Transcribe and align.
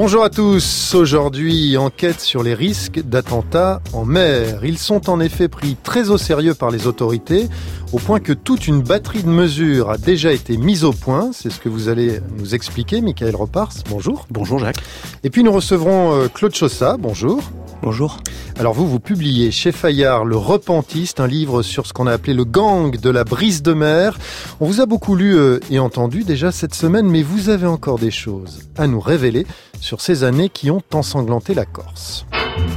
Bonjour 0.00 0.22
à 0.22 0.30
tous. 0.30 0.94
Aujourd'hui, 0.94 1.76
enquête 1.76 2.20
sur 2.20 2.44
les 2.44 2.54
risques 2.54 3.00
d'attentats 3.00 3.82
en 3.92 4.04
mer. 4.04 4.64
Ils 4.64 4.78
sont 4.78 5.10
en 5.10 5.18
effet 5.18 5.48
pris 5.48 5.74
très 5.74 6.10
au 6.10 6.16
sérieux 6.16 6.54
par 6.54 6.70
les 6.70 6.86
autorités, 6.86 7.48
au 7.92 7.98
point 7.98 8.20
que 8.20 8.32
toute 8.32 8.68
une 8.68 8.80
batterie 8.80 9.24
de 9.24 9.28
mesures 9.28 9.90
a 9.90 9.98
déjà 9.98 10.32
été 10.32 10.56
mise 10.56 10.84
au 10.84 10.92
point. 10.92 11.30
C'est 11.32 11.50
ce 11.50 11.58
que 11.58 11.68
vous 11.68 11.88
allez 11.88 12.20
nous 12.38 12.54
expliquer, 12.54 13.00
Michael 13.00 13.34
Repars. 13.34 13.72
Bonjour. 13.90 14.28
Bonjour 14.30 14.60
Jacques. 14.60 14.84
Et 15.24 15.30
puis 15.30 15.42
nous 15.42 15.50
recevrons 15.50 16.14
euh, 16.14 16.28
Claude 16.28 16.54
Chossa. 16.54 16.96
Bonjour. 16.96 17.42
Bonjour. 17.82 18.18
Alors 18.58 18.74
vous, 18.74 18.88
vous 18.88 18.98
publiez 18.98 19.50
chez 19.50 19.70
Fayard 19.70 20.24
Le 20.24 20.36
Repentiste, 20.36 21.20
un 21.20 21.26
livre 21.26 21.62
sur 21.62 21.86
ce 21.86 21.92
qu'on 21.92 22.06
a 22.06 22.12
appelé 22.12 22.34
le 22.34 22.44
gang 22.44 22.98
de 22.98 23.10
la 23.10 23.24
brise 23.24 23.62
de 23.62 23.72
mer. 23.72 24.18
On 24.60 24.66
vous 24.66 24.80
a 24.80 24.86
beaucoup 24.86 25.14
lu 25.14 25.36
euh, 25.36 25.60
et 25.70 25.78
entendu 25.78 26.24
déjà 26.24 26.50
cette 26.50 26.74
semaine, 26.74 27.06
mais 27.06 27.22
vous 27.22 27.50
avez 27.50 27.66
encore 27.66 27.98
des 27.98 28.10
choses 28.10 28.62
à 28.76 28.86
nous 28.86 29.00
révéler 29.00 29.46
sur 29.80 30.00
ces 30.00 30.24
années 30.24 30.48
qui 30.48 30.70
ont 30.70 30.82
ensanglanté 30.92 31.54
la 31.54 31.66
Corse. 31.66 32.26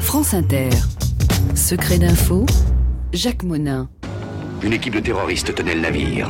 France 0.02 0.34
Inter. 0.34 0.70
Secret 1.56 1.98
d'info, 1.98 2.46
Jacques 3.12 3.44
Monin. 3.44 3.90
Une 4.62 4.74
équipe 4.74 4.94
de 4.94 5.00
terroristes 5.00 5.56
tenait 5.56 5.76
le 5.76 5.82
navire. 5.82 6.30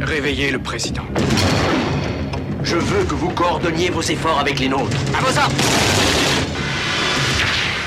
Réveillez 0.00 0.50
le 0.50 0.58
président. 0.58 1.04
Je 2.64 2.76
veux 2.76 3.04
que 3.04 3.14
vous 3.14 3.30
coordonniez 3.30 3.90
vos 3.90 4.02
efforts 4.02 4.40
avec 4.40 4.58
les 4.58 4.68
nôtres. 4.68 4.96
À 5.16 5.20
vos 5.20 5.38
ordres 5.38 6.37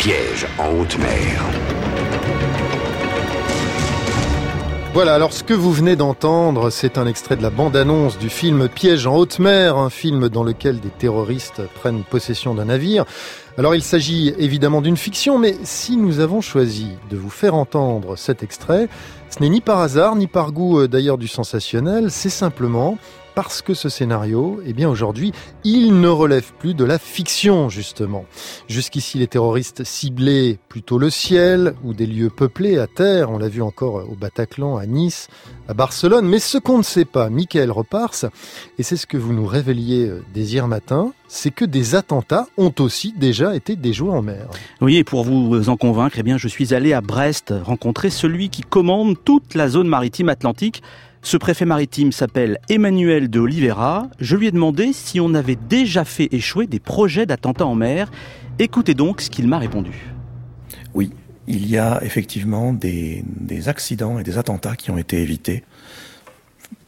Piège 0.02 0.48
en 0.58 0.80
haute 0.80 0.98
mer. 0.98 1.46
Voilà, 4.96 5.14
alors 5.14 5.32
ce 5.32 5.44
que 5.44 5.54
vous 5.54 5.72
venez 5.72 5.96
d'entendre, 5.96 6.72
c'est 6.72 6.98
un 6.98 7.06
extrait 7.06 7.36
de 7.36 7.44
la 7.44 7.52
bande-annonce 7.52 8.18
du 8.18 8.30
film 8.30 8.68
Piège 8.68 9.06
en 9.06 9.16
haute 9.16 9.38
mer, 9.38 9.78
un 9.78 9.92
film 9.92 10.28
dans 10.28 10.44
lequel 10.44 10.80
des 10.80 10.90
terroristes 10.90 11.62
prennent 11.76 12.02
possession 12.02 12.56
d'un 12.56 12.66
navire. 12.66 13.06
Alors 13.60 13.76
il 13.76 13.84
s'agit 13.84 14.34
évidemment 14.40 14.82
d'une 14.82 14.98
fiction, 14.98 15.38
mais 15.38 15.56
si 15.62 15.98
nous 15.98 16.20
avons 16.20 16.42
choisi 16.42 16.88
de 17.12 17.16
vous 17.16 17.30
faire 17.30 17.54
entendre 17.54 18.16
cet 18.16 18.42
extrait, 18.42 18.90
ce 19.30 19.40
n'est 19.40 19.50
ni 19.50 19.62
par 19.62 19.82
hasard, 19.82 20.16
ni 20.16 20.26
par 20.26 20.52
goût 20.52 20.80
euh, 20.80 20.88
d'ailleurs 20.88 21.20
du 21.20 21.28
sensationnel, 21.28 22.10
c'est 22.10 22.30
simplement 22.30 22.98
parce 23.34 23.62
que 23.62 23.74
ce 23.74 23.90
scénario, 23.90 24.62
eh 24.66 24.74
bien 24.74 24.90
aujourd'hui, 24.90 25.32
il 25.64 26.00
ne 26.00 26.08
relève 26.08 26.52
plus 26.60 26.74
de 26.74 26.84
la 26.84 27.00
fiction 27.00 27.70
justement. 27.70 28.26
Jusqu'ici, 28.68 29.18
les 29.18 29.28
terroristes 29.28 29.84
ciblaient 29.84 30.60
plutôt 30.70 30.98
le 30.98 31.10
ciel 31.10 31.74
ou 31.84 31.94
des 31.94 32.06
lieux 32.06 32.30
peuplés 32.30 32.78
à 32.78 32.88
terre. 32.88 33.32
On 33.32 33.38
l'a 33.38 33.50
vu 33.50 33.62
encore 33.62 34.08
au 34.10 34.16
Bataclan, 34.16 34.78
à 34.78 34.86
Nice, 34.86 35.28
à 35.68 35.74
Barcelone. 35.74 36.28
Mais 36.28 36.40
ce 36.40 36.58
qu'on 36.58 36.78
ne 36.78 36.84
sait 36.84 37.06
pas, 37.06 37.30
Michael 37.30 37.72
Repars, 37.72 38.26
et 38.78 38.84
c'est 38.84 38.98
ce 38.98 39.08
que 39.08 39.18
vous 39.18 39.34
nous 39.34 39.46
révéliez 39.46 40.08
euh, 40.08 40.24
dès 40.34 40.42
hier 40.42 40.68
matin, 40.68 41.14
c'est 41.28 41.52
que 41.52 41.66
des 41.66 41.96
attentats 41.96 42.48
ont 42.58 42.74
aussi 42.80 43.14
déjà 43.14 43.56
été 43.56 43.76
déjoués 43.76 44.12
en 44.12 44.22
mer. 44.22 44.48
Oui, 44.82 44.98
et 44.98 45.04
pour 45.04 45.24
vous 45.24 45.70
en 45.70 45.78
convaincre, 45.78 46.18
eh 46.20 46.24
bien, 46.24 46.38
je 46.38 46.48
suis 46.48 46.74
allé 46.74 46.94
à 46.94 47.02
Brest 47.02 47.54
rencontrer 47.64 48.10
celui 48.10 48.50
qui 48.50 48.62
commande 48.62 49.16
toute 49.24 49.56
la 49.56 49.70
zone 49.70 49.88
maritime 49.88 50.30
atlantique 50.30 50.84
ce 51.24 51.38
préfet 51.38 51.66
maritime 51.66 52.12
s'appelle 52.12 52.60
Emmanuel 52.68 53.30
de 53.30 53.40
Oliveira. 53.40 54.10
Je 54.20 54.36
lui 54.36 54.48
ai 54.48 54.52
demandé 54.52 54.92
si 54.92 55.20
on 55.20 55.36
avait 55.36 55.56
déjà 55.56 56.04
fait 56.04 56.28
échouer 56.32 56.66
des 56.66 56.80
projets 56.80 57.28
d'attentats 57.28 57.68
en 57.68 57.76
mer. 57.76 58.12
Écoutez 58.58 58.96
donc 58.96 59.22
ce 59.22 59.30
qu'il 59.30 59.48
m'a 59.48 59.60
répondu. 59.60 60.14
Oui, 60.96 61.12
il 61.48 61.70
y 61.70 61.78
a 61.78 62.04
effectivement 62.04 62.74
des, 62.74 63.24
des, 63.28 63.70
accidents 63.70 64.18
et 64.18 64.24
des 64.24 64.40
attentats 64.40 64.76
qui 64.76 64.90
ont 64.90 64.98
été 64.98 65.22
évités. 65.22 65.64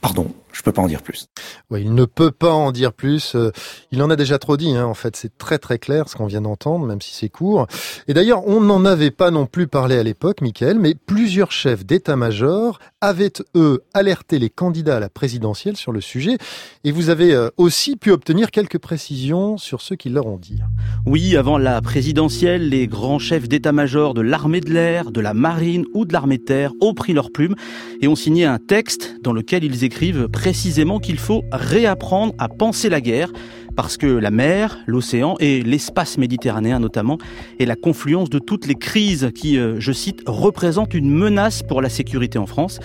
Pardon, 0.02 0.34
je 0.52 0.62
peux 0.62 0.72
pas 0.72 0.82
en 0.82 0.88
dire 0.88 1.02
plus. 1.02 1.30
Oui, 1.70 1.82
il 1.82 1.94
ne 1.94 2.06
peut 2.06 2.32
pas 2.32 2.52
en 2.52 2.72
dire 2.72 2.94
plus. 2.94 3.36
Euh, 3.36 3.52
il 3.92 4.02
en 4.04 4.10
a 4.10 4.16
déjà 4.16 4.38
trop 4.38 4.58
dit, 4.58 4.76
hein, 4.76 4.86
en 4.86 4.94
fait. 4.94 5.16
C'est 5.16 5.38
très 5.38 5.58
très 5.58 5.80
clair 5.80 6.08
ce 6.10 6.16
qu'on 6.16 6.26
vient 6.26 6.42
d'entendre, 6.42 6.86
même 6.86 7.02
si 7.02 7.14
c'est 7.14 7.30
court. 7.30 7.68
Et 8.08 8.14
d'ailleurs, 8.14 8.48
on 8.48 8.62
n'en 8.62 8.86
avait 8.86 9.12
pas 9.12 9.32
non 9.32 9.46
plus 9.46 9.68
parlé 9.68 9.98
à 9.98 10.04
l'époque, 10.04 10.42
Michael, 10.42 10.78
mais 10.78 10.94
plusieurs 10.94 11.52
chefs 11.52 11.86
d'état-major 11.86 12.80
avaient, 13.04 13.34
eux, 13.56 13.84
alerté 13.94 14.40
les 14.40 14.50
candidats 14.50 14.96
à 14.96 15.00
la 15.02 15.10
présidentielle 15.10 15.76
sur 15.76 15.92
le 15.92 16.00
sujet. 16.00 16.38
Et 16.86 16.92
vous 16.92 17.10
avez 17.10 17.34
euh, 17.34 17.50
aussi 17.58 17.98
pu 17.98 18.12
obtenir 18.12 18.50
quelques 18.50 18.78
précisions 18.78 19.58
sur 19.58 19.82
ce 19.82 19.94
qu'ils 19.94 20.14
leur 20.14 20.26
ont 20.26 20.38
dit. 20.38 20.62
Oui, 21.06 21.36
avant 21.36 21.58
la 21.58 21.82
présidentielle, 21.82 22.70
les 22.70 22.88
grands 22.88 23.20
chefs 23.20 23.50
d'état-major 23.50 24.14
de 24.14 24.22
l'armée 24.22 24.62
de 24.62 24.72
l'air, 24.72 25.12
de 25.12 25.20
la 25.20 25.34
marine 25.34 25.84
ou 25.94 26.06
de 26.06 26.14
l'armée 26.14 26.38
de 26.38 26.44
terre 26.44 26.72
ont 26.80 26.94
pris 26.94 27.12
leur 27.12 27.32
plume 27.32 27.56
et 28.02 28.08
ont 28.08 28.16
signé 28.16 28.46
un 28.46 28.58
texte 28.58 29.16
dans 29.22 29.34
lequel 29.34 29.66
ils 29.66 29.84
écrivent 29.84 30.30
précisément 30.30 31.00
qu'il 31.00 31.20
faut 31.20 31.44
réapprendre 31.52 32.34
à 32.38 32.48
penser 32.48 32.88
la 32.88 33.02
guerre 33.02 33.34
parce 33.76 33.98
que 33.98 34.08
la 34.08 34.32
mer, 34.32 34.80
l'océan 34.86 35.36
et 35.40 35.62
l'espace 35.62 36.18
méditerranéen 36.18 36.80
notamment 36.80 37.18
est 37.60 37.66
la 37.66 37.76
confluence 37.76 38.30
de 38.30 38.40
toutes 38.40 38.68
les 38.68 38.76
crises 38.76 39.32
qui, 39.36 39.58
euh, 39.58 39.80
je 39.80 39.92
cite, 39.92 40.24
représentent 40.26 40.94
une 40.94 41.10
menace 41.10 41.64
pour 41.64 41.82
la 41.82 41.90
sécurité 41.90 42.38
en 42.38 42.46
France 42.46 42.80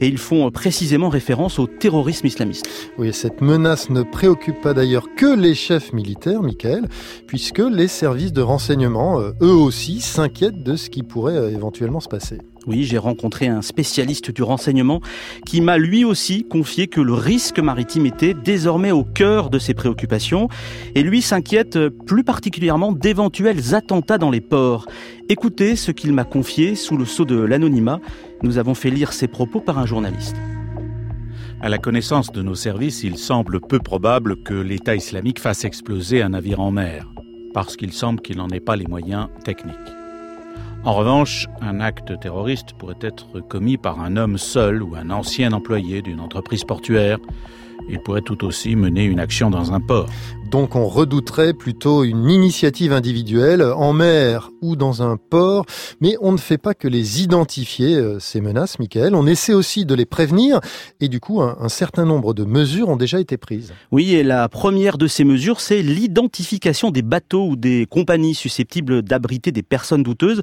et 0.00 0.08
ils 0.08 0.18
font 0.18 0.50
précisément 0.50 1.08
référence 1.08 1.58
au 1.58 1.66
terrorisme 1.66 2.26
islamiste. 2.26 2.68
Oui, 2.98 3.12
cette 3.12 3.40
menace 3.40 3.90
ne 3.90 4.02
préoccupe 4.02 4.60
pas 4.60 4.74
d'ailleurs 4.74 5.08
que 5.16 5.34
les 5.34 5.54
chefs 5.54 5.92
militaires, 5.92 6.42
Michael, 6.42 6.88
puisque 7.26 7.58
les 7.58 7.88
services 7.88 8.32
de 8.32 8.42
renseignement, 8.42 9.20
euh, 9.20 9.32
eux 9.42 9.54
aussi, 9.54 10.00
s'inquiètent 10.00 10.62
de 10.62 10.76
ce 10.76 10.90
qui 10.90 11.02
pourrait 11.02 11.36
euh, 11.36 11.50
éventuellement 11.50 12.00
se 12.00 12.08
passer. 12.08 12.38
Oui, 12.66 12.82
j'ai 12.82 12.98
rencontré 12.98 13.46
un 13.46 13.62
spécialiste 13.62 14.32
du 14.32 14.42
renseignement 14.42 15.00
qui 15.46 15.60
m'a 15.60 15.78
lui 15.78 16.04
aussi 16.04 16.42
confié 16.42 16.88
que 16.88 17.00
le 17.00 17.12
risque 17.12 17.60
maritime 17.60 18.06
était 18.06 18.34
désormais 18.34 18.90
au 18.90 19.04
cœur 19.04 19.50
de 19.50 19.60
ses 19.60 19.72
préoccupations 19.72 20.48
et 20.96 21.04
lui 21.04 21.22
s'inquiète 21.22 21.78
plus 22.06 22.24
particulièrement 22.24 22.90
d'éventuels 22.90 23.74
attentats 23.74 24.18
dans 24.18 24.32
les 24.32 24.40
ports. 24.40 24.86
Écoutez 25.28 25.76
ce 25.76 25.92
qu'il 25.92 26.12
m'a 26.12 26.24
confié 26.24 26.74
sous 26.74 26.96
le 26.96 27.04
sceau 27.04 27.24
de 27.24 27.36
l'anonymat. 27.36 28.00
Nous 28.42 28.58
avons 28.58 28.74
fait 28.74 28.90
lire 28.90 29.12
ses 29.12 29.28
propos 29.28 29.60
par 29.60 29.78
un 29.78 29.86
journaliste. 29.86 30.36
À 31.62 31.70
la 31.70 31.78
connaissance 31.78 32.30
de 32.32 32.42
nos 32.42 32.54
services, 32.54 33.02
il 33.02 33.16
semble 33.16 33.60
peu 33.60 33.78
probable 33.78 34.42
que 34.42 34.54
l'État 34.54 34.94
islamique 34.94 35.40
fasse 35.40 35.64
exploser 35.64 36.20
un 36.20 36.30
navire 36.30 36.60
en 36.60 36.70
mer, 36.70 37.10
parce 37.54 37.76
qu'il 37.76 37.92
semble 37.92 38.20
qu'il 38.20 38.36
n'en 38.36 38.50
ait 38.50 38.60
pas 38.60 38.76
les 38.76 38.86
moyens 38.86 39.28
techniques. 39.42 39.74
En 40.84 40.92
revanche, 40.92 41.48
un 41.62 41.80
acte 41.80 42.20
terroriste 42.20 42.74
pourrait 42.74 42.98
être 43.00 43.40
commis 43.40 43.78
par 43.78 44.00
un 44.00 44.16
homme 44.16 44.36
seul 44.36 44.82
ou 44.82 44.94
un 44.94 45.08
ancien 45.08 45.52
employé 45.52 46.02
d'une 46.02 46.20
entreprise 46.20 46.64
portuaire. 46.64 47.18
Il 47.88 48.00
pourrait 48.00 48.22
tout 48.22 48.44
aussi 48.44 48.76
mener 48.76 49.04
une 49.04 49.20
action 49.20 49.50
dans 49.50 49.72
un 49.72 49.80
port. 49.80 50.08
Donc 50.50 50.76
on 50.76 50.86
redouterait 50.86 51.54
plutôt 51.54 52.04
une 52.04 52.30
initiative 52.30 52.92
individuelle 52.92 53.62
en 53.62 53.92
mer 53.92 54.50
ou 54.62 54.76
dans 54.76 55.02
un 55.02 55.16
port, 55.16 55.66
mais 56.00 56.16
on 56.20 56.32
ne 56.32 56.36
fait 56.36 56.58
pas 56.58 56.74
que 56.74 56.86
les 56.86 57.22
identifier, 57.22 57.96
euh, 57.96 58.18
ces 58.20 58.40
menaces, 58.40 58.78
Michael. 58.78 59.14
On 59.14 59.26
essaie 59.26 59.54
aussi 59.54 59.84
de 59.84 59.94
les 59.94 60.06
prévenir 60.06 60.60
et 61.00 61.08
du 61.08 61.20
coup 61.20 61.42
un, 61.42 61.56
un, 61.60 61.68
certain 61.68 62.04
nombre 62.04 62.32
de 62.32 62.44
mesures 62.44 62.88
ont 62.88 62.96
déjà 62.96 63.18
été 63.18 63.36
prises. 63.36 63.72
Oui, 63.90 64.14
et 64.14 64.22
la 64.22 64.48
première 64.48 64.98
de 64.98 65.08
ces 65.08 65.24
mesures, 65.24 65.60
c'est 65.60 65.82
l'identification 65.82 66.90
des 66.90 67.02
bateaux 67.02 67.48
ou 67.48 67.56
des 67.56 67.86
compagnies 67.86 68.34
susceptibles 68.34 69.02
d'abriter 69.02 69.52
des 69.52 69.62
personnes 69.62 70.02
douteuses. 70.02 70.42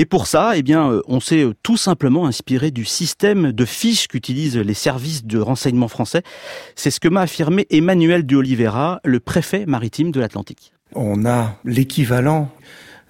Et 0.00 0.06
pour 0.06 0.26
ça, 0.26 0.52
eh 0.56 0.62
bien, 0.62 0.90
euh, 0.90 1.02
on 1.08 1.20
s'est 1.20 1.44
euh, 1.44 1.52
tout 1.62 1.76
simplement 1.76 2.24
inspiré 2.24 2.70
du 2.70 2.86
système 2.86 3.52
de 3.52 3.64
fiches 3.66 4.08
qu'utilisent 4.08 4.56
les 4.56 4.72
services 4.72 5.26
de 5.26 5.38
renseignement 5.38 5.88
français. 5.88 6.22
C'est 6.74 6.90
ce 6.90 7.00
que 7.00 7.08
m'a 7.08 7.20
affirmé 7.20 7.66
Emmanuel 7.68 8.24
de 8.24 8.34
Oliveira, 8.34 9.02
le 9.04 9.20
préfet 9.20 9.66
maritime 9.66 10.10
de 10.10 10.18
l'Atlantique. 10.18 10.72
On 10.94 11.26
a 11.26 11.54
l'équivalent 11.66 12.50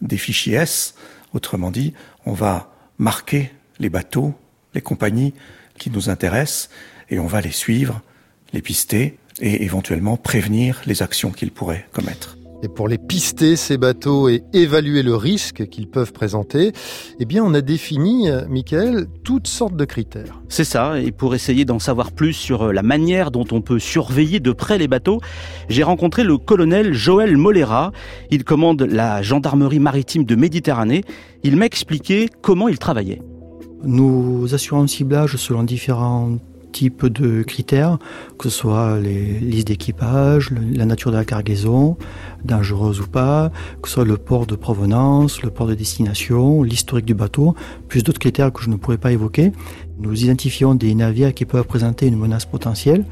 des 0.01 0.17
fichiers 0.17 0.55
S. 0.55 0.97
Autrement 1.33 1.71
dit, 1.71 1.95
on 2.27 2.33
va 2.33 2.75
marquer 2.99 3.53
les 3.79 3.89
bateaux, 3.89 4.35
les 4.75 4.81
compagnies 4.81 5.33
qui 5.79 5.93
nous 5.93 6.11
intéressent 6.11 6.71
et 7.09 7.21
on 7.21 7.29
va 7.29 7.41
les 7.41 7.53
suivre, 7.53 8.01
les 8.53 8.63
pister 8.63 9.17
et 9.41 9.63
éventuellement 9.63 10.17
prévenir 10.17 10.83
les 10.87 11.05
actions 11.05 11.31
qu'ils 11.31 11.53
pourraient 11.53 11.87
commettre. 11.93 12.37
Et 12.63 12.69
pour 12.69 12.89
les 12.89 12.99
pister, 12.99 13.57
ces 13.57 13.79
bateaux, 13.79 14.29
et 14.29 14.43
évaluer 14.53 15.03
le 15.03 15.17
risque 15.17 15.67
qu'ils 15.69 15.89
peuvent 15.89 16.13
présenter, 16.13 16.73
eh 17.19 17.25
bien, 17.25 17.43
on 17.43 17.55
a 17.55 17.63
défini, 17.63 18.29
euh, 18.29 18.47
Michael, 18.49 19.07
toutes 19.25 19.47
sortes 19.47 19.77
de 19.77 19.85
critères. 19.87 20.43
C'est 20.49 20.65
ça. 20.65 21.01
Et 21.01 21.11
pour 21.11 21.35
essayer 21.35 21.65
d'en 21.65 21.79
savoir 21.79 22.13
plus 22.13 22.35
sur 22.35 22.65
euh, 22.65 22.73
la 22.73 22.83
manière 22.83 23.31
dont 23.31 23.47
on 23.53 23.63
peut 23.63 23.79
surveiller 23.79 24.41
de 24.41 24.53
près 24.53 24.77
les 24.77 24.89
bateaux, 24.89 25.21
j'ai 25.71 25.83
rencontré 25.83 26.23
le 26.23 26.37
colonel 26.37 26.93
Joël 26.93 27.37
Molera. 27.37 27.93
Il 28.31 28.45
commande 28.45 28.83
la 28.83 29.23
gendarmerie 29.23 29.81
maritime 29.81 30.25
de 30.25 30.35
Méditerranée. 30.35 31.05
Il 31.43 31.57
m'a 31.57 31.65
expliqué 31.65 32.29
comment 32.43 32.69
il 32.69 32.79
travaillait. 32.79 33.23
Nous 33.83 34.53
assurons 34.53 34.83
un 34.83 34.87
ciblage 34.87 35.37
selon 35.37 35.63
différents 35.63 36.37
type 36.71 37.07
de 37.07 37.43
critères, 37.43 37.99
que 38.39 38.49
ce 38.49 38.57
soit 38.57 38.99
les 38.99 39.39
listes 39.39 39.69
d'équipage, 39.69 40.51
la 40.75 40.87
nature 40.87 41.11
de 41.11 41.17
la 41.17 41.25
cargaison, 41.25 41.97
dangereuse 42.45 43.01
ou 43.01 43.07
pas, 43.07 43.51
que 43.83 43.89
ce 43.89 43.95
soit 43.95 44.05
le 44.05 44.17
port 44.17 44.47
de 44.47 44.55
provenance, 44.55 45.43
le 45.43 45.51
port 45.51 45.67
de 45.67 45.75
destination, 45.75 46.63
l'historique 46.63 47.07
du 47.07 47.15
bateau, 47.15 47.55
plus 47.89 48.03
d'autres 48.03 48.19
critères 48.19 48.53
que 48.53 48.63
je 48.63 48.71
ne 48.71 48.77
pourrais 48.77 48.99
pas 48.99 49.13
évoquer. 49.13 49.53
Nous 49.99 50.25
identifions 50.25 50.75
des 50.75 50.95
navires 50.95 51.35
qui 51.35 51.45
peuvent 51.45 51.67
présenter 51.67 52.07
une 52.07 52.17
menace 52.17 52.47
potentielle. 52.47 53.05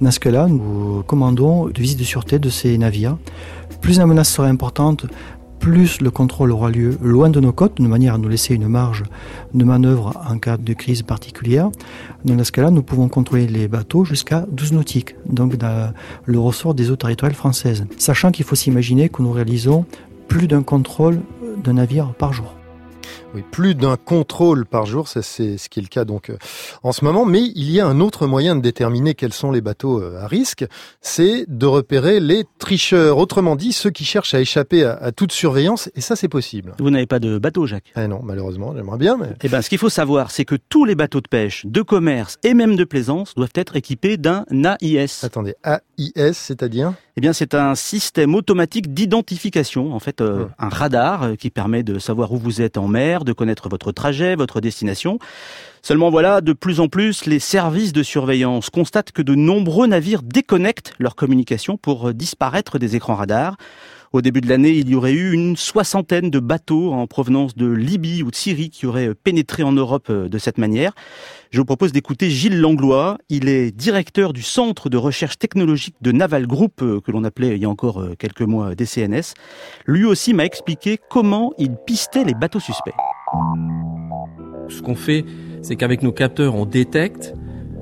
Dans 0.00 0.10
ce 0.10 0.20
cas-là, 0.20 0.46
nous 0.46 1.02
commandons 1.06 1.68
de 1.68 1.80
visite 1.80 1.98
de 1.98 2.04
sûreté 2.04 2.38
de 2.38 2.50
ces 2.50 2.78
navires. 2.78 3.16
Plus 3.80 3.98
la 3.98 4.06
menace 4.06 4.30
sera 4.30 4.46
importante, 4.46 5.06
plus 5.58 6.00
le 6.00 6.10
contrôle 6.10 6.52
aura 6.52 6.70
lieu 6.70 6.96
loin 7.02 7.30
de 7.30 7.40
nos 7.40 7.52
côtes, 7.52 7.80
de 7.80 7.86
manière 7.86 8.14
à 8.14 8.18
nous 8.18 8.28
laisser 8.28 8.54
une 8.54 8.68
marge 8.68 9.04
de 9.54 9.64
manœuvre 9.64 10.12
en 10.28 10.38
cas 10.38 10.56
de 10.56 10.72
crise 10.72 11.02
particulière. 11.02 11.70
Dans 12.24 12.42
ce 12.42 12.52
cas-là, 12.52 12.70
nous 12.70 12.82
pouvons 12.82 13.08
contrôler 13.08 13.46
les 13.46 13.68
bateaux 13.68 14.04
jusqu'à 14.04 14.46
12 14.50 14.72
nautiques, 14.72 15.16
donc 15.28 15.56
dans 15.56 15.92
le 16.24 16.38
ressort 16.38 16.74
des 16.74 16.90
eaux 16.90 16.96
territoriales 16.96 17.36
françaises. 17.36 17.86
Sachant 17.98 18.30
qu'il 18.30 18.44
faut 18.44 18.56
s'imaginer 18.56 19.08
que 19.08 19.22
nous 19.22 19.32
réalisons 19.32 19.84
plus 20.28 20.48
d'un 20.48 20.62
contrôle 20.62 21.20
d'un 21.62 21.74
navire 21.74 22.12
par 22.14 22.32
jour. 22.32 22.55
Oui, 23.34 23.42
plus 23.50 23.74
d'un 23.74 23.96
contrôle 23.96 24.66
par 24.66 24.86
jour, 24.86 25.08
c'est 25.08 25.22
ce 25.22 25.68
qui 25.68 25.80
est 25.80 25.82
le 25.82 25.88
cas 25.88 26.04
donc 26.04 26.30
euh, 26.30 26.36
en 26.82 26.92
ce 26.92 27.04
moment. 27.04 27.24
Mais 27.24 27.42
il 27.54 27.70
y 27.70 27.80
a 27.80 27.86
un 27.86 28.00
autre 28.00 28.26
moyen 28.26 28.56
de 28.56 28.60
déterminer 28.60 29.14
quels 29.14 29.32
sont 29.32 29.50
les 29.50 29.60
bateaux 29.60 30.00
euh, 30.00 30.22
à 30.22 30.26
risque, 30.26 30.64
c'est 31.00 31.44
de 31.48 31.66
repérer 31.66 32.20
les 32.20 32.44
tricheurs. 32.58 33.18
Autrement 33.18 33.56
dit, 33.56 33.72
ceux 33.72 33.90
qui 33.90 34.04
cherchent 34.04 34.34
à 34.34 34.40
échapper 34.40 34.84
à, 34.84 35.12
toute 35.12 35.32
surveillance, 35.32 35.90
et 35.94 36.00
ça 36.00 36.16
c'est 36.16 36.28
possible. 36.28 36.74
Vous 36.78 36.90
n'avez 36.90 37.06
pas 37.06 37.18
de 37.18 37.38
bateau, 37.38 37.66
Jacques? 37.66 37.92
Eh 37.96 38.06
non, 38.06 38.20
malheureusement, 38.22 38.72
j'aimerais 38.74 38.98
bien. 38.98 39.16
Mais... 39.16 39.28
Eh 39.42 39.48
ben, 39.48 39.60
ce 39.60 39.68
qu'il 39.68 39.78
faut 39.78 39.88
savoir, 39.88 40.30
c'est 40.30 40.44
que 40.44 40.56
tous 40.68 40.84
les 40.84 40.94
bateaux 40.94 41.20
de 41.20 41.28
pêche, 41.28 41.66
de 41.66 41.82
commerce 41.82 42.38
et 42.42 42.54
même 42.54 42.76
de 42.76 42.84
plaisance 42.84 43.34
doivent 43.34 43.50
être 43.54 43.76
équipés 43.76 44.16
d'un 44.16 44.44
AIS. 44.50 45.24
Attendez, 45.24 45.54
AIS, 45.64 46.32
c'est-à-dire? 46.32 46.94
Eh 47.18 47.22
bien, 47.22 47.32
c'est 47.32 47.54
un 47.54 47.74
système 47.74 48.34
automatique 48.34 48.92
d'identification, 48.92 49.94
en 49.94 50.00
fait, 50.00 50.20
euh, 50.20 50.46
un 50.58 50.68
radar 50.68 51.36
qui 51.38 51.48
permet 51.48 51.82
de 51.82 51.98
savoir 51.98 52.32
où 52.32 52.36
vous 52.36 52.60
êtes 52.60 52.76
en 52.76 52.88
mer, 52.88 53.15
de 53.24 53.32
connaître 53.32 53.68
votre 53.68 53.92
trajet, 53.92 54.36
votre 54.36 54.60
destination. 54.60 55.18
Seulement 55.82 56.10
voilà, 56.10 56.40
de 56.40 56.52
plus 56.52 56.80
en 56.80 56.88
plus, 56.88 57.26
les 57.26 57.38
services 57.38 57.92
de 57.92 58.02
surveillance 58.02 58.70
constatent 58.70 59.12
que 59.12 59.22
de 59.22 59.34
nombreux 59.34 59.86
navires 59.86 60.22
déconnectent 60.22 60.94
leur 60.98 61.14
communication 61.14 61.76
pour 61.76 62.08
euh, 62.08 62.12
disparaître 62.12 62.78
des 62.78 62.96
écrans 62.96 63.14
radars. 63.14 63.56
Au 64.12 64.22
début 64.22 64.40
de 64.40 64.48
l'année, 64.48 64.70
il 64.70 64.88
y 64.88 64.94
aurait 64.94 65.12
eu 65.12 65.32
une 65.32 65.56
soixantaine 65.56 66.30
de 66.30 66.38
bateaux 66.38 66.92
en 66.92 67.06
provenance 67.06 67.54
de 67.54 67.66
Libye 67.66 68.22
ou 68.22 68.30
de 68.30 68.36
Syrie 68.36 68.70
qui 68.70 68.86
auraient 68.86 69.14
pénétré 69.14 69.62
en 69.62 69.72
Europe 69.72 70.10
de 70.10 70.38
cette 70.38 70.58
manière. 70.58 70.92
Je 71.50 71.58
vous 71.58 71.64
propose 71.64 71.92
d'écouter 71.92 72.30
Gilles 72.30 72.60
Langlois. 72.60 73.18
Il 73.28 73.48
est 73.48 73.70
directeur 73.70 74.32
du 74.32 74.42
Centre 74.42 74.88
de 74.88 74.96
recherche 74.96 75.38
technologique 75.38 75.94
de 76.00 76.12
Naval 76.12 76.46
Group, 76.46 76.82
euh, 76.82 77.00
que 77.00 77.12
l'on 77.12 77.24
appelait 77.24 77.56
il 77.56 77.62
y 77.62 77.64
a 77.64 77.68
encore 77.68 78.00
euh, 78.00 78.14
quelques 78.18 78.42
mois 78.42 78.74
DCNS. 78.74 79.34
Lui 79.86 80.04
aussi 80.04 80.34
m'a 80.34 80.44
expliqué 80.44 80.98
comment 81.10 81.52
il 81.58 81.76
pistait 81.86 82.24
les 82.24 82.34
bateaux 82.34 82.60
suspects. 82.60 82.94
Ce 84.68 84.82
qu'on 84.82 84.94
fait, 84.94 85.24
c'est 85.62 85.76
qu'avec 85.76 86.02
nos 86.02 86.12
capteurs, 86.12 86.54
on 86.54 86.66
détecte, 86.66 87.34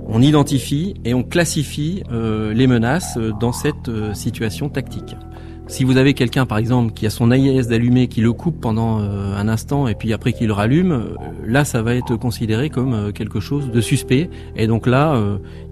on 0.07 0.21
identifie 0.21 0.95
et 1.05 1.15
on 1.15 1.23
classifie 1.23 2.03
euh, 2.13 2.53
les 2.53 2.67
menaces 2.67 3.19
dans 3.41 3.53
cette 3.53 3.91
situation 4.15 4.69
tactique. 4.69 5.17
Si 5.67 5.83
vous 5.83 5.97
avez 5.97 6.13
quelqu'un, 6.13 6.45
par 6.45 6.59
exemple, 6.59 6.93
qui 6.93 7.07
a 7.07 7.11
son 7.11 7.31
AIS 7.31 7.69
d'allumé, 7.69 8.07
qui 8.07 8.21
le 8.21 8.33
coupe 8.33 8.61
pendant 8.61 9.01
euh, 9.01 9.35
un 9.35 9.49
instant 9.49 9.89
et 9.89 9.95
puis 9.95 10.13
après 10.13 10.35
qu'il 10.35 10.49
le 10.49 10.53
rallume, 10.53 10.93
euh, 10.93 11.17
là, 11.47 11.65
ça 11.65 11.81
va 11.83 11.95
être 11.95 12.17
considéré 12.17 12.69
comme 12.69 12.93
euh, 12.93 13.13
quelque 13.13 13.41
chose 13.41 13.71
de 13.71 13.81
suspect. 13.81 14.29
Et 14.57 14.67
donc 14.67 14.87
là, 14.87 15.19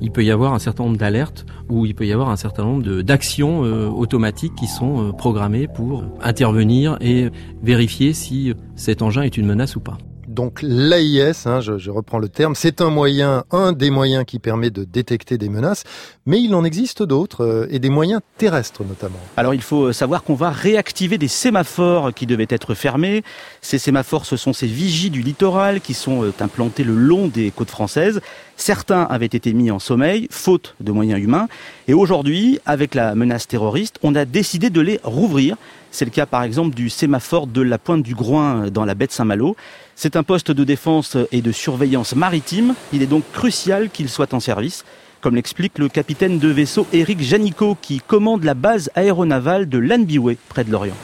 il 0.01 0.11
peut 0.11 0.25
y 0.25 0.31
avoir 0.31 0.55
un 0.55 0.59
certain 0.59 0.85
nombre 0.85 0.97
d'alertes 0.97 1.45
ou 1.69 1.85
il 1.85 1.95
peut 1.95 2.07
y 2.07 2.13
avoir 2.13 2.31
un 2.31 2.37
certain 2.37 2.65
nombre 2.65 3.03
d'actions 3.03 3.61
automatiques 3.61 4.55
qui 4.55 4.67
sont 4.67 5.13
programmées 5.13 5.69
pour 5.69 6.05
intervenir 6.23 6.97
et 7.01 7.29
vérifier 7.63 8.13
si 8.13 8.55
cet 8.77 9.03
engin 9.03 9.23
est 9.23 9.37
une 9.37 9.47
menace 9.47 9.77
ou 9.77 9.81
pas. 9.81 9.99
Donc 10.33 10.61
l'AIS, 10.63 11.47
hein, 11.47 11.61
je, 11.61 11.91
reprends 11.91 12.19
le 12.19 12.29
terme, 12.29 12.55
c'est 12.55 12.81
un 12.81 12.89
moyen, 12.89 13.45
un 13.51 13.73
des 13.73 13.91
moyens 13.91 14.25
qui 14.27 14.39
permet 14.39 14.71
de 14.71 14.85
détecter 14.85 15.37
des 15.37 15.51
menaces, 15.51 15.85
mais 16.25 16.41
il 16.41 16.55
en 16.55 16.65
existe 16.65 17.03
d'autres, 17.03 17.45
euh, 17.45 17.67
et 17.69 17.79
des 17.79 17.91
moyens 17.91 18.23
terrestres 18.39 18.83
notamment. 18.83 19.19
Alors 19.37 19.53
il 19.53 19.61
faut 19.61 19.89
euh, 19.89 19.93
savoir 19.93 20.23
qu'on 20.23 20.35
va 20.35 20.49
réactiver 20.49 21.19
des 21.19 21.29
sémaphores 21.29 22.15
qui 22.15 22.25
devaient 22.25 22.47
être 22.49 22.73
fermés. 22.73 23.23
Ces 23.61 23.77
sémaphores, 23.77 24.25
ce 24.25 24.39
sont 24.39 24.55
ces 24.55 24.67
vigies 24.67 25.11
du 25.11 25.21
littoral 25.21 25.83
qui 25.83 25.93
sont 25.93 26.25
euh, 26.25 26.33
implantés 26.41 26.83
le 26.83 26.95
long 26.95 27.29
des 27.29 27.51
côtes 27.51 27.71
françaises. 27.71 28.23
Certains 28.57 29.03
avaient 29.03 29.27
été 29.27 29.53
mis 29.53 29.71
en 29.71 29.79
sommeil, 29.79 30.29
faute 30.31 30.77
de 30.81 30.93
moyens 30.93 31.21
humains, 31.21 31.49
et 31.89 31.95
aujourd'hui, 31.95 32.59
avec 32.65 32.95
la 32.95 33.15
menace 33.15 33.49
terroriste, 33.49 33.99
on 34.03 34.15
a 34.15 34.25
décidé 34.25 34.71
de 34.71 34.81
les 34.81 34.99
rouvrir. 35.05 35.57
C'est 35.91 36.07
le 36.07 36.11
cas 36.11 36.25
par 36.25 36.43
exemple 36.43 36.75
du 36.75 36.89
sémaphore 36.89 37.47
de 37.47 37.61
la 37.61 37.77
Pointe 37.77 38.03
du 38.03 38.15
Groin 38.15 38.71
dans 38.71 38.87
la 38.87 38.95
baie 38.95 39.07
de 39.07 39.13
Saint-Malo. 39.13 39.57
C'est 39.95 40.17
un 40.17 40.23
poste 40.23 40.51
de 40.51 40.65
défense 40.65 41.17
et 41.31 41.43
de 41.43 41.53
surveillance 41.53 42.17
maritime. 42.17 42.75
Il 42.93 43.03
est 43.03 43.07
donc 43.07 43.25
crucial 43.33 43.91
qu'il 43.91 44.09
soit 44.09 44.35
en 44.35 44.41
service, 44.41 44.85
comme 45.21 45.37
l'explique 45.37 45.79
le 45.79 45.89
capitaine 45.89 46.39
de 46.39 46.49
vaisseau 46.49 46.87
Éric 46.93 47.21
Janicot, 47.21 47.77
qui 47.81 48.01
commande 48.01 48.45
la 48.45 48.55
base 48.55 48.91
aéronavale 48.95 49.69
de 49.69 49.79
Lanbiwe, 49.79 50.37
près 50.49 50.65
de 50.65 50.73
Lorient. 50.73 50.97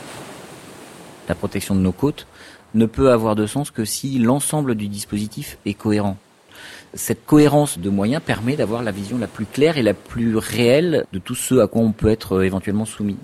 La 1.28 1.34
protection 1.34 1.74
de 1.74 1.80
nos 1.80 1.92
côtes 1.92 2.26
ne 2.74 2.86
peut 2.86 3.12
avoir 3.12 3.36
de 3.36 3.46
sens 3.46 3.70
que 3.70 3.84
si 3.84 4.18
l'ensemble 4.18 4.74
du 4.74 4.88
dispositif 4.88 5.58
est 5.66 5.74
cohérent. 5.74 6.16
Cette 6.94 7.26
cohérence 7.26 7.78
de 7.78 7.90
moyens 7.90 8.22
permet 8.24 8.56
d'avoir 8.56 8.82
la 8.82 8.90
vision 8.90 9.18
la 9.18 9.26
plus 9.26 9.44
claire 9.44 9.76
et 9.76 9.82
la 9.82 9.94
plus 9.94 10.36
réelle 10.36 11.04
de 11.12 11.18
tout 11.18 11.34
ce 11.34 11.56
à 11.56 11.66
quoi 11.66 11.82
on 11.82 11.92
peut 11.92 12.08
être 12.08 12.42
éventuellement 12.42 12.86
soumis. 12.86 13.18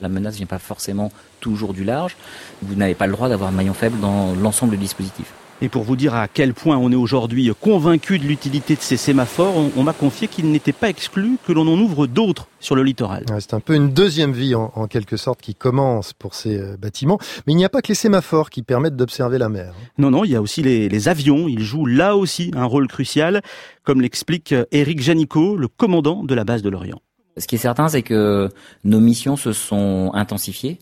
La 0.00 0.08
menace 0.08 0.34
ne 0.34 0.38
vient 0.38 0.46
pas 0.46 0.58
forcément 0.58 1.10
toujours 1.40 1.72
du 1.74 1.84
large. 1.84 2.16
Vous 2.62 2.74
n'avez 2.74 2.94
pas 2.94 3.06
le 3.06 3.12
droit 3.12 3.28
d'avoir 3.28 3.50
un 3.50 3.52
maillon 3.52 3.74
faible 3.74 4.00
dans 4.00 4.34
l'ensemble 4.34 4.72
du 4.72 4.78
dispositif. 4.78 5.32
Et 5.62 5.68
pour 5.68 5.84
vous 5.84 5.96
dire 5.96 6.14
à 6.14 6.26
quel 6.26 6.52
point 6.52 6.76
on 6.76 6.90
est 6.90 6.96
aujourd'hui 6.96 7.50
convaincu 7.60 8.18
de 8.18 8.24
l'utilité 8.24 8.74
de 8.74 8.80
ces 8.80 8.96
sémaphores, 8.96 9.54
on, 9.76 9.82
m'a 9.82 9.92
confié 9.92 10.26
qu'il 10.26 10.50
n'était 10.50 10.72
pas 10.72 10.88
exclu 10.88 11.38
que 11.46 11.52
l'on 11.52 11.66
en 11.68 11.78
ouvre 11.78 12.06
d'autres 12.06 12.48
sur 12.58 12.74
le 12.74 12.82
littoral. 12.82 13.24
c'est 13.38 13.54
un 13.54 13.60
peu 13.60 13.74
une 13.74 13.90
deuxième 13.90 14.32
vie 14.32 14.54
en, 14.54 14.86
quelque 14.88 15.16
sorte 15.16 15.40
qui 15.40 15.54
commence 15.54 16.12
pour 16.12 16.34
ces 16.34 16.58
euh, 16.58 16.76
bâtiments. 16.76 17.18
Mais 17.46 17.52
il 17.52 17.56
n'y 17.56 17.64
a 17.64 17.68
pas 17.68 17.82
que 17.82 17.88
les 17.88 17.94
sémaphores 17.94 18.50
qui 18.50 18.62
permettent 18.62 18.96
d'observer 18.96 19.38
la 19.38 19.48
mer. 19.48 19.74
Non, 19.96 20.10
non, 20.10 20.24
il 20.24 20.32
y 20.32 20.36
a 20.36 20.42
aussi 20.42 20.62
les, 20.62 20.88
les, 20.88 21.08
avions. 21.08 21.48
Ils 21.48 21.62
jouent 21.62 21.86
là 21.86 22.16
aussi 22.16 22.50
un 22.54 22.64
rôle 22.64 22.88
crucial, 22.88 23.40
comme 23.84 24.00
l'explique 24.00 24.54
Éric 24.72 25.00
Janicot, 25.00 25.56
le 25.56 25.68
commandant 25.68 26.24
de 26.24 26.34
la 26.34 26.44
base 26.44 26.62
de 26.62 26.68
l'Orient. 26.68 27.00
Ce 27.36 27.46
qui 27.46 27.56
est 27.56 27.58
certain, 27.58 27.88
c'est 27.88 28.02
que 28.02 28.48
nos 28.84 29.00
missions 29.00 29.36
se 29.36 29.52
sont 29.52 30.10
intensifiées. 30.14 30.78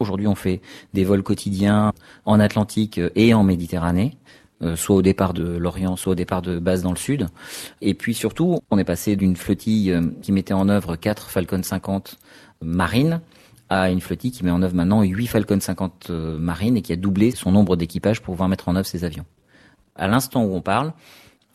Aujourd'hui, 0.00 0.26
on 0.26 0.34
fait 0.34 0.60
des 0.92 1.04
vols 1.04 1.22
quotidiens 1.22 1.92
en 2.24 2.40
Atlantique 2.40 3.00
et 3.14 3.32
en 3.32 3.44
Méditerranée, 3.44 4.16
euh, 4.62 4.74
soit 4.74 4.96
au 4.96 5.02
départ 5.02 5.34
de 5.34 5.56
l'Orient, 5.56 5.96
soit 5.96 6.12
au 6.12 6.16
départ 6.16 6.42
de 6.42 6.58
base 6.58 6.82
dans 6.82 6.90
le 6.90 6.96
sud. 6.96 7.28
Et 7.80 7.94
puis 7.94 8.14
surtout, 8.14 8.58
on 8.70 8.78
est 8.78 8.84
passé 8.84 9.14
d'une 9.14 9.36
flottille 9.36 9.92
euh, 9.92 10.02
qui 10.20 10.32
mettait 10.32 10.52
en 10.52 10.68
œuvre 10.68 10.96
4 10.96 11.30
Falcon 11.30 11.62
50 11.62 12.18
marines 12.60 13.20
à 13.68 13.90
une 13.90 14.00
flottille 14.00 14.32
qui 14.32 14.44
met 14.44 14.50
en 14.50 14.62
œuvre 14.62 14.74
maintenant 14.74 15.02
8 15.02 15.26
Falcon 15.26 15.60
50 15.60 16.08
euh, 16.10 16.38
marines 16.38 16.76
et 16.76 16.82
qui 16.82 16.92
a 16.92 16.96
doublé 16.96 17.30
son 17.30 17.52
nombre 17.52 17.76
d'équipages 17.76 18.20
pour 18.20 18.34
pouvoir 18.34 18.48
mettre 18.48 18.68
en 18.68 18.76
œuvre 18.76 18.86
ces 18.86 19.04
avions. 19.04 19.26
À 19.96 20.08
l'instant 20.08 20.44
où 20.44 20.54
on 20.54 20.60
parle, 20.60 20.92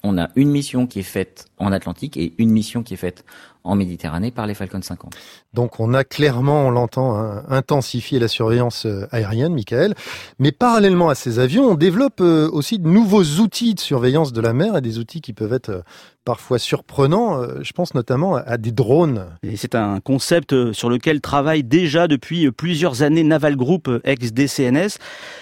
on 0.03 0.17
a 0.17 0.29
une 0.35 0.49
mission 0.49 0.87
qui 0.87 0.99
est 0.99 1.03
faite 1.03 1.45
en 1.57 1.71
Atlantique 1.71 2.17
et 2.17 2.33
une 2.37 2.51
mission 2.51 2.83
qui 2.83 2.93
est 2.93 2.97
faite 2.97 3.25
en 3.63 3.75
Méditerranée 3.75 4.31
par 4.31 4.47
les 4.47 4.53
Falcon 4.53 4.81
50. 4.81 5.15
Donc 5.53 5.79
on 5.79 5.93
a 5.93 6.03
clairement, 6.03 6.67
on 6.67 6.71
l'entend, 6.71 7.17
hein, 7.17 7.43
intensifié 7.49 8.19
la 8.19 8.27
surveillance 8.27 8.85
euh, 8.85 9.07
aérienne, 9.11 9.53
Michael. 9.53 9.95
Mais 10.39 10.51
parallèlement 10.51 11.09
à 11.09 11.15
ces 11.15 11.39
avions, 11.39 11.71
on 11.71 11.75
développe 11.75 12.21
euh, 12.21 12.49
aussi 12.51 12.79
de 12.79 12.87
nouveaux 12.87 13.23
outils 13.23 13.73
de 13.73 13.79
surveillance 13.79 14.33
de 14.33 14.41
la 14.41 14.53
mer 14.53 14.77
et 14.77 14.81
des 14.81 14.97
outils 14.97 15.21
qui 15.21 15.33
peuvent 15.33 15.53
être 15.53 15.69
euh, 15.69 15.81
parfois 16.29 16.59
surprenants. 16.59 17.41
Je 17.63 17.71
pense 17.71 17.95
notamment 17.95 18.35
à 18.35 18.57
des 18.57 18.71
drones. 18.71 19.25
Et 19.41 19.57
c'est 19.57 19.73
un 19.73 19.99
concept 19.99 20.73
sur 20.73 20.87
lequel 20.87 21.21
travaille 21.21 21.63
déjà 21.63 22.07
depuis 22.07 22.51
plusieurs 22.51 23.01
années 23.01 23.23
Naval 23.23 23.55
Group 23.55 23.89
ex-DCNS. 24.03 24.99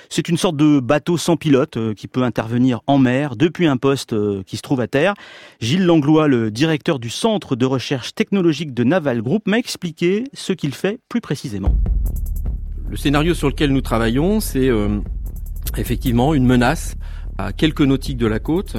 C'est 0.08 0.30
une 0.30 0.38
sorte 0.38 0.56
de 0.56 0.80
bateau 0.80 1.18
sans 1.18 1.36
pilote 1.36 1.78
qui 1.96 2.08
peut 2.08 2.24
intervenir 2.24 2.80
en 2.88 3.00
mer 3.00 3.36
depuis 3.36 3.68
un 3.68 3.76
poste 3.76 4.16
qui 4.46 4.56
se 4.56 4.62
trouve 4.62 4.80
à 4.80 4.88
terre. 4.88 5.14
Gilles 5.60 5.86
Langlois, 5.86 6.30
le 6.30 6.52
directeur 6.52 7.00
du 7.00 7.10
centre 7.10 7.58
de 7.58 7.66
recherche 7.66 8.16
technologique 8.16 8.74
de 8.74 8.86
Naval 8.86 9.22
Group, 9.22 9.46
m'a 9.46 9.58
expliqué 9.58 10.24
ce 10.34 10.54
qu'il 10.54 10.74
fait 10.74 11.02
plus 11.10 11.20
précisément. 11.20 11.76
Le 12.90 12.96
scénario 12.96 13.34
sur 13.34 13.50
lequel 13.50 13.74
nous 13.74 13.82
travaillons, 13.82 14.40
c'est 14.40 14.70
euh, 14.70 15.02
effectivement 15.76 16.34
une 16.34 16.46
menace 16.46 16.96
à 17.38 17.54
quelques 17.54 17.82
nautiques 17.82 18.18
de 18.18 18.28
la 18.28 18.40
côte. 18.40 18.76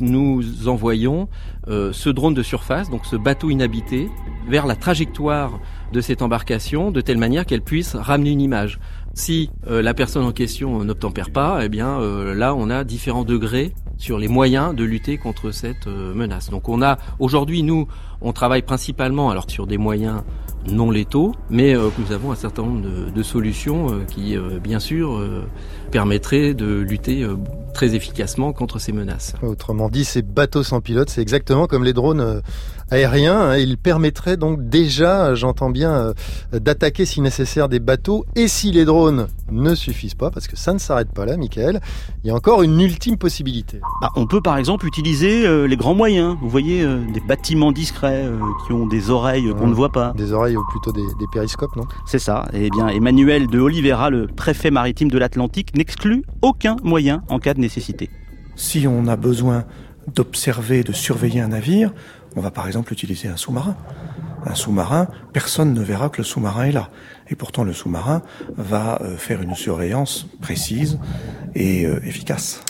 Nous 0.00 0.68
envoyons 0.68 1.28
euh, 1.68 1.92
ce 1.92 2.08
drone 2.08 2.34
de 2.34 2.42
surface, 2.42 2.90
donc 2.90 3.04
ce 3.04 3.16
bateau 3.16 3.50
inhabité, 3.50 4.08
vers 4.48 4.66
la 4.66 4.76
trajectoire 4.76 5.58
de 5.92 6.00
cette 6.00 6.22
embarcation 6.22 6.90
de 6.90 7.00
telle 7.00 7.18
manière 7.18 7.46
qu'elle 7.46 7.62
puisse 7.62 7.94
ramener 7.94 8.30
une 8.30 8.40
image. 8.40 8.78
Si 9.14 9.50
euh, 9.66 9.82
la 9.82 9.94
personne 9.94 10.24
en 10.24 10.32
question 10.32 10.84
n'obtempère 10.84 11.30
pas, 11.30 11.60
eh 11.64 11.68
bien 11.68 11.98
là 12.34 12.54
on 12.54 12.70
a 12.70 12.84
différents 12.84 13.24
degrés 13.24 13.74
sur 13.98 14.18
les 14.18 14.28
moyens 14.28 14.74
de 14.74 14.84
lutter 14.84 15.18
contre 15.18 15.50
cette 15.50 15.88
euh, 15.88 16.14
menace. 16.14 16.50
Donc 16.50 16.68
on 16.68 16.80
a 16.80 16.98
aujourd'hui 17.18 17.62
nous 17.62 17.88
on 18.20 18.32
travaille 18.32 18.62
principalement 18.62 19.30
alors 19.30 19.50
sur 19.50 19.66
des 19.66 19.78
moyens 19.78 20.22
non 20.66 20.90
létaux, 20.90 21.34
mais 21.50 21.74
euh, 21.74 21.88
nous 21.98 22.12
avons 22.12 22.32
un 22.32 22.36
certain 22.36 22.62
nombre 22.62 22.82
de, 22.82 23.10
de 23.10 23.22
solutions 23.22 23.90
euh, 23.90 24.04
qui, 24.04 24.36
euh, 24.36 24.58
bien 24.58 24.80
sûr, 24.80 25.20
permettraient 25.90 26.54
de 26.54 26.66
lutter 26.66 27.26
très 27.72 27.94
efficacement 27.94 28.52
contre 28.52 28.78
ces 28.78 28.92
menaces. 28.92 29.34
Autrement 29.42 29.88
dit, 29.88 30.04
ces 30.04 30.22
bateaux 30.22 30.62
sans 30.62 30.80
pilote, 30.80 31.10
c'est 31.10 31.22
exactement 31.22 31.66
comme 31.66 31.84
les 31.84 31.92
drones 31.92 32.42
aériens. 32.90 33.40
Hein. 33.40 33.56
Ils 33.58 33.78
permettraient 33.78 34.36
donc 34.36 34.68
déjà, 34.68 35.34
j'entends 35.34 35.70
bien, 35.70 36.12
d'attaquer 36.52 37.04
si 37.04 37.20
nécessaire 37.20 37.68
des 37.68 37.80
bateaux. 37.80 38.24
Et 38.36 38.48
si 38.48 38.72
les 38.72 38.84
drones 38.84 39.28
ne 39.50 39.74
suffisent 39.74 40.14
pas, 40.14 40.30
parce 40.30 40.46
que 40.46 40.56
ça 40.56 40.72
ne 40.72 40.78
s'arrête 40.78 41.12
pas 41.12 41.24
là, 41.24 41.36
Michael, 41.36 41.80
il 42.24 42.28
y 42.28 42.30
a 42.30 42.34
encore 42.34 42.62
une 42.62 42.80
ultime 42.80 43.16
possibilité. 43.16 43.80
Bah, 44.00 44.10
on 44.16 44.26
peut 44.26 44.40
par 44.40 44.56
exemple 44.56 44.86
utiliser 44.86 45.66
les 45.66 45.76
grands 45.76 45.94
moyens. 45.94 46.36
Vous 46.40 46.48
voyez, 46.48 46.84
des 47.12 47.20
bâtiments 47.20 47.72
discrets 47.72 48.26
qui 48.66 48.72
ont 48.72 48.86
des 48.86 49.10
oreilles 49.10 49.52
qu'on 49.54 49.68
ne 49.68 49.74
voit 49.74 49.92
pas. 49.92 50.12
Des 50.16 50.32
oreilles 50.32 50.56
ou 50.56 50.64
plutôt 50.70 50.92
des, 50.92 51.02
périscopes, 51.32 51.76
non? 51.76 51.84
C'est 52.06 52.18
ça. 52.18 52.46
Eh 52.52 52.70
bien, 52.70 52.88
Emmanuel 52.88 53.46
de 53.46 53.58
Oliveira, 53.58 54.10
le 54.10 54.26
préfet 54.26 54.70
maritime 54.70 55.10
de 55.10 55.18
l'Atlantique, 55.18 55.76
n'exclut 55.76 56.24
aucun 56.42 56.76
moyen 56.82 57.22
en 57.28 57.38
cas 57.38 57.54
de 57.54 57.60
nécessité. 57.60 58.10
Si 58.56 58.86
on 58.88 59.06
a 59.06 59.16
besoin 59.16 59.64
d'observer, 60.14 60.82
de 60.82 60.92
surveiller 60.92 61.40
un 61.40 61.48
navire, 61.48 61.92
on 62.36 62.40
va 62.40 62.50
par 62.50 62.66
exemple 62.66 62.92
utiliser 62.92 63.28
un 63.28 63.36
sous-marin. 63.36 63.76
Un 64.46 64.54
sous-marin, 64.54 65.08
personne 65.32 65.74
ne 65.74 65.82
verra 65.82 66.08
que 66.08 66.18
le 66.18 66.24
sous-marin 66.24 66.64
est 66.64 66.72
là. 66.72 66.90
Et 67.28 67.34
pourtant, 67.34 67.64
le 67.64 67.72
sous-marin 67.72 68.22
va 68.56 69.00
euh, 69.02 69.16
faire 69.16 69.42
une 69.42 69.54
surveillance 69.54 70.26
précise 70.40 70.98
et 71.54 71.84
euh, 71.84 72.00
efficace. 72.04 72.62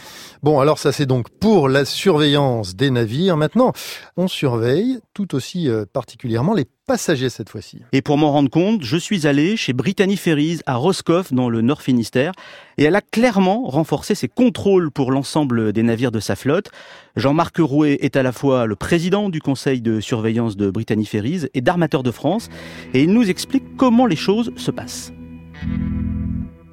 Bon, 0.43 0.61
alors 0.61 0.79
ça 0.79 0.93
c'est 0.93 1.07
donc 1.07 1.31
pour 1.31 1.69
la 1.69 1.85
surveillance 1.85 2.77
des 2.77 2.91
navires. 2.91 3.37
Maintenant, 3.37 3.73
on 4.17 4.29
surveille 4.29 5.01
tout 5.13 5.35
aussi 5.35 5.69
euh, 5.69 5.85
particulièrement 5.93 6.55
les 6.55 6.65
passagers 6.87 7.29
cette 7.29 7.49
fois-ci. 7.49 7.81
Et 7.93 8.03
pour 8.03 8.19
m'en 8.19 8.31
rendre 8.31 8.49
compte, 8.49 8.83
je 8.83 8.97
suis 8.97 9.27
allé 9.27 9.57
chez 9.57 9.73
Brittany 9.73 10.17
Ferries 10.17 10.61
à 10.67 10.77
Roscoff 10.77 11.33
dans 11.33 11.49
le 11.49 11.61
Nord 11.61 11.83
Finistère 11.83 12.33
et 12.77 12.85
elle 12.85 12.95
a 12.95 13.01
clairement 13.01 13.65
renforcé 13.65 14.15
ses 14.15 14.29
contrôles 14.29 14.93
pour 14.93 15.11
l'ensemble 15.11 15.73
des 15.73 15.83
navires 15.83 16.13
de 16.13 16.21
sa 16.21 16.37
flotte. 16.37 16.71
Jean-Marc 17.17 17.57
Rouet 17.59 17.99
est 18.01 18.15
à 18.15 18.23
la 18.23 18.31
fois 18.31 18.67
le 18.67 18.77
président 18.77 19.31
du 19.31 19.41
conseil 19.41 19.81
de 19.81 19.99
surveillance 19.99 20.57
de 20.57 20.71
Brittany 20.71 21.05
Ferries 21.05 21.47
et 21.53 21.61
d'Armateurs 21.61 22.05
de 22.05 22.13
France 22.13 22.49
et 22.95 23.03
il 23.03 23.13
nous 23.13 23.29
explique 23.29 23.77
comment 23.77 24.07
les 24.07 24.17
choses 24.17 24.53
se 24.57 24.71
passent. 24.71 25.13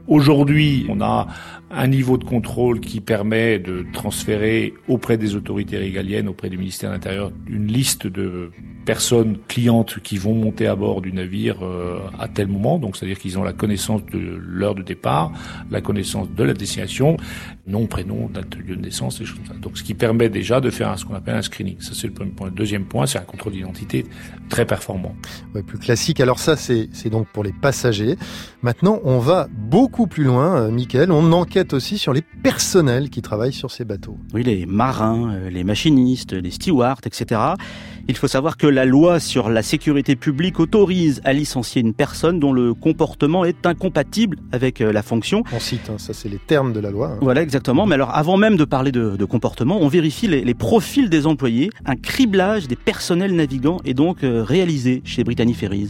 Aujourd'hui, 0.08 0.86
on 0.88 1.02
a 1.02 1.26
un 1.72 1.88
niveau 1.88 2.18
de 2.18 2.24
contrôle 2.24 2.80
qui 2.80 3.02
permet 3.02 3.60
de 3.60 3.86
transférer 3.94 4.74
auprès 4.88 5.18
des 5.18 5.36
autorités 5.36 5.78
régaliennes, 5.78 6.28
auprès 6.28 6.50
du 6.50 6.58
ministère 6.58 6.90
de 6.90 6.96
l'Intérieur, 6.96 7.32
une 7.48 7.68
liste 7.68 8.08
de 8.08 8.52
personnes 8.86 9.38
clientes 9.48 10.00
qui 10.02 10.18
vont 10.18 10.36
monter 10.36 10.68
à 10.68 10.76
bord 10.76 11.02
du 11.02 11.12
navire 11.12 11.58
euh, 11.64 12.00
à 12.20 12.28
tel 12.28 12.48
moment. 12.48 12.78
Donc, 12.78 12.96
c'est-à-dire 12.96 13.20
qu'ils 13.20 13.38
ont 13.40 13.44
la 13.44 13.54
connaissance 13.54 14.06
de 14.06 14.20
l'heure 14.20 14.76
de 14.76 14.84
départ, 14.84 15.32
la 15.72 15.82
connaissance 15.82 16.30
de 16.30 16.44
la 16.44 16.54
destination, 16.54 17.18
nom, 17.68 17.88
prénom, 17.88 18.30
date 18.30 18.56
lieu 18.56 18.76
de 18.76 18.82
naissance, 18.82 19.20
et 19.20 19.26
choses 19.26 19.38
comme 19.38 19.48
ça. 19.48 19.54
Donc, 19.60 19.78
ce 19.78 19.84
qui 19.84 19.96
permet 19.96 20.30
déjà 20.30 20.62
de 20.62 20.70
faire 20.70 20.98
ce 20.98 21.06
qu'on 21.06 21.16
appelle 21.16 21.36
un 21.36 21.42
screening. 21.42 21.82
Ça, 21.82 21.92
c'est 21.94 22.08
le 22.08 22.14
premier 22.14 22.32
point. 22.32 22.48
Le 22.48 22.54
deuxième 22.54 22.86
point, 22.86 23.06
c'est 23.08 23.18
un 23.18 23.24
contrôle 23.24 23.54
d'identité 23.54 24.06
très 24.50 24.66
performant. 24.66 25.16
Ouais, 25.54 25.64
plus 25.64 25.80
classique. 25.80 26.20
Alors 26.20 26.40
ça, 26.40 26.56
c'est 26.56 27.10
donc 27.10 27.28
pour 27.28 27.44
les 27.44 27.54
passagers. 27.54 28.16
Maintenant, 28.62 29.00
on 29.04 29.20
va 29.20 29.48
beaucoup 29.52 30.08
plus 30.08 30.24
loin, 30.24 30.58
euh, 30.58 30.72
Michael. 30.72 31.12
On 31.12 31.32
enquête 31.32 31.74
aussi 31.74 31.98
sur 31.98 32.14
les 32.14 32.22
personnels 32.22 33.10
qui 33.10 33.22
travaillent 33.22 33.54
sur 33.54 33.72
ces 33.72 33.86
bateaux. 33.86 34.18
Oui, 34.34 34.44
les 34.44 34.66
marins, 34.66 35.34
euh, 35.34 35.50
les 35.50 35.64
machinistes, 35.64 36.34
les 36.34 36.52
stewards, 36.52 37.02
etc. 37.06 37.42
Il 38.08 38.16
faut 38.16 38.28
savoir 38.28 38.58
que 38.58 38.68
la 38.68 38.86
loi 38.86 39.20
sur 39.20 39.50
la 39.50 39.64
sécurité 39.64 40.16
publique 40.16 40.60
autorise 40.60 41.22
à 41.26 41.34
licencier 41.34 41.82
une 41.82 41.96
personne 41.96 42.40
dont 42.40 42.54
le 42.54 42.76
comportement 42.76 43.46
est 43.46 43.66
incompatible 43.66 44.38
avec 44.52 44.80
euh, 44.80 44.94
la 44.94 45.02
fonction. 45.02 45.44
On 45.52 45.60
cite, 45.60 45.90
hein, 45.90 45.98
ça 45.98 46.14
c'est 46.14 46.30
les 46.30 46.38
termes 46.38 46.72
de 46.72 46.80
la 46.80 46.92
loi. 46.92 47.14
Hein. 47.14 47.20
Voilà, 47.22 47.42
exactement. 47.42 47.88
Mais 47.88 47.96
alors, 47.96 48.16
avant 48.16 48.38
même 48.38 48.58
de 48.58 48.66
parler 48.66 48.92
de, 48.92 49.16
de 49.16 49.26
comportement, 49.26 49.80
on 49.82 49.88
vérifie 49.88 50.28
les, 50.28 50.44
les, 50.44 50.54
profils 50.54 51.10
des 51.10 51.26
employés. 51.26 51.72
Un 51.86 51.96
criblage 51.96 52.68
des 52.68 52.76
personnels 52.76 53.36
navigants 53.36 53.80
est 53.86 53.96
donc 53.96 54.24
euh, 54.24 54.44
réalisé 54.44 55.02
chez 55.04 55.24
Brittany 55.24 55.56
Ferries. 55.56 55.90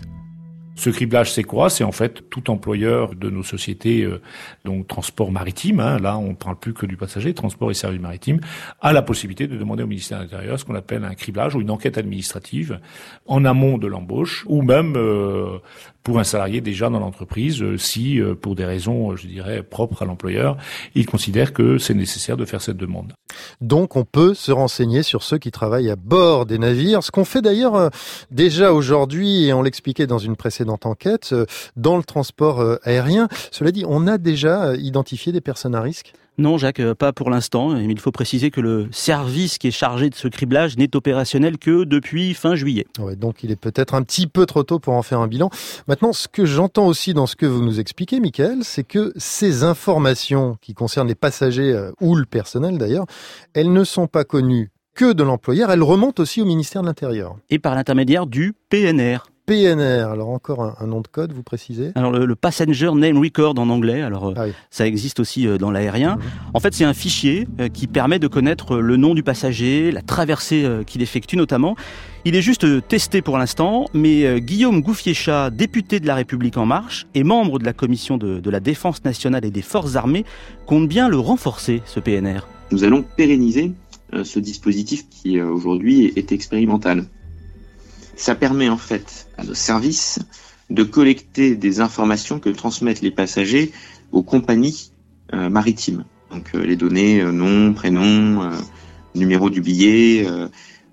Ce 0.76 0.90
criblage, 0.90 1.32
c'est 1.32 1.44
quoi? 1.44 1.70
C'est 1.70 1.86
en 1.86 1.94
fait 1.94 2.30
tout 2.30 2.50
employeur 2.50 3.16
de 3.16 3.30
nos 3.30 3.44
sociétés, 3.44 4.04
euh, 4.04 4.22
donc 4.66 4.88
transport 4.88 5.32
maritime, 5.32 5.80
hein, 5.80 6.00
là 6.00 6.18
on 6.18 6.30
ne 6.30 6.34
parle 6.34 6.58
plus 6.58 6.74
que 6.74 6.86
du 6.86 6.98
passager, 6.98 7.34
transport 7.34 7.72
et 7.72 7.74
services 7.74 8.02
maritimes, 8.02 8.42
a 8.82 8.92
la 8.92 9.02
possibilité 9.02 9.48
de 9.48 9.58
demander 9.58 9.84
au 9.84 9.88
ministère 9.88 10.20
de 10.20 10.24
l'Intérieur 10.24 10.60
ce 10.60 10.66
qu'on 10.66 10.76
appelle 10.76 11.06
un 11.06 11.16
criblage 11.16 11.56
ou 11.56 11.62
une 11.62 11.72
enquête 11.72 11.98
administrative 11.98 12.80
en 13.26 13.46
amont 13.46 13.78
de 13.78 13.88
l'embauche, 13.88 14.46
ou 14.48 14.62
même 14.62 14.96
euh, 14.98 15.60
pour 16.06 16.20
un 16.20 16.24
salarié 16.24 16.62
déjà 16.62 16.90
dans 16.92 17.00
l'entreprise, 17.00 17.64
euh, 17.64 17.78
si 17.78 18.22
euh, 18.22 18.36
pour 18.36 18.54
des 18.56 18.64
raisons, 18.64 19.12
euh, 19.12 19.16
je 19.16 19.26
dirais, 19.28 19.64
propres 19.64 20.04
à 20.04 20.06
l'employeur, 20.06 20.56
il 20.94 21.08
considère 21.08 21.52
que 21.52 21.80
c'est 21.80 21.96
nécessaire 21.96 22.38
de 22.38 22.46
faire 22.46 22.62
cette 22.62 22.78
demande. 22.78 23.14
Donc 23.60 23.96
on 23.96 24.06
peut 24.06 24.36
se 24.36 24.52
renseigner 24.52 25.02
sur 25.02 25.24
ceux 25.24 25.40
qui 25.40 25.50
travaillent 25.50 25.90
à 25.90 25.96
bord 25.96 26.46
des 26.46 26.60
navires, 26.60 27.04
ce 27.04 27.10
qu'on 27.10 27.26
fait 27.26 27.42
d'ailleurs 27.42 27.90
déjà 28.30 28.72
aujourd'hui, 28.72 29.46
et 29.46 29.54
on 29.54 29.64
l'expliquait 29.64 30.06
dans 30.06 30.20
une 30.20 30.36
précédente 30.36 30.86
enquête, 30.86 31.34
dans 31.76 31.98
le 31.98 32.04
transport 32.04 32.64
aérien. 32.84 33.28
Cela 33.52 33.72
dit, 33.72 33.84
on 33.88 34.06
a 34.06 34.20
déjà 34.20 34.76
identifié 34.76 35.32
des 35.32 35.42
personnes 35.42 35.74
à 35.74 35.82
risque? 35.82 36.14
Non, 36.38 36.58
Jacques, 36.58 36.82
euh, 36.82 36.96
pas 36.96 37.14
pour 37.14 37.30
l'instant. 37.30 37.70
Mais 37.70 37.86
il 37.86 38.00
faut 38.00 38.12
préciser 38.12 38.52
que 38.52 38.62
le 38.62 38.88
service 38.92 39.58
qui 39.58 39.68
est 39.68 39.72
chargé 39.72 40.10
de 40.10 40.16
ce 40.16 40.28
criblage 40.28 40.78
n'est 40.78 40.96
opérationnel 40.96 41.58
que 41.58 41.86
depuis 41.86 42.34
fin 42.34 42.56
juillet. 42.56 42.86
Ouais, 43.00 43.16
donc 43.16 43.44
il 43.44 43.52
est 43.52 43.56
peut-être 43.56 43.94
un 43.94 44.02
petit 44.02 44.28
peu 44.28 44.46
trop 44.46 44.64
tôt 44.64 44.80
pour 44.80 44.94
en 44.94 45.02
faire 45.02 45.20
un 45.20 45.28
bilan. 45.28 45.50
Maintenant, 45.88 46.14
ce 46.14 46.28
que 46.28 46.46
j'entends 46.46 46.88
aussi 46.88 47.14
dans 47.14 47.26
ce 47.26 47.36
que 47.36 47.46
vous 47.46 47.64
nous 47.64 47.80
expliquez, 47.80 48.20
Michael, 48.20 48.60
c'est 48.64 48.84
que 48.84 49.14
ces 49.16 49.64
informations 49.64 50.58
qui 50.62 50.74
concernent 50.74 51.08
les 51.08 51.16
passagers 51.16 51.72
euh, 51.72 51.92
ou 52.02 52.16
le 52.16 52.26
personnel 52.26 52.78
d'ailleurs, 52.78 53.06
elles 53.54 53.72
ne 53.72 53.84
sont 53.84 54.08
pas 54.08 54.26
connues 54.26 54.72
que 54.94 55.14
de 55.14 55.24
l'employeur, 55.24 55.72
elles 55.72 55.84
remontent 55.84 56.22
aussi 56.22 56.42
au 56.42 56.46
ministère 56.46 56.82
de 56.82 56.88
l'Intérieur. 56.88 57.36
Et 57.50 57.60
par 57.60 57.76
l'intermédiaire 57.76 58.28
du 58.28 58.54
PNR. 58.70 59.20
PNR. 59.46 60.10
Alors 60.12 60.30
encore 60.30 60.76
un, 60.80 60.88
nom 60.88 61.02
de 61.02 61.08
code, 61.08 61.32
vous 61.32 61.44
précisez? 61.44 61.92
Alors 61.96 62.12
le, 62.12 62.36
Passenger 62.36 62.92
Name 62.96 63.18
Record 63.18 63.58
en 63.60 63.70
anglais. 63.70 64.02
Alors 64.02 64.30
euh, 64.30 64.34
ah 64.36 64.46
ça 64.70 64.88
existe 64.88 65.20
aussi 65.20 65.48
euh, 65.48 65.58
dans 65.58 65.72
l'aérien. 65.72 66.16
Mhm. 66.16 66.22
En 66.54 66.60
fait, 66.60 66.74
c'est 66.74 66.84
un 66.84 66.94
fichier 66.94 67.48
euh, 67.60 67.70
qui 67.70 67.88
permet 67.88 68.20
de 68.20 68.28
connaître 68.28 68.78
le 68.78 68.98
nom 68.98 69.14
du 69.14 69.24
passager, 69.24 69.92
la 69.92 70.02
traversée 70.02 70.66
qu'il 70.88 71.02
effectue 71.02 71.38
notamment. 71.38 71.76
Il 72.26 72.36
est 72.36 72.42
juste 72.42 72.66
testé 72.88 73.22
pour 73.22 73.38
l'instant, 73.38 73.86
mais 73.94 74.42
Guillaume 74.42 74.82
Gouffier-Chat, 74.82 75.52
député 75.52 76.00
de 76.00 76.08
La 76.08 76.16
République 76.16 76.58
En 76.58 76.66
Marche 76.66 77.06
et 77.14 77.24
membre 77.24 77.60
de 77.60 77.66
la 77.66 77.74
commission 77.74 78.18
de, 78.18 78.40
de 78.40 78.50
la 78.50 78.60
Défense 78.60 79.04
nationale 79.06 79.46
et 79.46 79.52
des 79.52 79.62
Forces 79.62 79.96
armées, 79.96 80.26
compte 80.66 80.88
bien 80.88 81.08
le 81.08 81.20
renforcer, 81.20 81.84
ce 81.86 82.00
PNR. 82.00 82.48
Nous 82.72 82.84
allons 82.84 83.04
pérenniser 83.04 83.74
ce 84.24 84.40
dispositif 84.40 85.08
qui 85.10 85.40
aujourd'hui 85.40 86.12
est 86.16 86.32
expérimental. 86.32 87.06
Ça 88.16 88.36
permet 88.36 88.70
en 88.70 88.78
fait 88.78 89.28
à 89.38 89.44
nos 89.44 89.54
services 89.54 90.20
de 90.70 90.84
collecter 90.84 91.56
des 91.56 91.80
informations 91.80 92.40
que 92.40 92.50
transmettent 92.50 93.02
les 93.02 93.12
passagers 93.12 93.72
aux 94.12 94.24
compagnies 94.24 94.92
euh, 95.34 95.50
maritimes. 95.50 96.06
Donc 96.32 96.52
euh, 96.56 96.66
les 96.66 96.76
données 96.76 97.22
euh, 97.22 97.32
nom, 97.32 97.74
prénom, 97.74 98.50
numéro 99.14 99.50
du 99.50 99.62
billet, 99.62 100.28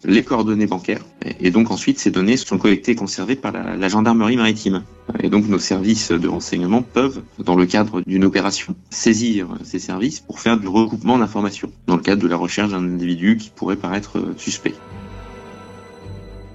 les 0.04 0.22
coordonnées 0.22 0.66
bancaires. 0.66 1.04
Et, 1.40 1.50
donc 1.50 1.70
ensuite 1.70 1.98
ces 1.98 2.10
données 2.10 2.36
sont 2.36 2.58
collectées 2.58 2.92
et 2.92 2.94
conservées 2.94 3.36
par 3.36 3.52
la, 3.52 3.76
la, 3.76 3.88
gendarmerie 3.88 4.36
maritime. 4.36 4.84
Et 5.20 5.28
donc 5.28 5.48
nos 5.48 5.58
services 5.58 6.12
de 6.12 6.28
renseignement 6.28 6.82
peuvent, 6.82 7.22
dans 7.38 7.56
le 7.56 7.66
cadre 7.66 8.00
d'une 8.02 8.24
opération, 8.24 8.76
saisir 8.90 9.48
ces 9.64 9.78
services 9.78 10.20
pour 10.20 10.40
faire 10.40 10.58
du 10.58 10.68
recoupement 10.68 11.18
d'informations, 11.18 11.72
dans 11.86 11.96
le 11.96 12.02
cadre 12.02 12.22
de 12.22 12.28
la 12.28 12.36
recherche 12.36 12.70
d'un 12.70 12.84
individu 12.84 13.36
qui 13.36 13.50
pourrait 13.50 13.76
paraître 13.76 14.34
suspect. 14.36 14.74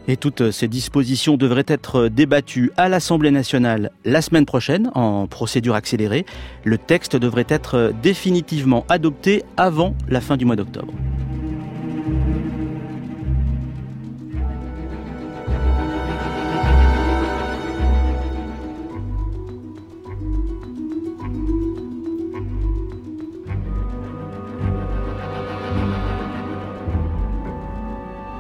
Et 0.07 0.15
toutes 0.15 0.51
ces 0.51 0.67
dispositions 0.67 1.35
devraient 1.35 1.65
être 1.67 2.07
débattues 2.07 2.71
à 2.77 2.87
l'Assemblée 2.87 3.31
nationale 3.31 3.91
la 4.05 4.21
semaine 4.21 4.45
prochaine 4.45 4.89
en 4.95 5.27
procédure 5.27 5.75
accélérée. 5.75 6.25
Le 6.63 6.77
texte 6.77 7.15
devrait 7.15 7.45
être 7.49 7.91
définitivement 8.01 8.85
adopté 8.89 9.43
avant 9.57 9.95
la 10.07 10.21
fin 10.21 10.37
du 10.37 10.45
mois 10.45 10.55
d'octobre. 10.55 10.93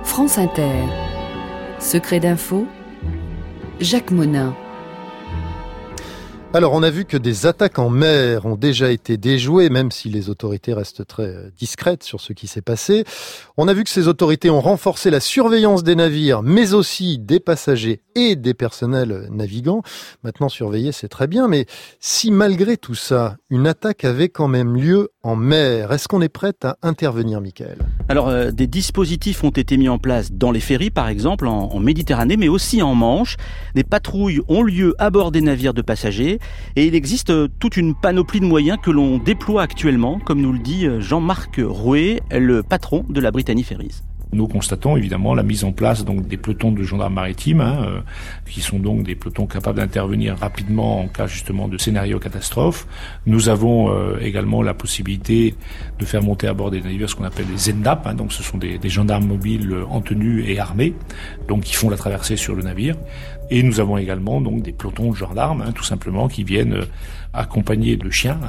France 0.03 0.39
Inter. 0.39 1.06
Secret 1.79 2.19
d'info, 2.19 2.67
Jacques 3.79 4.09
Monin. 4.09 4.55
Alors, 6.53 6.73
on 6.73 6.81
a 6.81 6.89
vu 6.89 7.05
que 7.05 7.17
des 7.17 7.45
attaques 7.45 7.77
en 7.77 7.89
mer 7.89 8.47
ont 8.47 8.55
déjà 8.55 8.89
été 8.89 9.17
déjouées, 9.17 9.69
même 9.69 9.91
si 9.91 10.09
les 10.09 10.29
autorités 10.29 10.73
restent 10.73 11.05
très 11.05 11.51
discrètes 11.55 12.01
sur 12.01 12.19
ce 12.19 12.33
qui 12.33 12.47
s'est 12.47 12.63
passé. 12.63 13.03
On 13.57 13.67
a 13.67 13.73
vu 13.73 13.83
que 13.83 13.91
ces 13.91 14.07
autorités 14.07 14.49
ont 14.49 14.61
renforcé 14.61 15.11
la 15.11 15.19
surveillance 15.19 15.83
des 15.83 15.95
navires, 15.95 16.41
mais 16.41 16.73
aussi 16.73 17.19
des 17.19 17.39
passagers 17.39 18.01
et 18.15 18.35
des 18.35 18.55
personnels 18.55 19.27
navigants. 19.29 19.83
Maintenant, 20.23 20.49
surveiller, 20.49 20.91
c'est 20.91 21.09
très 21.09 21.27
bien, 21.27 21.47
mais 21.47 21.67
si 21.99 22.31
malgré 22.31 22.75
tout 22.77 22.95
ça, 22.95 23.37
une 23.51 23.67
attaque 23.67 24.03
avait 24.03 24.29
quand 24.29 24.47
même 24.47 24.75
lieu 24.75 25.09
en 25.27 25.35
mer, 25.35 25.91
est-ce 25.91 26.07
qu'on 26.07 26.21
est 26.21 26.29
prêt 26.29 26.53
à 26.63 26.77
intervenir, 26.83 27.41
Michael? 27.41 27.79
Alors, 28.07 28.29
euh, 28.29 28.51
des 28.51 28.65
dispositifs 28.65 29.43
ont 29.43 29.49
été 29.49 29.75
mis 29.75 29.89
en 29.89 29.97
place 29.97 30.31
dans 30.31 30.51
les 30.51 30.61
ferries, 30.61 30.89
par 30.89 31.09
exemple, 31.09 31.47
en, 31.47 31.77
Méditerranée, 31.81 32.37
mais 32.37 32.47
aussi 32.47 32.81
en 32.81 32.95
Manche. 32.95 33.35
Des 33.75 33.83
patrouilles 33.83 34.39
ont 34.47 34.63
lieu 34.63 34.95
à 34.99 35.09
bord 35.09 35.33
des 35.33 35.41
navires 35.41 35.73
de 35.73 35.81
passagers 35.81 36.39
et 36.77 36.85
il 36.85 36.95
existe 36.95 37.29
euh, 37.29 37.49
toute 37.59 37.75
une 37.75 37.93
panoplie 37.93 38.39
de 38.39 38.45
moyens 38.45 38.77
que 38.81 38.89
l'on 38.89 39.17
déploie 39.17 39.63
actuellement, 39.63 40.17
comme 40.17 40.39
nous 40.39 40.53
le 40.53 40.59
dit 40.59 40.87
euh, 40.87 41.01
Jean-Marc 41.01 41.59
Rouet, 41.61 42.21
le 42.31 42.63
patron 42.63 43.03
de 43.09 43.19
la 43.19 43.31
Britannie 43.31 43.63
Ferries. 43.63 44.01
Nous 44.33 44.47
constatons 44.47 44.97
évidemment 44.97 45.33
la 45.33 45.43
mise 45.43 45.63
en 45.63 45.71
place 45.71 46.05
donc 46.05 46.27
des 46.27 46.37
pelotons 46.37 46.71
de 46.71 46.83
gendarmes 46.83 47.13
maritimes, 47.13 47.61
hein, 47.61 47.85
euh, 47.85 47.99
qui 48.49 48.61
sont 48.61 48.79
donc 48.79 49.03
des 49.03 49.15
pelotons 49.15 49.47
capables 49.47 49.79
d'intervenir 49.79 50.37
rapidement 50.37 51.01
en 51.01 51.07
cas 51.07 51.27
justement 51.27 51.67
de 51.67 51.77
scénario 51.77 52.19
catastrophe. 52.19 52.87
Nous 53.25 53.49
avons 53.49 54.17
également 54.19 54.61
la 54.61 54.73
possibilité 54.73 55.55
de 55.99 56.05
faire 56.05 56.21
monter 56.21 56.47
à 56.47 56.53
bord 56.53 56.71
des 56.71 56.81
navires 56.81 57.09
ce 57.09 57.15
qu'on 57.15 57.23
appelle 57.23 57.47
des 57.47 57.57
ZENDAP, 57.57 58.07
hein, 58.07 58.13
donc 58.13 58.33
ce 58.33 58.43
sont 58.43 58.57
des, 58.57 58.77
des, 58.77 58.89
gendarmes 58.89 59.25
mobiles 59.25 59.75
en 59.89 60.01
tenue 60.01 60.43
et 60.49 60.59
armés, 60.59 60.93
donc 61.47 61.63
qui 61.63 61.73
font 61.73 61.89
la 61.89 61.97
traversée 61.97 62.35
sur 62.35 62.55
le 62.55 62.63
navire. 62.63 62.95
Et 63.49 63.63
nous 63.63 63.79
avons 63.79 63.97
également 63.97 64.41
donc 64.41 64.61
des 64.61 64.73
pelotons 64.73 65.11
de 65.11 65.15
gendarmes, 65.15 65.61
hein, 65.61 65.71
tout 65.71 65.83
simplement, 65.83 66.27
qui 66.27 66.43
viennent 66.43 66.73
euh, 66.73 66.85
accompagner 67.33 67.95
de 67.95 68.09
chiens. 68.09 68.39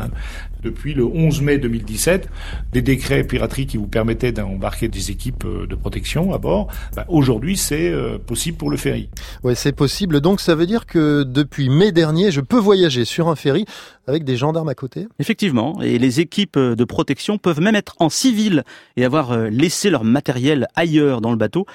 Depuis 0.62 0.94
le 0.94 1.04
11 1.04 1.42
mai 1.42 1.58
2017, 1.58 2.28
des 2.72 2.82
décrets 2.82 3.24
piraterie 3.24 3.66
qui 3.66 3.76
vous 3.76 3.86
permettaient 3.86 4.32
d'embarquer 4.32 4.88
des 4.88 5.10
équipes 5.10 5.44
euh, 5.44 5.66
de 5.66 5.74
protection 5.74 6.32
à 6.32 6.38
bord, 6.38 6.68
bah, 6.96 7.04
aujourd'hui 7.08 7.56
c'est 7.56 7.88
euh, 7.90 8.18
possible 8.18 8.58
pour 8.58 8.70
le 8.70 8.76
ferry. 8.76 9.08
Oui, 9.44 9.54
c'est 9.56 9.72
possible. 9.72 10.20
Donc 10.20 10.40
ça 10.40 10.54
veut 10.54 10.66
dire 10.66 10.86
que 10.86 11.22
depuis 11.22 11.68
mai 11.68 11.92
dernier, 11.92 12.30
je 12.30 12.40
peux 12.40 12.58
voyager 12.58 13.04
sur 13.04 13.28
un 13.28 13.36
ferry 13.36 13.64
avec 14.06 14.24
des 14.24 14.36
gendarmes 14.36 14.68
à 14.68 14.74
côté? 14.74 15.06
Effectivement, 15.18 15.80
et 15.82 15.98
les 15.98 16.20
équipes 16.20 16.58
de 16.58 16.84
protection 16.84 17.38
peuvent 17.38 17.60
même 17.60 17.74
être 17.74 17.94
en 17.98 18.08
civil 18.08 18.64
et 18.96 19.04
avoir 19.04 19.36
laissé 19.36 19.90
leur 19.90 20.02
matériel 20.04 20.66
ailleurs 20.74 21.20
dans 21.20 21.30
le 21.30 21.36
bateau. 21.36 21.66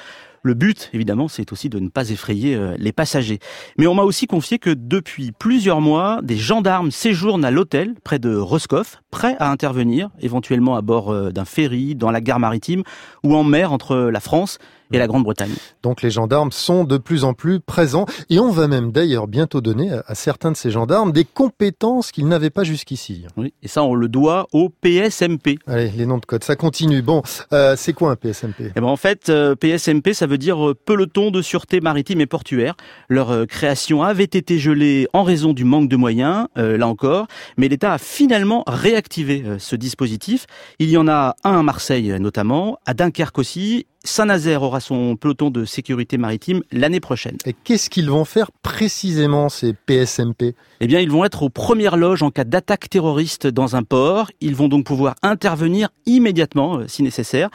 Le 0.45 0.55
but, 0.55 0.89
évidemment, 0.91 1.29
c'est 1.29 1.53
aussi 1.53 1.69
de 1.69 1.79
ne 1.79 1.87
pas 1.87 2.09
effrayer 2.09 2.55
euh, 2.55 2.75
les 2.77 2.91
passagers. 2.91 3.39
Mais 3.77 3.87
on 3.87 3.95
m'a 3.95 4.03
aussi 4.03 4.27
confié 4.27 4.59
que 4.59 4.71
depuis 4.71 5.31
plusieurs 5.31 5.79
mois, 5.79 6.19
des 6.21 6.35
gendarmes 6.35 6.91
séjournent 6.91 7.45
à 7.45 7.51
l'hôtel 7.51 7.95
près 8.03 8.19
de 8.19 8.35
Roscoff, 8.35 9.01
prêts 9.09 9.37
à 9.39 9.49
intervenir, 9.49 10.09
éventuellement 10.19 10.75
à 10.75 10.81
bord 10.81 11.11
euh, 11.11 11.31
d'un 11.31 11.45
ferry, 11.45 11.95
dans 11.95 12.11
la 12.11 12.19
gare 12.19 12.41
maritime 12.41 12.83
ou 13.23 13.35
en 13.35 13.45
mer 13.45 13.71
entre 13.71 13.95
la 13.95 14.19
France 14.19 14.59
et 14.93 14.97
la 14.97 15.07
Grande-Bretagne. 15.07 15.53
Donc 15.81 16.01
les 16.01 16.11
gendarmes 16.11 16.51
sont 16.51 16.83
de 16.85 16.97
plus 16.97 17.23
en 17.23 17.33
plus 17.33 17.59
présents 17.59 18.05
et 18.29 18.39
on 18.39 18.49
va 18.49 18.67
même 18.67 18.91
d'ailleurs 18.91 19.27
bientôt 19.27 19.59
donner 19.59 19.91
à 20.07 20.15
certains 20.15 20.51
de 20.51 20.57
ces 20.57 20.71
gendarmes 20.71 21.11
des 21.11 21.25
compétences 21.25 22.11
qu'ils 22.11 22.27
n'avaient 22.27 22.49
pas 22.49 22.63
jusqu'ici. 22.63 23.25
Oui, 23.35 23.53
et 23.61 23.67
ça 23.67 23.83
on 23.83 23.95
le 23.95 24.07
doit 24.07 24.47
au 24.53 24.69
PSMP. 24.69 25.57
Allez, 25.67 25.91
les 25.91 26.05
noms 26.05 26.19
de 26.19 26.25
code, 26.25 26.43
ça 26.43 26.55
continue. 26.55 27.01
Bon, 27.01 27.21
euh, 27.51 27.75
c'est 27.77 27.93
quoi 27.93 28.11
un 28.11 28.15
PSMP 28.15 28.71
eh 28.75 28.79
ben, 28.79 28.87
En 28.87 28.95
fait, 28.95 29.29
euh, 29.29 29.55
PSMP, 29.55 30.13
ça 30.13 30.27
veut 30.27 30.37
dire 30.37 30.69
euh, 30.69 30.75
peloton 30.75 31.31
de 31.31 31.41
sûreté 31.41 31.81
maritime 31.81 32.21
et 32.21 32.25
portuaire. 32.25 32.75
Leur 33.09 33.31
euh, 33.31 33.45
création 33.45 34.03
avait 34.03 34.23
été 34.23 34.59
gelée 34.59 35.07
en 35.13 35.23
raison 35.23 35.53
du 35.53 35.63
manque 35.63 35.89
de 35.89 35.95
moyens, 35.95 36.47
euh, 36.57 36.77
là 36.77 36.87
encore, 36.87 37.27
mais 37.57 37.67
l'État 37.67 37.93
a 37.93 37.97
finalement 37.97 38.63
réactivé 38.67 39.43
ce 39.57 39.75
dispositif. 39.75 40.45
Il 40.79 40.89
y 40.89 40.97
en 40.97 41.07
a 41.07 41.35
un 41.43 41.59
à 41.59 41.63
Marseille 41.63 42.15
notamment, 42.19 42.77
à 42.85 42.93
Dunkerque 42.93 43.39
aussi, 43.39 43.87
Saint-Nazaire 44.05 44.63
aura 44.63 44.81
son 44.81 45.15
peloton 45.15 45.49
de 45.49 45.63
sécurité 45.63 46.17
maritime 46.17 46.61
l'année 46.73 46.99
prochaine. 46.99 47.37
Et 47.45 47.53
qu'est-ce 47.53 47.89
qu'ils 47.89 48.09
vont 48.09 48.25
faire 48.25 48.51
précisément, 48.61 49.47
ces 49.47 49.73
PSMP 49.73 50.55
Eh 50.81 50.87
bien, 50.87 50.99
ils 50.99 51.09
vont 51.09 51.23
être 51.23 51.43
aux 51.43 51.49
premières 51.49 51.95
loges 51.95 52.21
en 52.21 52.29
cas 52.29 52.43
d'attaque 52.43 52.89
terroriste 52.89 53.47
dans 53.47 53.77
un 53.77 53.83
port. 53.83 54.29
Ils 54.41 54.55
vont 54.55 54.67
donc 54.67 54.85
pouvoir 54.85 55.15
intervenir 55.23 55.87
immédiatement, 56.05 56.79
euh, 56.79 56.87
si 56.87 57.01
nécessaire. 57.01 57.49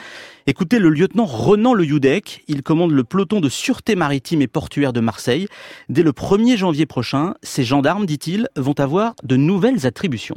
Écoutez 0.47 0.78
le 0.78 0.88
lieutenant 0.88 1.26
Renan 1.26 1.75
Le 1.75 1.85
Youdec. 1.85 2.45
Il 2.49 2.62
commande 2.62 2.92
le 2.92 3.05
peloton 3.05 3.40
de 3.40 3.51
sûreté 3.51 3.94
maritime 3.94 4.40
et 4.40 4.49
portuaire 4.49 4.94
de 4.94 5.01
Marseille. 5.01 5.49
Dès 5.90 6.03
le 6.03 6.12
1er 6.12 6.57
janvier 6.57 6.87
prochain, 6.87 7.35
ces 7.42 7.62
gendarmes, 7.62 8.07
dit-il, 8.07 8.49
vont 8.57 8.79
avoir 8.81 9.14
de 9.22 9.37
nouvelles 9.37 9.87
attributions 9.87 10.35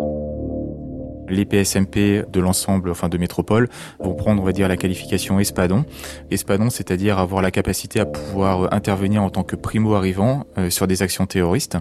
les 1.32 1.46
PSMP 1.46 2.26
de 2.32 2.40
l'ensemble, 2.40 2.90
enfin 2.90 3.10
de 3.10 3.18
métropole, 3.18 3.70
vont 4.00 4.14
prendre, 4.14 4.42
on 4.42 4.46
va 4.46 4.52
dire, 4.52 4.68
la 4.68 4.78
qualification 4.78 5.40
espadon. 5.40 5.86
Espadon, 6.30 6.70
c'est-à-dire 6.70 7.20
avoir 7.20 7.42
la 7.42 7.52
capacité 7.52 8.00
à 8.00 8.06
pouvoir 8.06 8.64
euh, 8.64 8.68
intervenir 8.72 9.24
en 9.24 9.30
tant 9.30 9.44
que 9.44 9.56
primo 9.56 9.96
arrivant 9.96 10.46
euh, 10.58 10.70
sur 10.70 10.88
des 10.88 11.02
actions 11.02 11.26
terroristes. 11.26 11.78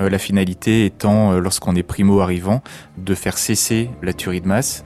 Euh, 0.00 0.10
la 0.10 0.18
finalité 0.18 0.84
étant, 0.84 1.38
lorsqu'on 1.38 1.74
est 1.74 1.82
primo 1.82 2.20
arrivant, 2.20 2.62
de 2.96 3.14
faire 3.14 3.38
cesser 3.38 3.90
la 4.02 4.12
tuerie 4.12 4.40
de 4.40 4.48
masse 4.48 4.84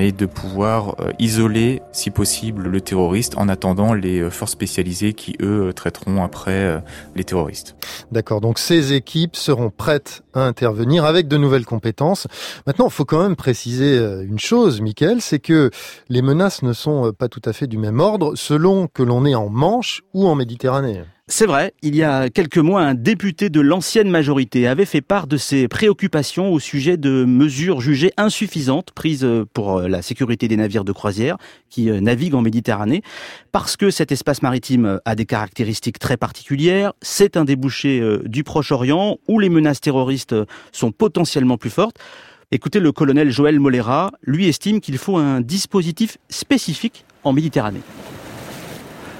et 0.00 0.12
de 0.12 0.26
pouvoir 0.26 0.96
euh, 1.00 1.12
isoler, 1.18 1.82
si 1.92 2.10
possible, 2.10 2.68
le 2.68 2.80
terroriste 2.80 3.36
en 3.36 3.48
attendant 3.48 3.94
les 3.94 4.20
euh, 4.20 4.30
forces 4.30 4.52
spécialisées 4.52 5.12
qui, 5.12 5.36
eux, 5.40 5.68
euh, 5.68 5.72
traiteront 5.72 6.22
après 6.22 6.82
les 7.14 7.24
terroristes. 7.24 7.76
D'accord, 8.12 8.40
donc 8.40 8.58
ces 8.58 8.92
équipes 8.92 9.36
seront 9.36 9.70
prêtes 9.70 10.22
à 10.34 10.42
intervenir 10.42 11.04
avec 11.04 11.28
de 11.28 11.36
nouvelles 11.36 11.64
compétences. 11.64 12.26
Maintenant, 12.66 12.86
il 12.86 12.92
faut 12.92 13.04
quand 13.04 13.22
même 13.22 13.36
préciser 13.36 13.96
une 14.22 14.38
chose, 14.38 14.80
Michael, 14.80 15.20
c'est 15.20 15.38
que 15.38 15.70
les 16.08 16.22
menaces 16.22 16.62
ne 16.62 16.72
sont 16.72 17.12
pas 17.12 17.28
tout 17.28 17.42
à 17.44 17.52
fait 17.52 17.66
du 17.66 17.78
même 17.78 18.00
ordre 18.00 18.34
selon 18.36 18.86
que 18.86 19.02
l'on 19.02 19.24
est 19.24 19.34
en 19.34 19.48
Manche 19.48 20.02
ou 20.12 20.26
en 20.26 20.34
Méditerranée. 20.34 21.02
C'est 21.26 21.46
vrai, 21.46 21.72
il 21.80 21.96
y 21.96 22.02
a 22.02 22.28
quelques 22.28 22.58
mois, 22.58 22.82
un 22.82 22.92
député 22.92 23.48
de 23.48 23.62
l'ancienne 23.62 24.10
majorité 24.10 24.66
avait 24.66 24.84
fait 24.84 25.00
part 25.00 25.26
de 25.26 25.38
ses 25.38 25.68
préoccupations 25.68 26.52
au 26.52 26.60
sujet 26.60 26.98
de 26.98 27.24
mesures 27.24 27.80
jugées 27.80 28.12
insuffisantes 28.18 28.90
prises 28.90 29.26
pour 29.54 29.80
la 29.80 30.02
sécurité 30.02 30.48
des 30.48 30.58
navires 30.58 30.84
de 30.84 30.92
croisière 30.92 31.38
qui 31.70 31.88
euh, 31.88 31.98
naviguent 31.98 32.34
en 32.34 32.42
Méditerranée, 32.42 33.00
parce 33.52 33.78
que 33.78 33.90
cet 33.90 34.12
espace 34.12 34.42
maritime 34.42 35.00
a 35.06 35.14
des 35.14 35.24
caractéristiques 35.24 35.98
très 35.98 36.18
particulières, 36.18 36.92
c'est 37.00 37.38
un 37.38 37.46
débouché 37.46 38.00
euh, 38.00 38.22
du 38.26 38.44
Proche-Orient 38.44 39.16
où 39.26 39.38
les 39.40 39.48
menaces 39.48 39.80
terroristes 39.80 40.34
sont 40.72 40.92
potentiellement 40.92 41.56
plus 41.56 41.70
fortes. 41.70 41.96
Écoutez, 42.50 42.80
le 42.80 42.92
colonel 42.92 43.30
Joël 43.30 43.58
Molera, 43.60 44.12
lui 44.24 44.46
estime 44.46 44.78
qu'il 44.78 44.98
faut 44.98 45.16
un 45.16 45.40
dispositif 45.40 46.18
spécifique 46.28 47.06
en 47.24 47.32
Méditerranée. 47.32 47.80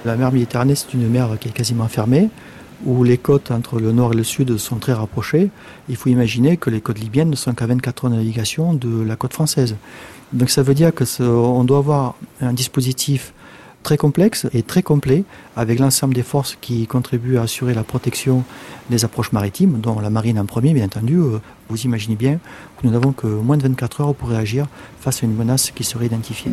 La 0.05 0.17
mer 0.17 0.33
Méditerranée, 0.33 0.75
c'est 0.75 0.93
une 0.93 1.09
mer 1.09 1.38
qui 1.40 1.49
est 1.49 1.53
quasiment 1.53 1.88
fermée, 1.88 2.29
où 2.85 3.05
les 3.05 3.17
côtes 3.17 3.51
entre 3.51 3.81
le 3.81 3.90
nord 3.93 4.12
et 4.12 4.17
le 4.17 4.25
sud 4.25 4.59
sont 4.59 4.77
très 4.77 4.93
rapprochées. 4.93 5.51
Il 5.88 5.97
faut 5.97 6.11
imaginer 6.11 6.59
que 6.59 6.69
les 6.69 6.83
côtes 6.83 6.99
libyennes 6.99 7.31
ne 7.31 7.37
sont 7.37 7.55
qu'à 7.55 7.67
24 7.67 8.05
heures 8.05 8.11
de 8.11 8.17
navigation 8.17 8.75
de 8.75 9.03
la 9.03 9.17
côte 9.17 9.33
française. 9.33 9.77
Donc 10.35 10.51
ça 10.51 10.62
veut 10.62 10.75
dire 10.75 10.93
qu'on 10.95 11.64
doit 11.64 11.79
avoir 11.79 12.17
un 12.43 12.53
dispositif 12.53 13.33
très 13.83 13.97
complexe 13.97 14.47
et 14.53 14.62
très 14.62 14.83
complet, 14.83 15.25
avec 15.57 15.79
l'ensemble 15.79 16.14
des 16.14 16.23
forces 16.23 16.59
qui 16.61 16.87
contribuent 16.87 17.38
à 17.38 17.43
assurer 17.43 17.73
la 17.73 17.83
protection 17.83 18.45
des 18.90 19.07
approches 19.07 19.33
maritimes, 19.33 19.81
dont 19.81 20.01
la 20.01 20.11
marine 20.11 20.38
en 20.38 20.45
premier, 20.45 20.75
bien 20.75 20.85
entendu. 20.85 21.17
Euh, 21.17 21.38
vous 21.71 21.81
imaginez 21.83 22.17
bien 22.17 22.40
que 22.77 22.87
nous 22.87 22.93
n'avons 22.93 23.12
que 23.12 23.27
moins 23.27 23.57
de 23.57 23.62
24 23.62 24.01
heures 24.03 24.14
pour 24.14 24.29
réagir 24.29 24.67
face 25.01 25.23
à 25.23 25.27
une 25.27 25.35
menace 25.35 25.71
qui 25.71 25.85
serait 25.85 26.07
identifiée. 26.07 26.53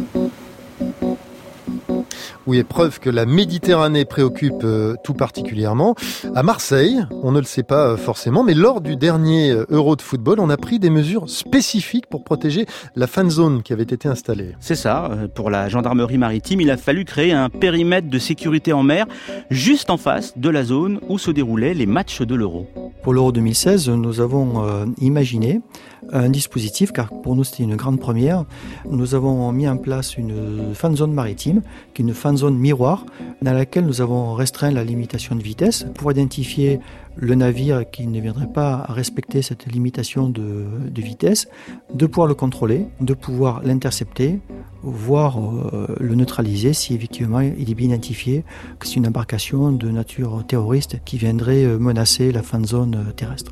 Oui, 2.48 2.64
preuve 2.64 3.00
que 3.00 3.12
la 3.12 3.28
Méditerranée 3.28 4.04
préoccupe 4.04 4.64
euh, 4.64 4.96
tout 5.04 5.14
particulièrement. 5.14 5.94
À 6.34 6.42
Marseille, 6.42 7.06
on 7.22 7.32
ne 7.32 7.38
le 7.38 7.46
sait 7.46 7.62
pas 7.62 7.90
euh, 7.90 7.98
forcément, 7.98 8.44
mais 8.44 8.56
lors 8.56 8.82
du 8.82 8.96
dernier 8.96 9.52
euh, 9.52 9.66
Euro 9.70 9.96
de 9.96 10.02
football, 10.02 10.40
on 10.40 10.50
a 10.50 10.58
pris 10.58 10.80
des 10.80 10.90
mesures 10.90 11.30
spécifiques 11.30 12.08
pour 12.08 12.24
protéger 12.24 12.66
la 12.96 13.06
fan 13.06 13.30
zone 13.30 13.62
qui 13.62 13.74
avait 13.74 13.84
été 13.84 14.08
installée. 14.08 14.56
C'est 14.60 14.76
ça. 14.76 15.12
Pour 15.36 15.52
la 15.52 15.70
gendarmerie 15.70 16.18
maritime, 16.18 16.62
il 16.62 16.72
a 16.72 16.78
fallu 16.78 17.06
créer 17.06 17.32
un 17.32 17.50
périmètre 17.50 18.10
de 18.10 18.18
sécurité 18.18 18.74
en 18.74 18.82
mer 18.82 19.06
juste 19.52 19.92
en 19.92 19.98
face 19.98 20.36
de 20.36 20.50
la 20.50 20.64
zone 20.64 21.00
où 21.10 21.20
se 21.20 21.30
déroulaient 21.30 21.76
les 21.76 21.86
matchs 21.86 22.24
de 22.24 22.34
l'Euro. 22.34 22.68
Pour 23.04 23.14
l'Euro 23.14 23.32
2016, 23.32 23.90
nous 23.90 24.20
avons 24.20 24.86
imaginé 25.00 25.62
un 26.12 26.30
dispositif, 26.30 26.92
car 26.92 27.10
pour 27.22 27.36
nous 27.36 27.44
c'était 27.44 27.64
une 27.64 27.76
grande 27.76 28.00
première. 28.00 28.46
Nous 28.90 29.16
avons 29.16 29.52
mis 29.52 29.68
en 29.68 29.78
place 29.78 30.18
une 30.18 30.74
fan 30.74 30.96
zone 30.96 31.14
maritime, 31.14 31.62
qui 31.94 32.02
est 32.02 32.06
une 32.06 32.14
fan 32.14 32.38
zone 32.38 32.58
miroir, 32.58 33.06
dans 33.42 33.54
laquelle 33.54 33.86
nous 33.86 34.02
avons 34.02 34.34
restreint 34.34 34.72
la 34.72 34.84
limitation 34.84 35.36
de 35.36 35.44
vitesse 35.44 35.86
pour 35.96 36.12
identifier 36.12 36.80
le 37.16 37.36
navire 37.36 37.90
qui 37.90 38.08
ne 38.08 38.20
viendrait 38.22 38.52
pas 38.52 38.86
à 38.88 38.94
respecter 38.94 39.42
cette 39.42 39.66
limitation 39.72 40.30
de, 40.30 40.66
de 40.90 41.02
vitesse, 41.02 41.48
de 41.94 42.06
pouvoir 42.06 42.28
le 42.28 42.36
contrôler, 42.36 42.88
de 43.02 43.14
pouvoir 43.14 43.62
l'intercepter, 43.64 44.40
voire 44.82 45.38
euh, 45.40 45.88
le 46.00 46.16
neutraliser 46.16 46.74
si 46.74 46.96
effectivement 46.96 47.42
il 47.42 47.70
est 47.70 47.76
bien 47.76 47.88
identifié 47.88 48.44
que 48.80 48.88
c'est 48.88 48.96
une 48.96 49.08
embarcation 49.08 49.72
de 49.72 49.90
nature 49.90 50.44
terroriste 50.48 50.98
qui 51.06 51.18
viendrait 51.18 51.66
menacer 51.78 52.32
la 52.32 52.42
fan 52.42 52.66
zone 52.66 53.14
terrestre. 53.16 53.52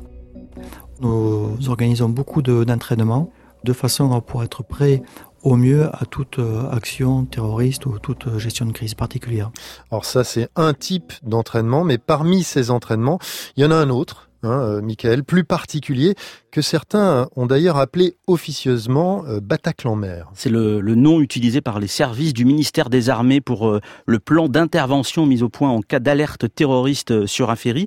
Nous 1.00 1.68
organisons 1.68 2.08
beaucoup 2.08 2.42
d'entraînements 2.42 3.30
de, 3.64 3.72
façon 3.72 4.12
à 4.12 4.20
pouvoir 4.20 4.44
être 4.44 4.62
prêt 4.62 5.02
au 5.42 5.56
mieux 5.56 5.88
à 5.94 6.04
toute 6.04 6.38
euh, 6.38 6.70
action 6.70 7.24
terroriste 7.24 7.86
ou 7.86 7.98
toute 7.98 8.26
euh, 8.26 8.38
gestion 8.38 8.66
de 8.66 8.72
crise 8.72 8.94
particulière. 8.94 9.50
Alors 9.90 10.04
ça, 10.04 10.24
c'est 10.24 10.48
un 10.56 10.74
type 10.74 11.12
d'entraînement, 11.22 11.84
mais 11.84 11.98
parmi 11.98 12.42
ces 12.42 12.70
entraînements, 12.70 13.18
il 13.56 13.62
y 13.62 13.66
en 13.66 13.70
a 13.70 13.76
un 13.76 13.88
autre 13.88 14.29
hein, 14.42 14.60
euh, 14.60 14.80
Michael, 14.80 15.24
plus 15.24 15.44
particulier, 15.44 16.14
que 16.50 16.62
certains 16.62 17.28
ont 17.36 17.46
d'ailleurs 17.46 17.76
appelé 17.76 18.16
officieusement 18.26 19.24
euh, 19.26 19.40
Bataclan-Mer. 19.40 20.30
C'est 20.34 20.50
le, 20.50 20.80
nom 20.80 21.20
utilisé 21.20 21.60
par 21.60 21.78
les 21.78 21.86
services 21.86 22.32
du 22.32 22.44
ministère 22.44 22.90
des 22.90 23.08
Armées 23.10 23.40
pour 23.40 23.68
euh, 23.68 23.80
le 24.06 24.18
plan 24.18 24.48
d'intervention 24.48 25.26
mis 25.26 25.42
au 25.42 25.48
point 25.48 25.70
en 25.70 25.80
cas 25.80 26.00
d'alerte 26.00 26.46
terroriste 26.54 27.26
sur 27.26 27.50
un 27.50 27.56
ferry. 27.56 27.86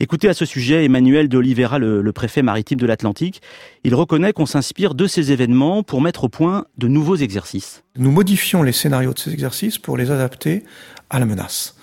Écoutez 0.00 0.28
à 0.28 0.34
ce 0.34 0.44
sujet 0.44 0.84
Emmanuel 0.84 1.28
de 1.28 1.36
Oliveira, 1.36 1.78
le, 1.78 2.00
le 2.02 2.12
préfet 2.12 2.42
maritime 2.42 2.78
de 2.78 2.86
l'Atlantique. 2.86 3.42
Il 3.84 3.94
reconnaît 3.94 4.32
qu'on 4.32 4.46
s'inspire 4.46 4.94
de 4.94 5.06
ces 5.06 5.32
événements 5.32 5.82
pour 5.82 6.00
mettre 6.00 6.24
au 6.24 6.28
point 6.28 6.64
de 6.78 6.88
nouveaux 6.88 7.16
exercices. 7.16 7.82
Nous 7.96 8.10
modifions 8.10 8.62
les 8.62 8.72
scénarios 8.72 9.12
de 9.12 9.18
ces 9.18 9.32
exercices 9.32 9.78
pour 9.78 9.96
les 9.96 10.10
adapter 10.10 10.64
à 11.10 11.18
la 11.18 11.26
menace. 11.26 11.77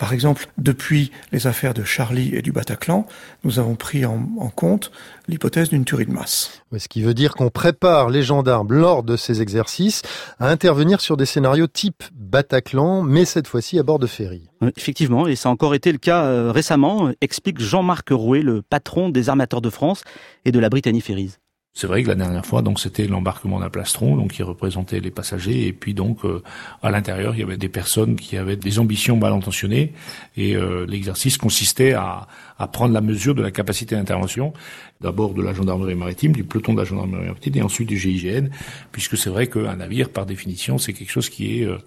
Par 0.00 0.14
exemple, 0.14 0.46
depuis 0.56 1.12
les 1.30 1.46
affaires 1.46 1.74
de 1.74 1.84
Charlie 1.84 2.34
et 2.34 2.40
du 2.40 2.52
Bataclan, 2.52 3.06
nous 3.44 3.58
avons 3.58 3.74
pris 3.74 4.06
en, 4.06 4.18
compte 4.56 4.90
l'hypothèse 5.28 5.68
d'une 5.68 5.84
tuerie 5.84 6.06
de 6.06 6.10
masse. 6.10 6.62
Ce 6.74 6.88
qui 6.88 7.02
veut 7.02 7.12
dire 7.12 7.34
qu'on 7.34 7.50
prépare 7.50 8.08
les 8.08 8.22
gendarmes 8.22 8.72
lors 8.72 9.02
de 9.02 9.18
ces 9.18 9.42
exercices 9.42 10.00
à 10.38 10.48
intervenir 10.48 11.02
sur 11.02 11.18
des 11.18 11.26
scénarios 11.26 11.66
type 11.66 12.02
Bataclan, 12.14 13.02
mais 13.02 13.26
cette 13.26 13.46
fois-ci 13.46 13.78
à 13.78 13.82
bord 13.82 13.98
de 13.98 14.06
ferry. 14.06 14.48
Effectivement, 14.74 15.26
et 15.26 15.36
ça 15.36 15.50
a 15.50 15.52
encore 15.52 15.74
été 15.74 15.92
le 15.92 15.98
cas 15.98 16.24
euh, 16.24 16.50
récemment, 16.50 17.10
explique 17.20 17.60
Jean-Marc 17.60 18.08
Rouet, 18.10 18.40
le 18.40 18.62
patron 18.62 19.10
des 19.10 19.28
armateurs 19.28 19.60
de 19.60 19.68
France 19.68 20.02
et 20.46 20.50
de 20.50 20.58
la 20.58 20.70
Britannie 20.70 21.02
Ferries. 21.02 21.36
C'est 21.72 21.86
vrai 21.86 22.02
que 22.02 22.08
la 22.08 22.16
dernière 22.16 22.44
fois, 22.44 22.62
donc 22.62 22.80
c'était 22.80 23.06
l'embarquement 23.06 23.60
d'un 23.60 23.70
plastron, 23.70 24.16
donc 24.16 24.32
qui 24.32 24.42
représentait 24.42 24.98
les 24.98 25.12
passagers, 25.12 25.68
et 25.68 25.72
puis 25.72 25.94
donc 25.94 26.24
euh, 26.24 26.42
à 26.82 26.90
l'intérieur, 26.90 27.34
il 27.36 27.40
y 27.40 27.42
avait 27.44 27.56
des 27.56 27.68
personnes 27.68 28.16
qui 28.16 28.36
avaient 28.36 28.56
des 28.56 28.80
ambitions 28.80 29.16
mal 29.16 29.32
intentionnées, 29.32 29.92
et 30.36 30.56
euh, 30.56 30.84
l'exercice 30.86 31.38
consistait 31.38 31.92
à, 31.92 32.26
prendre 32.72 32.92
la 32.92 33.00
mesure 33.00 33.36
de 33.36 33.42
la 33.42 33.52
capacité 33.52 33.94
d'intervention, 33.94 34.52
d'abord 35.00 35.32
de 35.32 35.42
la 35.42 35.54
gendarmerie 35.54 35.94
maritime, 35.94 36.32
du 36.32 36.44
peloton 36.44 36.74
de 36.74 36.78
la 36.78 36.84
gendarmerie 36.84 37.26
maritime, 37.26 37.54
et 37.56 37.62
ensuite 37.62 37.88
du 37.88 37.96
GIGN, 37.96 38.48
puisque 38.90 39.16
c'est 39.16 39.30
vrai 39.30 39.46
qu'un 39.46 39.76
navire, 39.76 40.10
par 40.10 40.26
définition, 40.26 40.76
c'est 40.76 40.92
quelque 40.92 41.12
chose 41.12 41.30
qui 41.30 41.60
est 41.60 41.64
euh, 41.64 41.78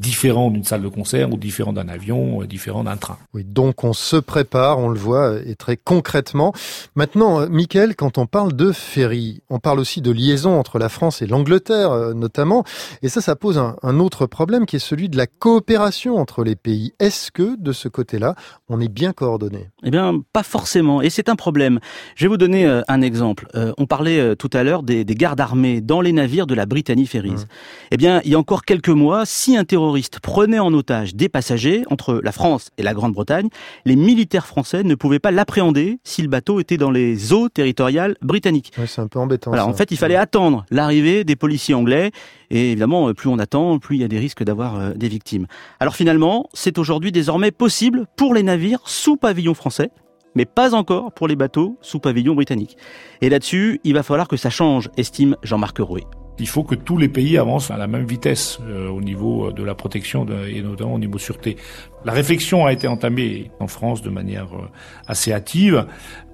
différent 0.00 0.50
d'une 0.50 0.64
salle 0.64 0.82
de 0.82 0.88
concert 0.88 1.32
ou 1.32 1.36
différent 1.36 1.72
d'un 1.72 1.88
avion, 1.88 2.42
euh, 2.42 2.46
différent 2.46 2.84
d'un 2.84 2.96
train. 2.96 3.18
Oui, 3.34 3.44
donc 3.44 3.84
on 3.84 3.92
se 3.92 4.16
prépare, 4.16 4.78
on 4.78 4.88
le 4.88 4.98
voit, 4.98 5.32
euh, 5.32 5.42
et 5.46 5.54
très 5.54 5.76
concrètement. 5.76 6.52
Maintenant, 6.94 7.40
euh, 7.40 7.48
Michael, 7.48 7.96
quand 7.96 8.18
on 8.18 8.26
parle 8.26 8.54
de 8.54 8.72
ferry, 8.72 9.40
on 9.48 9.58
parle 9.58 9.80
aussi 9.80 10.02
de 10.02 10.10
liaison 10.10 10.58
entre 10.58 10.78
la 10.78 10.88
France 10.88 11.22
et 11.22 11.26
l'Angleterre, 11.26 12.14
notamment. 12.14 12.64
Et 13.02 13.08
ça, 13.08 13.20
ça 13.20 13.36
pose 13.36 13.58
un, 13.58 13.76
un, 13.82 13.98
autre 13.98 14.26
problème 14.26 14.66
qui 14.66 14.76
est 14.76 14.80
celui 14.80 15.08
de 15.08 15.16
la 15.16 15.26
coopération 15.26 16.16
entre 16.16 16.44
les 16.44 16.56
pays. 16.56 16.92
Est-ce 16.98 17.30
que, 17.30 17.56
de 17.58 17.72
ce 17.72 17.88
côté-là, 17.88 18.34
on 18.68 18.80
est 18.80 18.88
bien 18.88 19.12
coordonné? 19.12 19.70
Eh 19.82 19.90
bien, 19.90 20.20
pas 20.32 20.42
forcément. 20.42 21.00
Et 21.00 21.10
c'est 21.10 21.28
un 21.28 21.36
problème. 21.36 21.80
Je 22.14 22.24
vais 22.24 22.28
vous 22.28 22.36
donner 22.36 22.66
un 22.66 23.00
exemple. 23.00 23.48
on 23.54 23.86
parlait 23.86 24.36
tout 24.36 24.50
à 24.52 24.62
l'heure 24.62 24.82
des, 24.82 25.04
des, 25.04 25.14
gardes 25.14 25.40
armés 25.40 25.80
dans 25.80 26.00
les 26.00 26.12
navires 26.12 26.46
de 26.46 26.54
la 26.54 26.66
Britannie 26.66 27.06
Ferries. 27.06 27.30
Mmh. 27.30 27.46
Eh 27.92 27.96
bien, 27.96 28.20
il 28.24 28.30
y 28.30 28.34
a 28.34 28.38
encore 28.38 28.64
quelques 28.64 28.88
mois, 28.88 29.24
si 29.24 29.56
un 29.56 29.64
terroristes 29.86 30.18
prenaient 30.18 30.58
en 30.58 30.74
otage 30.74 31.14
des 31.14 31.28
passagers 31.28 31.84
entre 31.90 32.20
la 32.24 32.32
France 32.32 32.70
et 32.76 32.82
la 32.82 32.92
Grande-Bretagne, 32.92 33.48
les 33.84 33.94
militaires 33.94 34.46
français 34.46 34.82
ne 34.82 34.96
pouvaient 34.96 35.20
pas 35.20 35.30
l'appréhender 35.30 36.00
si 36.02 36.22
le 36.22 36.28
bateau 36.28 36.58
était 36.58 36.76
dans 36.76 36.90
les 36.90 37.32
eaux 37.32 37.48
territoriales 37.48 38.16
britanniques. 38.20 38.72
c'est 38.84 39.00
un 39.00 39.06
peu 39.06 39.20
embêtant. 39.20 39.52
en 39.52 39.72
fait, 39.74 39.92
il 39.92 39.96
fallait 39.96 40.16
attendre 40.16 40.66
l'arrivée 40.72 41.22
des 41.22 41.36
policiers 41.36 41.74
anglais. 41.74 42.10
Et 42.50 42.72
évidemment, 42.72 43.14
plus 43.14 43.28
on 43.28 43.38
attend, 43.38 43.78
plus 43.78 43.96
il 43.96 44.00
y 44.00 44.04
a 44.04 44.08
des 44.08 44.18
risques 44.18 44.42
d'avoir 44.42 44.76
euh, 44.76 44.92
des 44.94 45.08
victimes. 45.08 45.46
Alors 45.78 45.94
finalement, 45.94 46.48
c'est 46.52 46.78
aujourd'hui 46.78 47.12
désormais 47.12 47.52
possible 47.52 48.06
pour 48.16 48.34
les 48.34 48.42
navires 48.42 48.80
sous 48.86 49.16
pavillon 49.16 49.54
français 49.54 49.90
mais 50.34 50.44
pas 50.44 50.74
encore 50.74 51.12
pour 51.12 51.28
les 51.28 51.36
bateaux 51.36 51.78
sous 51.80 51.98
pavillon 51.98 52.34
britannique. 52.34 52.76
Et 53.22 53.30
là-dessus, 53.30 53.80
il 53.84 53.94
va 53.94 54.02
falloir 54.02 54.28
que 54.28 54.36
ça 54.36 54.50
change, 54.50 54.90
estime 54.98 55.34
Jean-Marc 55.42 55.78
Rouet. 55.78 56.04
Il 56.38 56.48
faut 56.48 56.64
que 56.64 56.74
tous 56.74 56.98
les 56.98 57.08
pays 57.08 57.38
avancent 57.38 57.70
à 57.70 57.78
la 57.78 57.86
même 57.86 58.04
vitesse 58.04 58.58
euh, 58.62 58.88
au 58.88 59.00
niveau 59.00 59.52
de 59.52 59.62
la 59.62 59.74
protection 59.74 60.26
et 60.46 60.60
notamment 60.60 60.94
au 60.94 60.98
niveau 60.98 61.18
sûreté. 61.18 61.56
La 62.04 62.12
réflexion 62.12 62.66
a 62.66 62.72
été 62.72 62.86
entamée 62.88 63.50
en 63.58 63.66
France 63.68 64.02
de 64.02 64.10
manière 64.10 64.54
euh, 64.54 64.68
assez 65.06 65.32
hâtive 65.32 65.86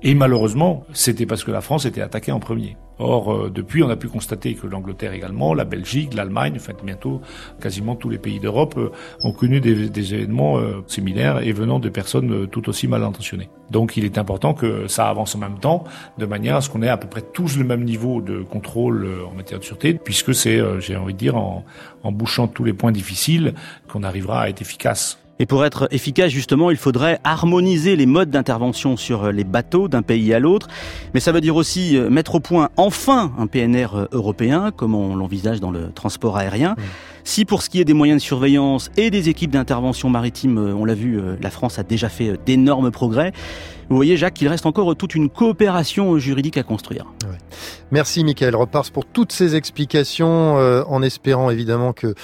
et 0.03 0.15
malheureusement, 0.15 0.85
c'était 0.93 1.27
parce 1.27 1.45
que 1.45 1.51
la 1.51 1.61
France 1.61 1.85
était 1.87 2.03
attaquée 2.03 2.33
en 2.33 2.41
premier. 2.41 2.77
Or, 2.98 3.33
euh, 3.33 3.50
depuis, 3.50 3.83
on 3.83 3.90
a 3.90 3.96
pu 3.96 4.09
constater 4.09 4.55
que 4.55 4.66
l'Angleterre 4.66 5.12
également, 5.12 5.55
la 5.55 5.64
Belgique, 5.64 6.14
l'Allemagne, 6.14 6.55
enfin 6.57 6.72
bientôt 6.85 7.20
quasiment 7.61 7.96
tous 7.96 8.09
les 8.09 8.18
pays 8.18 8.40
d'Europe 8.40 8.78
ont 9.22 9.33
connu 9.33 9.61
des, 9.61 10.14
événements 10.14 10.59
similaires 10.87 11.38
et 11.46 11.52
venant 11.52 11.78
de 11.78 11.88
personnes 11.88 12.48
tout 12.48 12.68
aussi 12.68 12.88
mal 12.88 13.02
intentionnées. 13.02 13.48
Donc, 13.70 13.96
il 13.96 14.05
est 14.05 14.18
important 14.18 14.52
que 14.52 14.87
ça 14.88 15.09
avance 15.09 15.35
en 15.35 15.38
même 15.38 15.59
temps, 15.59 15.85
de 16.18 16.26
manière 16.26 16.57
à 16.57 16.61
ce 16.61 16.68
qu'on 16.68 16.83
ait 16.83 16.88
à 16.88 16.96
peu 16.96 17.09
près 17.09 17.22
tous 17.22 17.57
le 17.57 17.64
même 17.64 17.85
niveau 17.85 18.20
de 18.20 18.42
contrôle 18.42 19.09
en 19.31 19.35
matière 19.35 19.61
de 19.61 19.64
sûreté 19.64 19.94
puisque 19.94 20.35
c'est, 20.35 20.59
euh, 20.59 20.81
j'ai 20.81 20.96
envie 20.96 21.14
de 21.14 21.18
dire, 21.18 21.37
en 21.37 21.64
bouchant 22.12 22.48
tous 22.48 22.64
les 22.64 22.72
points 22.72 22.92
difficiles 22.92 23.55
qu'on 23.88 24.02
arrivera 24.02 24.42
à 24.42 24.48
être 24.48 24.61
efficace. 24.61 25.21
Et 25.38 25.47
pour 25.47 25.64
être 25.64 25.88
efficace, 25.90 26.31
justement, 26.31 26.71
il 26.71 26.77
faudrait 26.77 27.18
harmoniser 27.25 27.97
les 27.97 28.07
modes 28.07 28.31
d'intervention 28.31 28.97
sur 28.97 29.25
euh, 29.25 29.33
les 29.33 29.45
bateaux 29.45 29.88
d'un 29.88 30.03
pays 30.03 30.33
à 30.35 30.38
l'autre. 30.38 30.68
Mais 31.14 31.21
ça 31.21 31.33
veut 31.33 31.40
dire 31.40 31.57
aussi 31.57 31.97
euh, 31.97 32.11
mettre 32.11 32.37
au 32.37 32.40
point 32.40 32.71
enfin 32.77 33.33
un 33.38 33.47
PNR 33.47 34.09
européen, 34.12 34.71
comme 34.75 34.95
on 34.95 35.16
l'envisage 35.16 35.61
dans 35.61 35.71
le 35.71 35.90
transport 35.92 36.37
aérien. 36.37 36.77
Si 37.24 37.44
pour 37.44 37.62
ce 37.62 37.70
qui 37.70 37.80
est 37.80 37.85
des 37.85 37.94
moyens 37.94 38.20
de 38.20 38.24
surveillance 38.24 38.90
et 38.96 39.11
des 39.11 39.28
équipes 39.28 39.50
d'intervention 39.50 40.11
maritime, 40.11 40.58
on 40.58 40.85
l'a 40.85 40.94
vu, 40.94 41.20
la 41.40 41.50
France 41.50 41.78
a 41.78 41.82
déjà 41.82 42.08
fait 42.08 42.38
d'énormes 42.44 42.90
progrès. 42.90 43.32
Vous 43.88 43.96
voyez, 43.96 44.16
Jacques, 44.16 44.35
qu'il 44.35 44.48
reste 44.48 44.64
encore 44.64 44.96
toute 44.96 45.14
une 45.14 45.28
coopération 45.28 46.18
juridique 46.18 46.56
à 46.56 46.62
construire. 46.62 47.06
Merci, 47.90 48.24
Michael 48.24 48.56
Repars, 48.56 48.90
pour 48.90 49.04
toutes 49.04 49.32
ces 49.32 49.54
explications, 49.54 50.58
euh, 50.58 50.82
en 50.87 51.02
espérant 51.02 51.50
évidemment 51.50 51.92
que 51.92 52.14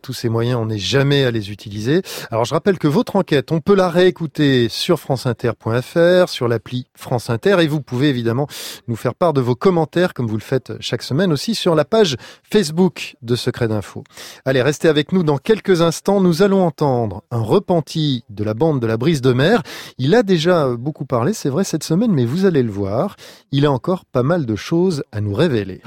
tous 0.00 0.14
ces 0.14 0.30
moyens, 0.30 0.58
on 0.60 0.66
n'est 0.66 0.78
jamais 0.78 1.24
à 1.24 1.30
les 1.30 1.50
utiliser. 1.50 2.00
Alors, 2.30 2.44
je 2.46 2.54
rappelle 2.54 2.78
que 2.78 2.88
votre 2.88 3.16
enquête, 3.16 3.52
on 3.52 3.60
peut 3.60 3.74
la 3.74 3.90
réécouter 3.90 4.68
sur 4.70 4.98
franceinter.fr, 4.98 6.28
sur 6.28 6.48
l'appli 6.48 6.86
France 6.94 7.28
Inter, 7.28 7.56
et 7.60 7.66
vous 7.66 7.82
pouvez 7.82 8.08
évidemment 8.08 8.46
nous 8.88 8.96
faire 8.96 9.14
part 9.14 9.34
de 9.34 9.42
vos 9.42 9.54
commentaires, 9.54 10.14
comme 10.14 10.26
vous 10.26 10.36
le 10.36 10.42
faites 10.42 10.72
chaque 10.80 11.02
semaine 11.02 11.32
aussi, 11.32 11.54
sur 11.54 11.74
la 11.74 11.84
page 11.84 12.16
Facebook 12.50 13.16
de 13.20 13.36
Secret 13.36 13.68
d'Info. 13.68 14.04
Allez, 14.46 14.60
restez 14.60 14.88
avec 14.88 15.12
nous 15.12 15.22
dans 15.22 15.38
quelques 15.38 15.80
instants. 15.80 16.20
Nous 16.20 16.42
allons 16.42 16.66
entendre 16.66 17.22
un 17.30 17.40
repenti 17.40 18.24
de 18.28 18.44
la 18.44 18.52
bande 18.52 18.78
de 18.78 18.86
la 18.86 18.98
brise 18.98 19.22
de 19.22 19.32
mer. 19.32 19.62
Il 19.96 20.14
a 20.14 20.22
déjà 20.22 20.68
beaucoup 20.76 21.06
parlé, 21.06 21.32
c'est 21.32 21.48
vrai, 21.48 21.64
cette 21.64 21.82
semaine, 21.82 22.12
mais 22.12 22.26
vous 22.26 22.44
allez 22.44 22.62
le 22.62 22.70
voir, 22.70 23.16
il 23.52 23.64
a 23.64 23.72
encore 23.72 24.04
pas 24.04 24.22
mal 24.22 24.44
de 24.44 24.54
choses 24.54 25.02
à 25.12 25.22
nous 25.22 25.32
révéler. 25.32 25.80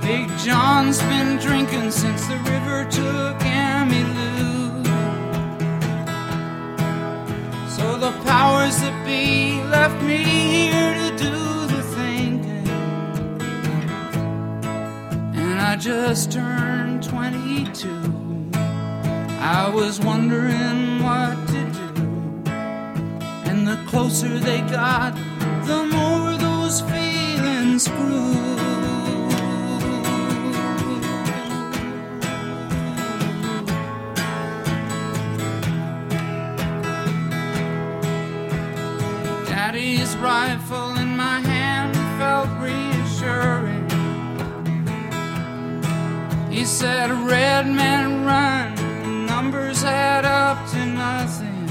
Big 0.00 0.28
John's 0.38 1.02
been 1.02 1.38
drinking 1.38 1.90
since 1.90 2.26
the 2.26 2.38
river 2.50 2.86
took 2.90 3.49
So 7.80 7.96
the 7.96 8.12
powers 8.24 8.78
that 8.82 9.06
be 9.06 9.62
left 9.62 10.02
me 10.02 10.18
here 10.18 10.92
to 11.02 11.10
do 11.16 11.66
the 11.74 11.82
thinking. 11.96 12.68
And 15.34 15.58
I 15.58 15.76
just 15.76 16.30
turned 16.30 17.02
22. 17.02 17.88
I 19.40 19.70
was 19.74 19.98
wondering 19.98 21.02
what 21.02 21.36
to 21.48 21.62
do 21.78 22.50
And 23.48 23.66
the 23.66 23.78
closer 23.88 24.38
they 24.38 24.60
got, 24.60 25.14
the 25.64 25.82
more 25.84 26.36
those 26.36 26.82
feelings 26.82 27.88
grew. 27.88 28.79
Daddy's 39.90 40.16
rifle 40.18 40.96
in 40.98 41.16
my 41.16 41.40
hand 41.40 41.96
felt 42.16 42.48
reassuring. 42.60 43.90
He 46.48 46.64
said, 46.64 47.10
Red 47.10 47.66
man, 47.66 48.24
run, 48.24 49.26
numbers 49.26 49.82
add 49.82 50.24
up 50.24 50.58
to 50.70 50.86
nothing. 50.86 51.66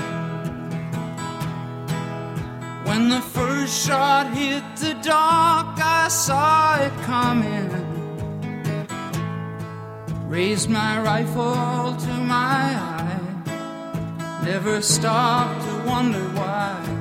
When 2.84 3.08
the 3.08 3.21
first 3.21 3.88
shot 3.88 4.34
hit 4.34 4.63
the 4.75 4.95
dock, 4.95 5.79
I 5.82 6.10
saw 6.10 6.75
it 6.75 6.91
coming. 7.03 7.69
Raised 10.27 10.69
my 10.69 11.01
rifle 11.01 11.95
to 11.95 12.13
my 12.36 12.75
eye, 12.75 14.41
never 14.43 14.82
stopped 14.82 15.62
to 15.63 15.89
wonder 15.89 16.19
why. 16.38 16.98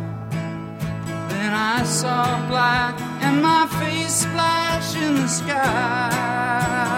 Then 1.49 1.57
I 1.57 1.83
saw 1.83 2.47
black 2.47 3.01
and 3.23 3.41
my 3.41 3.67
face 3.81 4.17
splash 4.17 4.95
in 4.97 5.15
the 5.15 5.27
sky. 5.27 6.98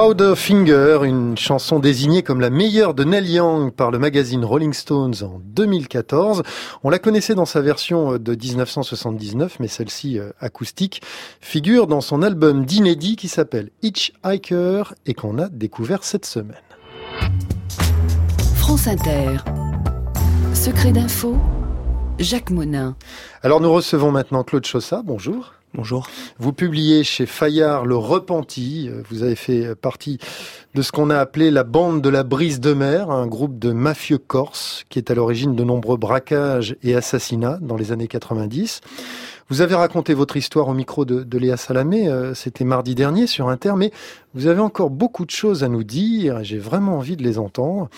Powder 0.00 0.34
Finger, 0.36 1.00
une 1.02 1.36
chanson 1.36 1.80
désignée 1.80 2.22
comme 2.22 2.40
la 2.40 2.50
meilleure 2.50 2.94
de 2.94 3.02
Neil 3.02 3.32
Young 3.32 3.72
par 3.72 3.90
le 3.90 3.98
magazine 3.98 4.44
Rolling 4.44 4.72
Stones 4.72 5.16
en 5.22 5.40
2014. 5.42 6.44
On 6.84 6.88
la 6.90 7.00
connaissait 7.00 7.34
dans 7.34 7.46
sa 7.46 7.62
version 7.62 8.16
de 8.16 8.34
1979, 8.36 9.56
mais 9.58 9.66
celle-ci 9.66 10.20
euh, 10.20 10.30
acoustique 10.38 11.02
figure 11.40 11.88
dans 11.88 12.00
son 12.00 12.22
album 12.22 12.64
d'inédit 12.64 13.16
qui 13.16 13.26
s'appelle 13.26 13.70
Hitchhiker 13.82 14.94
et 15.04 15.14
qu'on 15.14 15.36
a 15.40 15.48
découvert 15.48 16.04
cette 16.04 16.26
semaine. 16.26 16.54
France 18.54 18.86
Inter. 18.86 19.38
Secret 20.54 20.92
d'info, 20.92 21.36
Jacques 22.20 22.50
Monin. 22.50 22.94
Alors 23.42 23.60
nous 23.60 23.72
recevons 23.72 24.12
maintenant 24.12 24.44
Claude 24.44 24.64
Chossat. 24.64 25.02
Bonjour. 25.04 25.57
Bonjour. 25.74 26.08
Vous 26.38 26.54
publiez 26.54 27.04
chez 27.04 27.26
Fayard 27.26 27.84
Le 27.84 27.94
Repenti. 27.94 28.88
Vous 29.10 29.22
avez 29.22 29.34
fait 29.34 29.74
partie 29.74 30.18
de 30.74 30.80
ce 30.80 30.92
qu'on 30.92 31.10
a 31.10 31.18
appelé 31.18 31.50
la 31.50 31.62
bande 31.62 32.00
de 32.00 32.08
la 32.08 32.22
brise 32.22 32.58
de 32.58 32.72
mer, 32.72 33.10
un 33.10 33.26
groupe 33.26 33.58
de 33.58 33.70
mafieux 33.72 34.16
corses 34.16 34.84
qui 34.88 34.98
est 34.98 35.10
à 35.10 35.14
l'origine 35.14 35.54
de 35.54 35.64
nombreux 35.64 35.98
braquages 35.98 36.74
et 36.82 36.94
assassinats 36.94 37.58
dans 37.60 37.76
les 37.76 37.92
années 37.92 38.08
90. 38.08 38.80
Vous 39.50 39.60
avez 39.60 39.74
raconté 39.74 40.14
votre 40.14 40.38
histoire 40.38 40.68
au 40.68 40.74
micro 40.74 41.04
de, 41.04 41.38
Léa 41.38 41.58
Salamé, 41.58 42.08
euh, 42.08 42.32
c'était 42.32 42.64
mardi 42.64 42.94
dernier 42.94 43.26
sur 43.26 43.48
Inter, 43.50 43.74
mais 43.76 43.92
vous 44.34 44.46
avez 44.46 44.60
encore 44.60 44.90
beaucoup 44.90 45.26
de 45.26 45.30
choses 45.30 45.64
à 45.64 45.68
nous 45.68 45.84
dire 45.84 46.42
j'ai 46.44 46.58
vraiment 46.58 46.96
envie 46.96 47.16
de 47.16 47.22
les 47.22 47.38
entendre. 47.38 47.90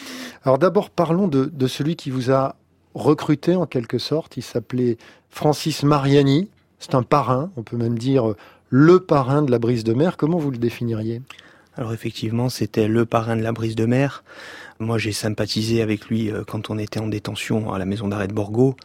Alors 0.43 0.59
d'abord, 0.59 0.91
parlons 0.91 1.29
de 1.29 1.67
celui 1.69 1.95
qui 1.95 2.11
vous 2.11 2.33
a 2.33 2.57
recruté 2.95 3.55
en 3.55 3.67
quelque 3.67 3.99
sorte. 3.99 4.37
Il 4.37 4.43
s'appelait 4.43 4.97
Francis 5.29 5.85
Mariani. 5.85 6.49
C'est 6.81 6.95
un 6.95 7.03
parrain, 7.03 7.51
on 7.57 7.63
peut 7.63 7.77
même 7.77 7.99
dire 7.99 8.35
le 8.71 9.01
parrain 9.01 9.43
de 9.43 9.51
la 9.51 9.59
brise 9.59 9.85
de 9.85 9.93
mer. 9.93 10.17
Comment 10.17 10.39
vous 10.39 10.51
le 10.51 10.59
définiriez? 10.59 11.23
Alors 11.77 11.93
effectivement, 11.93 12.49
c'était 12.49 12.89
le 12.89 13.07
parrain 13.07 13.37
de 13.37 13.43
la 13.43 13.53
brise 13.53 13.77
de 13.77 13.87
mer. 13.87 14.25
Moi, 14.81 14.99
j'ai 14.99 15.13
sympathisé 15.13 15.83
avec 15.83 16.07
lui 16.07 16.31
euh, 16.31 16.43
quand 16.45 16.71
on 16.71 16.79
était 16.79 17.01
en 17.01 17.07
détention 17.07 17.73
à 17.73 17.79
la 17.79 17.85
maison 17.85 18.09
d'arrêt 18.09 18.29
de 18.29 18.33
Borgo. 18.33 18.77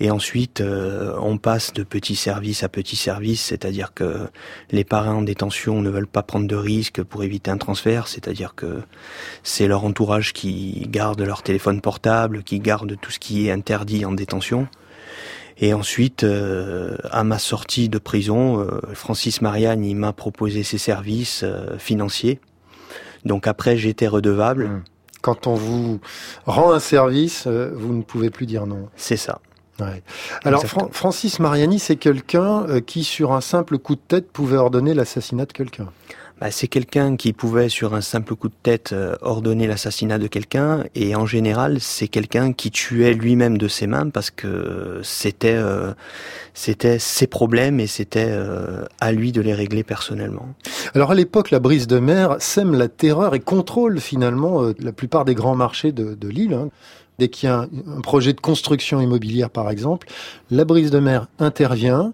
Et 0.00 0.10
ensuite, 0.10 0.60
euh, 0.60 1.16
on 1.20 1.38
passe 1.38 1.72
de 1.72 1.82
petit 1.82 2.14
service 2.14 2.62
à 2.62 2.68
petit 2.68 2.96
service, 2.96 3.42
c'est-à-dire 3.42 3.92
que 3.94 4.28
les 4.70 4.84
parrains 4.84 5.16
en 5.16 5.22
détention 5.22 5.82
ne 5.82 5.90
veulent 5.90 6.06
pas 6.06 6.22
prendre 6.22 6.46
de 6.46 6.54
risques 6.56 7.02
pour 7.02 7.24
éviter 7.24 7.50
un 7.50 7.58
transfert, 7.58 8.06
c'est-à-dire 8.06 8.54
que 8.54 8.80
c'est 9.42 9.66
leur 9.66 9.84
entourage 9.84 10.32
qui 10.32 10.86
garde 10.88 11.20
leur 11.20 11.42
téléphone 11.42 11.80
portable, 11.80 12.44
qui 12.44 12.60
garde 12.60 12.96
tout 13.00 13.10
ce 13.10 13.18
qui 13.18 13.48
est 13.48 13.50
interdit 13.50 14.04
en 14.04 14.12
détention. 14.12 14.68
Et 15.60 15.74
ensuite, 15.74 16.22
euh, 16.22 16.96
à 17.10 17.24
ma 17.24 17.38
sortie 17.38 17.88
de 17.88 17.98
prison, 17.98 18.60
euh, 18.60 18.80
Francis 18.94 19.42
Marianne, 19.42 19.84
il 19.84 19.96
m'a 19.96 20.12
proposé 20.12 20.62
ses 20.62 20.78
services 20.78 21.42
euh, 21.42 21.78
financiers. 21.78 22.40
Donc 23.24 23.46
après, 23.46 23.76
j'étais 23.76 24.06
redevable. 24.06 24.82
Quand 25.20 25.46
on 25.46 25.54
vous 25.54 26.00
rend 26.46 26.72
un 26.72 26.80
service, 26.80 27.44
euh, 27.46 27.72
vous 27.74 27.92
ne 27.92 28.02
pouvez 28.02 28.30
plus 28.30 28.46
dire 28.46 28.66
non. 28.66 28.88
C'est 28.96 29.16
ça. 29.16 29.40
Ouais. 29.80 30.02
Alors 30.44 30.64
Fran 30.66 30.88
Francis 30.90 31.38
Mariani, 31.38 31.78
c'est 31.78 31.96
quelqu'un 31.96 32.66
euh, 32.68 32.80
qui, 32.80 33.04
sur 33.04 33.32
un 33.32 33.40
simple 33.40 33.78
coup 33.78 33.94
de 33.94 34.00
tête, 34.00 34.30
pouvait 34.30 34.56
ordonner 34.56 34.94
l'assassinat 34.94 35.46
de 35.46 35.52
quelqu'un. 35.52 35.88
Bah, 36.40 36.52
c'est 36.52 36.68
quelqu'un 36.68 37.16
qui 37.16 37.32
pouvait, 37.32 37.68
sur 37.68 37.94
un 37.94 38.00
simple 38.00 38.36
coup 38.36 38.48
de 38.48 38.54
tête, 38.62 38.92
euh, 38.92 39.16
ordonner 39.22 39.66
l'assassinat 39.66 40.18
de 40.18 40.28
quelqu'un, 40.28 40.84
et 40.94 41.16
en 41.16 41.26
général, 41.26 41.80
c'est 41.80 42.06
quelqu'un 42.06 42.52
qui 42.52 42.70
tuait 42.70 43.12
lui-même 43.12 43.58
de 43.58 43.66
ses 43.66 43.88
mains 43.88 44.08
parce 44.08 44.30
que 44.30 45.00
c'était 45.02 45.56
euh, 45.56 45.92
c'était 46.54 46.98
ses 46.98 47.26
problèmes 47.26 47.80
et 47.80 47.86
c'était 47.86 48.28
euh, 48.28 48.84
à 49.00 49.10
lui 49.10 49.32
de 49.32 49.40
les 49.40 49.54
régler 49.54 49.82
personnellement. 49.82 50.54
Alors 50.94 51.10
à 51.10 51.14
l'époque, 51.14 51.50
la 51.50 51.58
brise 51.58 51.86
de 51.86 51.98
mer 51.98 52.36
sème 52.38 52.74
la 52.74 52.88
terreur 52.88 53.34
et 53.34 53.40
contrôle 53.40 54.00
finalement 54.00 54.62
euh, 54.62 54.74
la 54.78 54.92
plupart 54.92 55.24
des 55.24 55.34
grands 55.34 55.56
marchés 55.56 55.92
de, 55.92 56.14
de 56.14 56.28
l'île. 56.28 56.54
Hein. 56.54 56.68
Dès 57.18 57.28
qu'il 57.28 57.48
y 57.48 57.52
a 57.52 57.60
un, 57.60 57.68
un 57.96 58.00
projet 58.00 58.32
de 58.32 58.40
construction 58.40 59.00
immobilière, 59.00 59.50
par 59.50 59.70
exemple, 59.70 60.06
la 60.52 60.64
brise 60.64 60.92
de 60.92 61.00
mer 61.00 61.26
intervient 61.40 62.12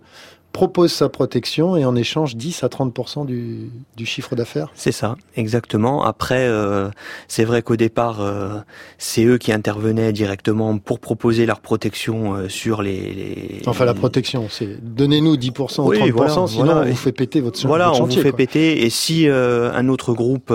propose 0.54 0.92
sa 0.92 1.08
protection 1.08 1.76
et 1.76 1.84
en 1.84 1.96
échange 1.96 2.36
10 2.36 2.62
à 2.62 2.68
30 2.68 3.26
du, 3.26 3.70
du 3.96 4.06
chiffre 4.06 4.36
d'affaires. 4.36 4.68
C'est 4.76 4.92
ça, 4.92 5.16
exactement. 5.36 6.04
Après, 6.04 6.46
euh, 6.46 6.90
c'est 7.26 7.42
vrai 7.42 7.60
qu'au 7.62 7.74
départ, 7.74 8.20
euh, 8.20 8.60
c'est 8.96 9.24
eux 9.24 9.36
qui 9.36 9.50
intervenaient 9.52 10.12
directement 10.12 10.78
pour 10.78 11.00
proposer 11.00 11.44
leur 11.44 11.58
protection 11.60 12.34
euh, 12.34 12.48
sur 12.48 12.82
les, 12.82 13.00
les, 13.00 13.62
Enfin, 13.66 13.84
la 13.84 13.94
protection, 13.94 14.46
c'est 14.48 14.78
donnez-nous 14.80 15.36
10 15.36 15.48
ou 15.50 15.52
30 15.66 15.88
Oui, 15.88 16.10
voilà, 16.10 16.30
sinon 16.30 16.46
voilà. 16.46 16.80
on 16.82 16.84
vous 16.84 16.94
fait 16.96 17.10
péter 17.10 17.40
votre, 17.40 17.66
Voilà, 17.66 17.88
votre 17.88 17.96
on 17.96 18.04
chantier. 18.04 18.18
vous 18.18 18.22
fait 18.22 18.30
quoi. 18.30 18.36
péter. 18.38 18.84
Et 18.84 18.90
si 18.90 19.26
un 19.28 19.88
autre 19.88 20.14
groupe 20.14 20.54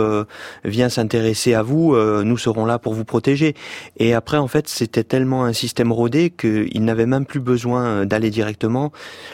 vient 0.63 0.87
s'intéresser 0.87 1.53
à 1.53 1.61
vous, 1.61 1.93
nous 2.23 2.37
serons 2.37 2.63
là 2.63 2.79
pour 2.79 2.93
vous 2.93 3.03
protéger. 3.05 3.53
Et 3.97 4.13
après, 4.13 4.37
en 4.37 4.47
fait, 4.47 4.69
c'était 4.69 5.03
tellement 5.03 5.43
un 5.43 5.53
système 5.53 5.91
rodé 5.91 6.29
qu'ils 6.29 6.85
n'avaient 6.85 7.05
même 7.05 7.25
plus 7.25 7.41
besoin 7.41 8.05
d'aller 8.05 8.29
directement. 8.29 8.93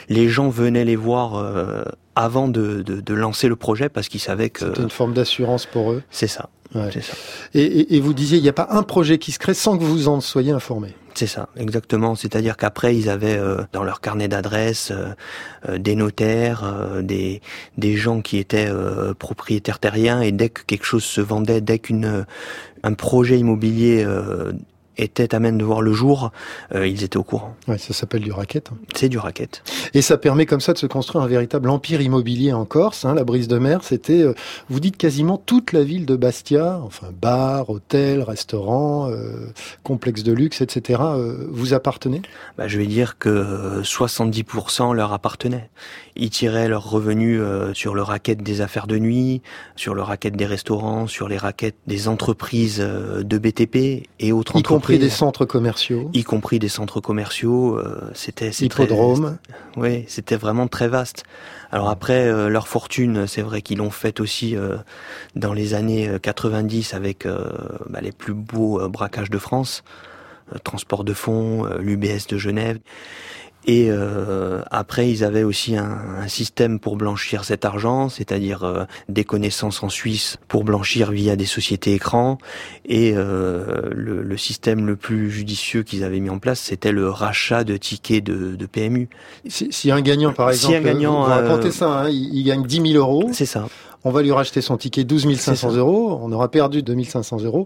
Les 0.09 0.27
gens 0.27 0.49
venaient 0.55 0.85
les 0.85 0.95
voir 0.95 1.35
euh, 1.35 1.83
avant 2.15 2.47
de, 2.47 2.81
de, 2.81 3.01
de 3.01 3.13
lancer 3.13 3.47
le 3.47 3.55
projet 3.55 3.89
parce 3.89 4.07
qu'ils 4.07 4.21
savaient 4.21 4.49
que 4.49 4.65
C'était 4.65 4.81
une 4.81 4.89
forme 4.89 5.13
d'assurance 5.13 5.65
pour 5.65 5.91
eux. 5.91 6.01
c'est 6.09 6.27
ça. 6.27 6.49
Ouais. 6.73 6.91
Ça. 6.91 7.13
Et, 7.53 7.61
et, 7.63 7.95
et 7.95 7.99
vous 8.01 8.13
disiez, 8.13 8.37
il 8.37 8.43
n'y 8.43 8.49
a 8.49 8.53
pas 8.53 8.67
un 8.71 8.83
projet 8.83 9.17
qui 9.17 9.31
se 9.31 9.39
crée 9.39 9.53
sans 9.53 9.77
que 9.77 9.83
vous 9.83 10.07
en 10.07 10.19
soyez 10.19 10.51
informé. 10.51 10.89
C'est 11.13 11.27
ça, 11.27 11.47
exactement. 11.55 12.15
C'est-à-dire 12.15 12.57
qu'après, 12.57 12.97
ils 12.97 13.07
avaient 13.09 13.37
euh, 13.37 13.61
dans 13.71 13.83
leur 13.85 14.01
carnet 14.01 14.27
d'adresses 14.27 14.91
euh, 14.91 15.77
des 15.77 15.95
notaires, 15.95 16.63
des, 17.01 17.41
des 17.77 17.95
gens 17.95 18.19
qui 18.21 18.37
étaient 18.37 18.69
propriétaires 19.19 19.79
terriens, 19.79 20.19
et 20.21 20.33
dès 20.33 20.49
que 20.49 20.63
quelque 20.63 20.85
chose 20.85 21.03
se 21.05 21.21
vendait, 21.21 21.61
dès 21.61 21.79
qu'une 21.79 22.25
un 22.83 22.93
projet 22.93 23.39
immobilier 23.39 24.05
euh, 24.99 25.03
était 25.03 25.35
amène 25.35 25.57
de 25.57 25.63
voir 25.63 25.81
le 25.81 25.93
jour, 25.93 26.31
euh, 26.73 26.87
ils 26.87 27.03
étaient 27.03 27.17
au 27.17 27.23
courant. 27.23 27.55
Ouais, 27.67 27.77
ça 27.77 27.93
s'appelle 27.93 28.21
du 28.21 28.31
racket. 28.31 28.69
hein. 28.71 28.77
C'est 28.95 29.09
du 29.09 29.17
racket. 29.17 29.61
Et 29.93 30.01
ça 30.01 30.17
permet 30.17 30.45
comme 30.45 30.61
ça 30.61 30.73
de 30.73 30.77
se 30.77 30.85
construire 30.87 31.23
un 31.23 31.27
véritable 31.27 31.69
empire 31.69 32.01
immobilier 32.01 32.53
en 32.53 32.65
Corse. 32.65 33.05
Hein, 33.05 33.13
la 33.13 33.23
brise 33.23 33.47
de 33.47 33.57
mer, 33.57 33.83
c'était, 33.83 34.21
euh, 34.21 34.33
vous 34.69 34.79
dites 34.79 34.97
quasiment 34.97 35.37
toute 35.37 35.73
la 35.73 35.83
ville 35.83 36.05
de 36.05 36.15
Bastia, 36.15 36.79
enfin 36.83 37.07
bar, 37.21 37.69
hôtel, 37.69 38.21
restaurant, 38.21 39.09
euh, 39.09 39.47
complexe 39.83 40.23
de 40.23 40.31
luxe, 40.33 40.61
etc. 40.61 41.01
euh, 41.03 41.47
vous 41.51 41.73
appartenez 41.73 42.21
Bah, 42.57 42.67
je 42.67 42.77
vais 42.77 42.87
dire 42.87 43.17
que 43.17 43.29
euh, 43.29 43.81
70% 43.83 44.93
leur 44.93 45.13
appartenait. 45.13 45.69
Ils 46.15 46.29
tiraient 46.29 46.67
leurs 46.69 46.89
revenus 46.89 47.39
euh, 47.41 47.73
sur 47.73 47.93
le 47.95 48.01
racket 48.01 48.41
des 48.41 48.61
affaires 48.61 48.87
de 48.87 48.97
nuit, 48.97 49.41
sur 49.75 49.93
le 49.93 50.01
racket 50.01 50.35
des 50.35 50.45
restaurants, 50.45 51.07
sur 51.07 51.27
les 51.27 51.37
raquettes 51.37 51.75
des 51.87 52.07
entreprises 52.07 52.79
euh, 52.79 53.23
de 53.23 53.37
BTP 53.37 54.07
et 54.19 54.31
autres 54.31 54.57
Y 54.57 54.63
compris 54.93 54.99
des 54.99 55.09
centres 55.09 55.45
commerciaux. 55.45 56.09
y 56.13 56.23
compris 56.23 56.59
des 56.59 56.69
centres 56.69 56.99
commerciaux. 57.01 57.77
euh, 57.77 58.09
c'était 58.13 58.49
Hippodrome. 58.49 59.37
Oui, 59.77 60.05
c'était 60.07 60.35
vraiment 60.37 60.67
très 60.67 60.87
vaste. 60.87 61.23
Alors 61.71 61.89
après, 61.89 62.27
euh, 62.27 62.47
leur 62.47 62.67
fortune, 62.67 63.27
c'est 63.27 63.41
vrai 63.41 63.61
qu'ils 63.61 63.79
l'ont 63.79 63.89
faite 63.91 64.19
aussi 64.19 64.55
euh, 64.55 64.77
dans 65.35 65.53
les 65.53 65.73
années 65.73 66.07
euh, 66.07 66.19
90 66.19 66.93
avec 66.93 67.25
euh, 67.25 67.49
bah, 67.89 67.99
les 68.01 68.11
plus 68.11 68.33
beaux 68.33 68.79
euh, 68.79 68.87
braquages 68.87 69.29
de 69.29 69.37
France, 69.37 69.83
euh, 70.53 70.57
Transport 70.63 71.03
de 71.03 71.13
fonds, 71.13 71.65
euh, 71.65 71.79
l'UBS 71.79 72.27
de 72.29 72.37
Genève. 72.37 72.79
Et 73.67 73.87
euh, 73.89 74.61
après, 74.69 75.09
ils 75.09 75.23
avaient 75.23 75.43
aussi 75.43 75.75
un, 75.75 75.97
un, 76.19 76.27
système 76.27 76.79
pour 76.79 76.97
blanchir 76.97 77.43
cet 77.45 77.65
argent, 77.65 78.09
c'est-à-dire 78.09 78.63
euh, 78.63 78.83
des 79.09 79.23
connaissances 79.23 79.81
en 79.81 79.89
Suisse 79.89 80.37
pour 80.47 80.63
blanchir 80.63 81.11
via 81.11 81.35
des 81.35 81.45
sociétés 81.45 81.93
écrans. 81.93 82.37
Et 82.85 83.13
euh, 83.15 83.89
le, 83.91 84.21
le, 84.21 84.37
système 84.37 84.85
le 84.85 84.95
plus 84.95 85.31
judicieux 85.31 85.81
qu'ils 85.81 86.03
avaient 86.03 86.19
mis 86.19 86.29
en 86.29 86.37
place, 86.37 86.59
c'était 86.59 86.91
le 86.91 87.09
rachat 87.09 87.63
de 87.63 87.75
tickets 87.77 88.23
de, 88.23 88.55
de 88.55 88.65
PMU. 88.67 89.09
Si, 89.47 89.69
si, 89.71 89.89
un 89.89 90.01
gagnant, 90.01 90.31
par 90.31 90.51
exemple, 90.51 90.73
si 90.73 90.77
un 90.77 90.81
gagnant, 90.81 91.21
vous, 91.21 91.25
vous 91.25 91.29
racontez 91.29 91.71
ça, 91.71 92.01
hein, 92.01 92.09
il, 92.09 92.35
il 92.35 92.43
gagne 92.43 92.63
10 92.63 92.93
000 92.93 92.93
euros. 92.93 93.29
C'est 93.33 93.47
ça 93.47 93.67
on 94.05 94.11
va 94.11 94.21
lui 94.21 94.31
racheter 94.31 94.61
son 94.61 94.77
ticket 94.77 95.03
12 95.03 95.35
500 95.35 95.75
euros, 95.75 96.19
on 96.21 96.31
aura 96.31 96.49
perdu 96.49 96.83
2 96.83 97.03
500 97.03 97.41
euros, 97.43 97.65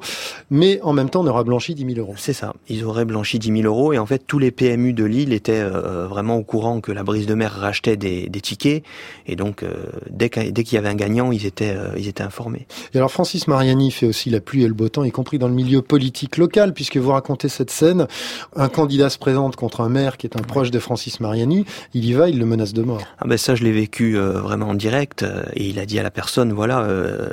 mais 0.49 0.79
en 0.81 0.93
même 0.93 1.09
temps 1.09 1.21
on 1.21 1.27
aura 1.27 1.43
blanchi 1.43 1.75
10 1.75 1.85
000 1.95 1.99
euros. 1.99 2.15
C'est 2.17 2.33
ça, 2.33 2.53
ils 2.69 2.85
auraient 2.85 3.03
blanchi 3.03 3.39
10 3.39 3.61
000 3.61 3.63
euros. 3.63 3.91
Et 3.91 3.97
en 3.97 4.05
fait 4.05 4.23
tous 4.25 4.39
les 4.39 4.49
PMU 4.49 4.93
de 4.93 5.03
Lille 5.03 5.33
étaient 5.33 5.59
euh, 5.59 6.07
vraiment 6.07 6.37
au 6.37 6.43
courant 6.43 6.79
que 6.79 6.93
la 6.93 7.03
brise 7.03 7.27
de 7.27 7.33
mer 7.33 7.51
rachetait 7.51 7.97
des, 7.97 8.29
des 8.29 8.41
tickets. 8.41 8.83
Et 9.27 9.35
donc 9.35 9.63
euh, 9.63 9.73
dès 10.09 10.29
qu'il 10.29 10.73
y 10.73 10.77
avait 10.77 10.87
un 10.87 10.95
gagnant, 10.95 11.33
ils 11.33 11.45
étaient, 11.45 11.75
euh, 11.75 11.89
ils 11.97 12.07
étaient 12.07 12.23
informés. 12.23 12.67
Et 12.93 12.97
alors 12.97 13.11
Francis 13.11 13.47
Mariani 13.49 13.91
fait 13.91 14.05
aussi 14.05 14.29
la 14.29 14.39
pluie 14.39 14.63
et 14.63 14.67
le 14.67 14.73
beau 14.73 14.87
temps, 14.87 15.03
y 15.03 15.11
compris 15.11 15.39
dans 15.39 15.49
le 15.49 15.53
milieu 15.53 15.81
politique 15.81 16.37
local, 16.37 16.73
puisque 16.73 16.97
vous 16.97 17.11
racontez 17.11 17.49
cette 17.49 17.69
scène, 17.69 18.07
un 18.55 18.69
candidat 18.69 19.09
se 19.09 19.17
présente 19.17 19.57
contre 19.57 19.81
un 19.81 19.89
maire 19.89 20.15
qui 20.15 20.25
est 20.25 20.37
un 20.37 20.41
proche 20.41 20.71
de 20.71 20.79
Francis 20.79 21.19
Mariani, 21.19 21.65
il 21.93 22.05
y 22.05 22.13
va, 22.13 22.29
il 22.29 22.39
le 22.39 22.45
menace 22.45 22.73
de 22.73 22.81
mort. 22.81 23.01
Ah 23.19 23.27
ben 23.27 23.37
ça 23.37 23.55
je 23.55 23.63
l'ai 23.65 23.73
vécu 23.73 24.17
vraiment 24.17 24.69
en 24.69 24.73
direct 24.73 25.25
et 25.53 25.67
il 25.67 25.79
a 25.79 25.85
dit 25.85 25.99
à 25.99 26.03
la 26.03 26.11
personne, 26.11 26.28
voilà, 26.37 26.81
euh, 26.81 27.29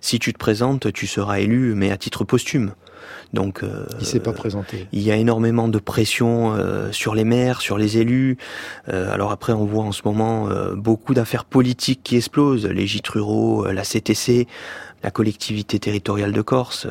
si 0.00 0.18
tu 0.18 0.32
te 0.32 0.38
présentes, 0.38 0.92
tu 0.92 1.06
seras 1.06 1.40
élu, 1.40 1.74
mais 1.74 1.90
à 1.90 1.96
titre 1.96 2.24
posthume. 2.24 2.72
Donc, 3.32 3.62
euh, 3.62 3.86
il 3.98 4.06
s'est 4.06 4.20
pas 4.20 4.32
présenté. 4.32 4.86
Il 4.92 5.00
y 5.00 5.10
a 5.10 5.16
énormément 5.16 5.68
de 5.68 5.78
pression 5.78 6.54
euh, 6.54 6.92
sur 6.92 7.14
les 7.14 7.24
maires, 7.24 7.62
sur 7.62 7.78
les 7.78 7.98
élus. 7.98 8.36
Euh, 8.88 9.12
alors 9.12 9.32
après, 9.32 9.52
on 9.52 9.64
voit 9.64 9.84
en 9.84 9.92
ce 9.92 10.02
moment 10.04 10.48
euh, 10.48 10.74
beaucoup 10.74 11.14
d'affaires 11.14 11.44
politiques 11.44 12.02
qui 12.02 12.16
explosent. 12.16 12.66
Les 12.66 12.86
gîtes 12.86 13.08
ruraux, 13.08 13.66
la 13.66 13.82
CTC, 13.82 14.46
la 15.02 15.10
collectivité 15.10 15.78
territoriale 15.78 16.32
de 16.32 16.42
Corse, 16.42 16.86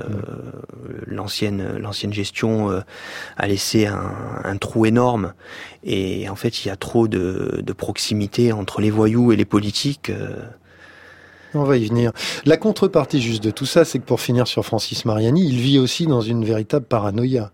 l'ancienne 1.05 1.77
l'ancienne 1.77 2.11
gestion 2.11 2.83
a 3.37 3.47
laissé 3.47 3.85
un, 3.85 4.11
un, 4.43 4.57
trou 4.57 4.85
énorme. 4.85 5.33
Et 5.85 6.27
en 6.27 6.35
fait, 6.35 6.65
il 6.65 6.67
y 6.67 6.71
a 6.71 6.75
trop 6.75 7.07
de, 7.07 7.61
de 7.63 7.73
proximité 7.73 8.51
entre 8.51 8.81
les 8.81 8.91
voyous 8.91 9.31
et 9.31 9.37
les 9.37 9.45
politiques. 9.45 10.11
On 11.53 11.63
va 11.63 11.77
y 11.77 11.85
venir. 11.85 12.11
La 12.45 12.57
contrepartie 12.57 13.21
juste 13.21 13.43
de 13.43 13.51
tout 13.51 13.65
ça, 13.65 13.83
c'est 13.83 13.99
que 13.99 14.05
pour 14.05 14.21
finir 14.21 14.47
sur 14.47 14.65
Francis 14.65 15.03
Mariani, 15.05 15.45
il 15.45 15.59
vit 15.59 15.79
aussi 15.79 16.07
dans 16.07 16.21
une 16.21 16.45
véritable 16.45 16.85
paranoïa. 16.85 17.51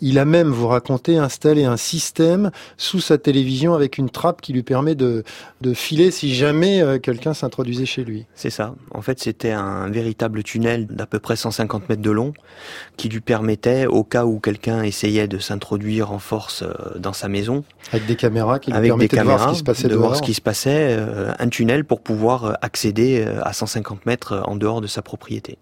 Il 0.00 0.18
a 0.18 0.24
même, 0.24 0.48
vous 0.48 0.68
racontez, 0.68 1.18
installé 1.18 1.64
un 1.64 1.76
système 1.76 2.50
sous 2.76 3.00
sa 3.00 3.18
télévision 3.18 3.74
avec 3.74 3.98
une 3.98 4.10
trappe 4.10 4.40
qui 4.40 4.52
lui 4.52 4.62
permet 4.62 4.94
de, 4.94 5.24
de 5.60 5.74
filer 5.74 6.10
si 6.10 6.34
jamais 6.34 6.82
euh, 6.82 6.98
quelqu'un 6.98 7.34
s'introduisait 7.34 7.86
chez 7.86 8.04
lui. 8.04 8.26
C'est 8.34 8.50
ça. 8.50 8.74
En 8.92 9.02
fait, 9.02 9.20
c'était 9.20 9.50
un 9.50 9.88
véritable 9.88 10.42
tunnel 10.42 10.86
d'à 10.86 11.06
peu 11.06 11.18
près 11.18 11.36
150 11.36 11.88
mètres 11.88 12.02
de 12.02 12.10
long 12.10 12.32
qui 12.96 13.08
lui 13.08 13.20
permettait, 13.20 13.86
au 13.86 14.04
cas 14.04 14.24
où 14.24 14.40
quelqu'un 14.40 14.82
essayait 14.82 15.28
de 15.28 15.38
s'introduire 15.38 16.12
en 16.12 16.18
force 16.18 16.62
euh, 16.62 16.98
dans 16.98 17.12
sa 17.12 17.28
maison, 17.28 17.64
avec 17.92 18.06
des 18.06 18.16
caméras 18.16 18.58
qui 18.58 18.70
lui 18.70 18.78
avec 18.78 18.90
permettaient 18.90 19.16
de 19.18 19.22
voir 19.22 19.42
ce 19.42 19.52
qui 19.52 19.58
se 19.58 19.64
passait 19.64 19.88
de 19.88 19.96
voir 19.96 20.16
ce 20.16 20.22
qui 20.22 20.34
se 20.34 20.40
passait, 20.40 20.96
euh, 20.98 21.32
un 21.38 21.48
tunnel 21.48 21.84
pour 21.84 22.00
pouvoir 22.00 22.58
accéder 22.62 23.26
à 23.42 23.52
150 23.52 24.06
mètres 24.06 24.42
en 24.46 24.56
dehors 24.56 24.80
de 24.80 24.86
sa 24.86 25.02
propriété. 25.02 25.58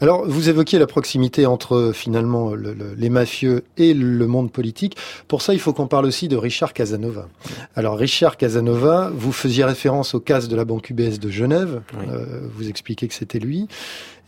Alors, 0.00 0.26
vous 0.26 0.48
évoquiez 0.48 0.78
la 0.78 0.86
proximité 0.86 1.46
entre 1.46 1.92
finalement 1.94 2.54
le, 2.54 2.74
le, 2.74 2.94
les 2.96 3.10
mafieux 3.10 3.64
et 3.76 3.94
le 3.94 4.26
monde 4.26 4.50
politique. 4.52 4.96
Pour 5.26 5.42
ça, 5.42 5.54
il 5.54 5.60
faut 5.60 5.72
qu'on 5.72 5.86
parle 5.86 6.06
aussi 6.06 6.28
de 6.28 6.36
Richard 6.36 6.72
Casanova. 6.72 7.28
Alors, 7.74 7.96
Richard 7.96 8.36
Casanova, 8.36 9.10
vous 9.14 9.32
faisiez 9.32 9.64
référence 9.64 10.14
au 10.14 10.20
cas 10.20 10.40
de 10.40 10.56
la 10.56 10.64
banque 10.64 10.90
UBS 10.90 11.18
de 11.18 11.30
Genève. 11.30 11.82
Oui. 11.94 12.06
Euh, 12.10 12.40
vous 12.54 12.68
expliquez 12.68 13.08
que 13.08 13.14
c'était 13.14 13.38
lui. 13.38 13.68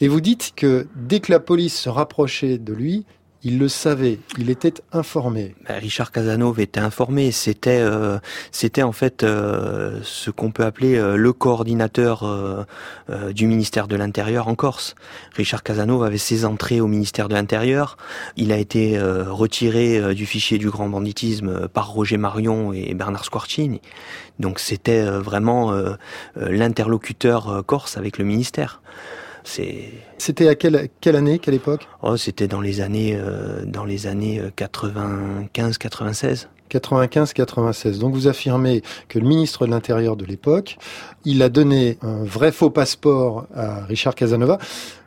Et 0.00 0.08
vous 0.08 0.20
dites 0.20 0.52
que 0.56 0.86
dès 0.96 1.20
que 1.20 1.30
la 1.30 1.40
police 1.40 1.78
se 1.78 1.88
rapprochait 1.88 2.58
de 2.58 2.72
lui, 2.72 3.04
il 3.42 3.58
le 3.58 3.68
savait, 3.68 4.18
il 4.36 4.50
était 4.50 4.74
informé. 4.92 5.54
Ben, 5.66 5.78
Richard 5.78 6.12
Casanova 6.12 6.60
était 6.60 6.80
informé. 6.80 7.32
C'était, 7.32 7.80
euh, 7.80 8.18
c'était 8.52 8.82
en 8.82 8.92
fait 8.92 9.22
euh, 9.22 9.98
ce 10.02 10.30
qu'on 10.30 10.50
peut 10.50 10.64
appeler 10.64 10.96
euh, 10.96 11.16
le 11.16 11.32
coordinateur 11.32 12.10
du 13.34 13.46
ministère 13.46 13.88
de 13.88 13.96
l'Intérieur 13.96 14.48
en 14.48 14.54
Corse. 14.54 14.94
Richard 15.34 15.62
Casanova 15.62 16.06
avait 16.06 16.18
ses 16.18 16.44
entrées 16.44 16.80
au 16.80 16.86
ministère 16.86 17.28
de 17.28 17.34
l'Intérieur. 17.34 17.96
Il 18.36 18.52
a 18.52 18.56
été 18.56 19.00
retiré 19.00 20.14
du 20.14 20.26
fichier 20.26 20.58
du 20.58 20.70
grand 20.70 20.88
banditisme 20.88 21.68
par 21.68 21.90
Roger 21.90 22.16
Marion 22.16 22.72
et 22.72 22.94
Bernard 22.94 23.24
Squarcini. 23.24 23.80
Donc 24.38 24.58
c'était 24.58 25.04
vraiment 25.04 25.74
l'interlocuteur 26.36 27.64
corse 27.66 27.96
avec 27.96 28.18
le 28.18 28.24
ministère. 28.24 28.80
C'était 29.44 30.48
à 30.48 30.54
quelle, 30.54 30.88
quelle 31.00 31.16
année, 31.16 31.38
quelle 31.38 31.54
époque? 31.54 31.88
Oh, 32.02 32.16
c'était 32.16 32.48
dans 32.48 32.60
les 32.60 32.80
années 32.80 33.16
euh, 33.16 33.64
dans 33.64 33.84
les 33.84 34.06
années 34.06 34.40
95 34.56 35.78
96. 35.78 36.48
95-96. 36.70 37.98
Donc 37.98 38.14
vous 38.14 38.28
affirmez 38.28 38.82
que 39.08 39.18
le 39.18 39.26
ministre 39.26 39.66
de 39.66 39.72
l'Intérieur 39.72 40.16
de 40.16 40.24
l'époque, 40.24 40.78
il 41.24 41.42
a 41.42 41.48
donné 41.48 41.98
un 42.00 42.22
vrai 42.22 42.52
faux 42.52 42.70
passeport 42.70 43.46
à 43.54 43.84
Richard 43.84 44.14
Casanova 44.14 44.58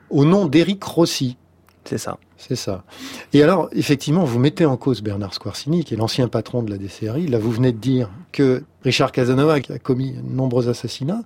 au 0.10 0.26
nom 0.26 0.46
d'Éric 0.46 0.84
Rossi. 0.84 1.38
C'est 1.86 1.98
ça. 1.98 2.18
C'est 2.48 2.58
ça. 2.58 2.84
Et 3.32 3.42
alors, 3.42 3.70
effectivement, 3.72 4.26
vous 4.26 4.38
mettez 4.38 4.66
en 4.66 4.76
cause 4.76 5.02
Bernard 5.02 5.34
Squarcini, 5.34 5.86
qui 5.86 5.94
est 5.94 5.98
l'ancien 5.98 6.28
patron 6.28 6.62
de 6.62 6.70
la 6.70 6.78
DCRI. 6.78 7.28
Là, 7.28 7.40
vous 7.40 7.52
venez 7.52 7.72
de 7.72 7.78
dire 7.78 8.10
que 8.34 8.64
Richard 8.84 9.14
Casanova, 9.14 9.62
qui 9.62 9.72
a 9.72 9.80
commis 9.80 10.12
de 10.12 10.22
nombreux 10.22 10.68
assassinats, 10.68 11.22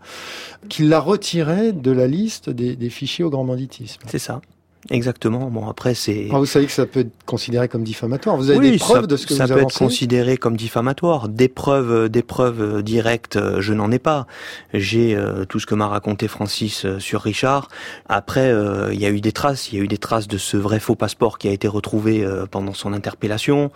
qu'il 0.69 0.89
l'a 0.89 0.99
retiré 0.99 1.71
de 1.71 1.91
la 1.91 2.05
liste 2.05 2.51
des, 2.51 2.75
des 2.75 2.89
fichiers 2.91 3.25
au 3.25 3.31
grand 3.31 3.45
banditisme. 3.45 4.01
C'est 4.07 4.19
ça. 4.19 4.41
Exactement. 4.89 5.49
Bon, 5.49 5.67
après, 5.67 5.93
c'est. 5.93 6.29
Ah, 6.31 6.37
vous 6.37 6.45
savez 6.45 6.65
que 6.65 6.71
ça 6.71 6.85
peut 6.85 7.01
être 7.01 7.25
considéré 7.25 7.67
comme 7.67 7.83
diffamatoire. 7.83 8.37
Vous 8.37 8.49
avez 8.49 8.59
oui, 8.59 8.71
des 8.71 8.77
preuves 8.77 9.01
ça, 9.01 9.07
de 9.07 9.15
ce 9.17 9.27
que 9.27 9.33
ça 9.33 9.45
vous 9.45 9.53
peut 9.53 9.59
avancez 9.59 9.75
être 9.75 9.79
considéré 9.79 10.37
comme 10.37 10.55
diffamatoire. 10.55 11.29
Des 11.29 11.49
preuves, 11.49 12.09
des 12.09 12.23
preuves 12.23 12.83
directes, 12.83 13.37
je 13.59 13.73
n'en 13.73 13.91
ai 13.91 13.99
pas. 13.99 14.27
J'ai 14.73 15.15
euh, 15.15 15.45
tout 15.45 15.59
ce 15.59 15.65
que 15.65 15.75
m'a 15.75 15.87
raconté 15.87 16.27
Francis 16.27 16.85
euh, 16.85 16.99
sur 16.99 17.21
Richard. 17.21 17.67
Après, 18.07 18.49
euh, 18.49 18.93
il 18.93 18.99
y 18.99 19.05
a 19.05 19.09
eu 19.09 19.21
des 19.21 19.31
traces. 19.31 19.71
Il 19.71 19.77
y 19.77 19.81
a 19.81 19.83
eu 19.83 19.87
des 19.87 19.97
traces 19.97 20.27
de 20.27 20.37
ce 20.37 20.57
vrai 20.57 20.79
faux 20.79 20.95
passeport 20.95 21.37
qui 21.37 21.47
a 21.47 21.51
été 21.51 21.67
retrouvé 21.67 22.23
euh, 22.23 22.45
pendant 22.45 22.73
son 22.73 22.93
interpellation. 22.93 23.71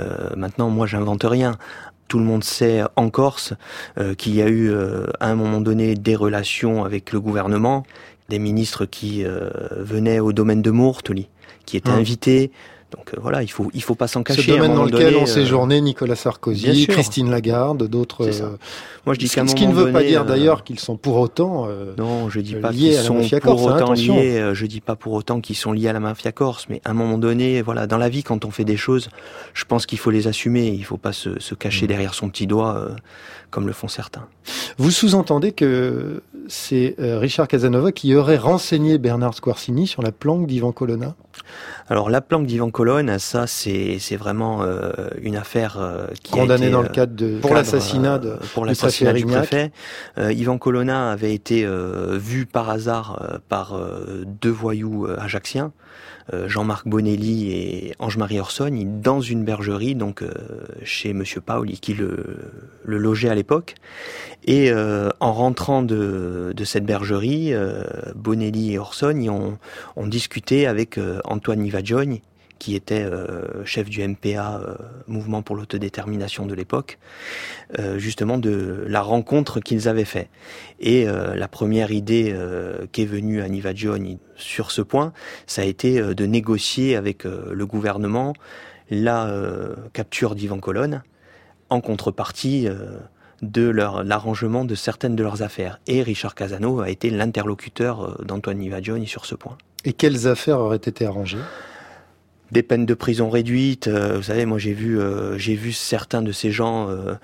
Euh, 0.00 0.30
maintenant, 0.36 0.70
moi, 0.70 0.86
j'invente 0.86 1.24
rien 1.24 1.56
tout 2.12 2.18
le 2.18 2.24
monde 2.26 2.44
sait 2.44 2.82
en 2.96 3.08
Corse 3.08 3.54
euh, 3.96 4.14
qu'il 4.14 4.34
y 4.34 4.42
a 4.42 4.46
eu 4.46 4.70
euh, 4.70 5.06
à 5.18 5.30
un 5.30 5.34
moment 5.34 5.62
donné 5.62 5.94
des 5.94 6.14
relations 6.14 6.84
avec 6.84 7.10
le 7.10 7.20
gouvernement, 7.20 7.84
des 8.28 8.38
ministres 8.38 8.84
qui 8.86 9.24
euh, 9.24 9.50
venaient 9.76 10.20
au 10.20 10.32
domaine 10.32 10.62
de 10.62 10.70
Mourtoli, 10.70 11.28
qui 11.66 11.76
étaient 11.76 11.90
Hum. 11.90 11.98
invités. 11.98 12.50
Donc 12.96 13.14
euh, 13.14 13.18
voilà, 13.20 13.42
il 13.42 13.48
faut 13.50 13.70
il 13.72 13.82
faut 13.82 13.94
pas 13.94 14.06
s'en 14.06 14.22
cacher. 14.22 14.42
Ce 14.42 14.46
domaine 14.48 14.74
dans 14.74 14.84
lequel 14.84 15.04
donné, 15.12 15.16
ont 15.16 15.22
euh, 15.22 15.26
séjourné 15.26 15.80
Nicolas 15.80 16.14
bien 16.14 16.22
Sarkozy. 16.22 16.86
Christine 16.86 17.30
Lagarde, 17.30 17.88
d'autres. 17.88 18.26
Euh, 18.28 18.56
Moi, 19.06 19.14
je 19.14 19.18
dis 19.18 19.28
ce- 19.28 19.34
qu'à 19.36 19.42
un 19.42 19.46
ce 19.48 19.54
qui 19.54 19.66
ne 19.66 19.72
veut 19.72 19.90
pas 19.92 20.02
dire 20.02 20.20
euh, 20.22 20.24
d'ailleurs 20.24 20.62
qu'ils 20.62 20.78
sont 20.78 20.96
pour 20.96 21.16
autant. 21.16 21.66
euh, 21.68 21.94
Non, 21.96 22.28
je 22.28 22.40
dis 22.40 22.54
pas 22.54 22.70
liés 22.70 22.78
qu'ils 22.90 22.94
à 22.94 23.00
la 23.00 23.02
sont 23.06 23.14
mafia 23.14 23.40
pour 23.40 23.56
corse, 23.56 23.72
hein, 23.72 23.76
autant 23.76 23.92
liés. 23.94 24.38
euh, 24.38 24.54
Je 24.54 24.66
dis 24.66 24.80
pas 24.82 24.94
pour 24.94 25.14
autant 25.14 25.40
qu'ils 25.40 25.56
sont 25.56 25.72
liés 25.72 25.88
à 25.88 25.92
la 25.94 26.00
mafia 26.00 26.32
corse, 26.32 26.66
mais 26.68 26.80
à 26.84 26.90
un 26.90 26.94
moment 26.94 27.16
donné, 27.18 27.62
voilà, 27.62 27.86
dans 27.86 27.98
la 27.98 28.08
vie, 28.10 28.22
quand 28.22 28.44
on 28.44 28.50
fait 28.50 28.64
des 28.64 28.76
choses, 28.76 29.08
je 29.54 29.64
pense 29.64 29.86
qu'il 29.86 29.98
faut 29.98 30.10
les 30.10 30.28
assumer. 30.28 30.68
Il 30.68 30.84
faut 30.84 30.98
pas 30.98 31.12
se, 31.12 31.40
se 31.40 31.54
Mm. 31.54 31.58
cacher 31.58 31.86
derrière 31.86 32.14
son 32.14 32.28
petit 32.28 32.46
doigt, 32.46 32.76
euh, 32.76 32.90
comme 33.50 33.66
le 33.66 33.72
font 33.72 33.88
certains. 33.88 34.26
Vous 34.78 34.90
sous-entendez 34.90 35.52
que 35.52 36.22
c'est 36.48 36.96
euh, 36.98 37.18
Richard 37.18 37.48
Casanova 37.48 37.92
qui 37.92 38.14
aurait 38.14 38.36
renseigné 38.36 38.98
Bernard 38.98 39.34
Squarcini 39.34 39.86
sur 39.86 40.02
la 40.02 40.12
planque 40.12 40.46
d'Ivan 40.46 40.72
Colonna? 40.72 41.14
Alors 41.88 42.10
la 42.10 42.20
planque 42.20 42.46
d'Ivan 42.46 42.70
Colonne, 42.70 43.18
ça 43.18 43.46
c'est 43.46 43.98
vraiment 44.16 44.62
euh, 44.62 44.92
une 45.20 45.36
affaire 45.36 45.76
euh, 45.78 46.06
qui 46.22 46.32
Condamné 46.32 46.64
a 46.64 46.66
été, 46.68 46.70
dans 46.70 46.82
le 46.82 46.88
euh, 46.88 46.90
cadre 46.92 47.14
de- 47.14 47.38
pour 47.40 47.50
cadre, 47.50 47.60
l'assassinat 47.60 48.18
de- 48.18 48.28
euh, 48.28 48.36
pour 48.54 48.62
du 48.64 48.68
l'assassinat 48.70 49.12
du 49.12 49.24
préfet. 49.26 49.72
Euh, 50.18 50.32
Ivan 50.32 50.58
Colonna 50.58 51.10
avait 51.10 51.34
été 51.34 51.64
euh, 51.64 52.16
vu 52.18 52.46
par 52.46 52.70
hasard 52.70 53.18
euh, 53.22 53.38
par 53.48 53.74
euh, 53.74 54.24
deux 54.26 54.50
voyous 54.50 55.06
euh, 55.06 55.16
ajaxiens, 55.18 55.72
euh, 56.32 56.48
Jean-Marc 56.48 56.86
Bonelli 56.86 57.50
et 57.52 57.94
Ange-Marie 57.98 58.38
Orsogne, 58.40 59.00
dans 59.02 59.20
une 59.20 59.44
bergerie, 59.44 59.94
donc 59.96 60.22
euh, 60.22 60.30
chez 60.84 61.12
Monsieur 61.12 61.40
Paoli, 61.40 61.80
qui 61.80 61.94
le, 61.94 62.36
le 62.84 62.98
logeait 62.98 63.28
à 63.28 63.34
l'époque. 63.34 63.74
Et 64.44 64.70
euh, 64.72 65.08
en 65.20 65.32
rentrant 65.32 65.82
de, 65.82 66.52
de 66.56 66.64
cette 66.64 66.84
bergerie, 66.84 67.52
euh, 67.54 67.84
Bonelli 68.16 68.72
et 68.72 68.78
Orsogne 68.78 69.30
ont, 69.30 69.56
ont 69.96 70.06
discuté 70.08 70.66
avec 70.66 70.98
euh, 70.98 71.20
Antoine 71.24 71.60
Nivaggioni, 71.60 72.22
qui 72.62 72.76
était 72.76 73.02
euh, 73.02 73.64
chef 73.64 73.90
du 73.90 74.06
MPA, 74.06 74.60
euh, 74.60 74.76
Mouvement 75.08 75.42
pour 75.42 75.56
l'autodétermination 75.56 76.46
de 76.46 76.54
l'époque, 76.54 77.00
euh, 77.80 77.98
justement 77.98 78.38
de 78.38 78.84
la 78.86 79.00
rencontre 79.00 79.58
qu'ils 79.58 79.88
avaient 79.88 80.04
fait. 80.04 80.28
Et 80.78 81.04
la 81.04 81.48
première 81.48 81.90
idée 81.90 82.34
qui 82.92 83.02
est 83.02 83.06
venue 83.06 83.40
à 83.40 83.48
Nivaggioni 83.48 84.18
sur 84.36 84.70
ce 84.70 84.80
point, 84.82 85.12
ça 85.46 85.62
a 85.62 85.64
été 85.64 86.00
de 86.00 86.26
négocier 86.26 86.96
avec 86.96 87.24
le 87.24 87.66
gouvernement 87.66 88.32
la 88.90 89.32
capture 89.92 90.34
d'Ivan 90.34 90.58
Colonne 90.58 91.02
en 91.70 91.80
contrepartie 91.80 92.68
de 93.42 93.68
l'arrangement 93.68 94.64
de 94.64 94.74
certaines 94.74 95.14
de 95.16 95.22
leurs 95.22 95.42
affaires. 95.42 95.80
Et 95.86 96.02
Richard 96.02 96.34
Casano 96.34 96.80
a 96.80 96.90
été 96.90 97.10
l'interlocuteur 97.10 98.24
d'Antoine 98.24 98.58
Nivaggioni 98.58 99.06
sur 99.06 99.24
ce 99.24 99.34
point. 99.36 99.56
Et 99.84 99.92
quelles 99.92 100.28
affaires 100.28 100.60
auraient 100.60 100.76
été 100.76 101.06
arrangées? 101.06 101.38
Des 102.52 102.62
peines 102.62 102.84
de 102.84 102.94
prison 102.94 103.30
réduites. 103.30 103.88
Euh, 103.88 104.16
vous 104.16 104.24
savez, 104.24 104.44
moi 104.44 104.58
j'ai 104.58 104.74
vu, 104.74 105.00
euh, 105.00 105.38
j'ai 105.38 105.54
vu 105.54 105.72
certains 105.72 106.20
de 106.20 106.32
ces 106.32 106.52
gens 106.52 106.88
euh, 106.90 107.14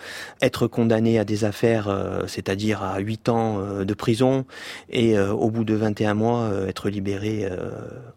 être 0.40 0.66
condamnés 0.66 1.18
à 1.18 1.24
des 1.24 1.44
affaires, 1.44 2.24
c'est-à-dire 2.26 2.82
à 2.82 2.98
8 2.98 3.28
ans 3.28 3.84
de 3.84 3.94
prison, 3.94 4.46
et 4.90 5.18
au 5.18 5.50
bout 5.50 5.64
de 5.64 5.74
21 5.74 6.14
mois 6.14 6.50
être 6.66 6.88
libérés 6.88 7.48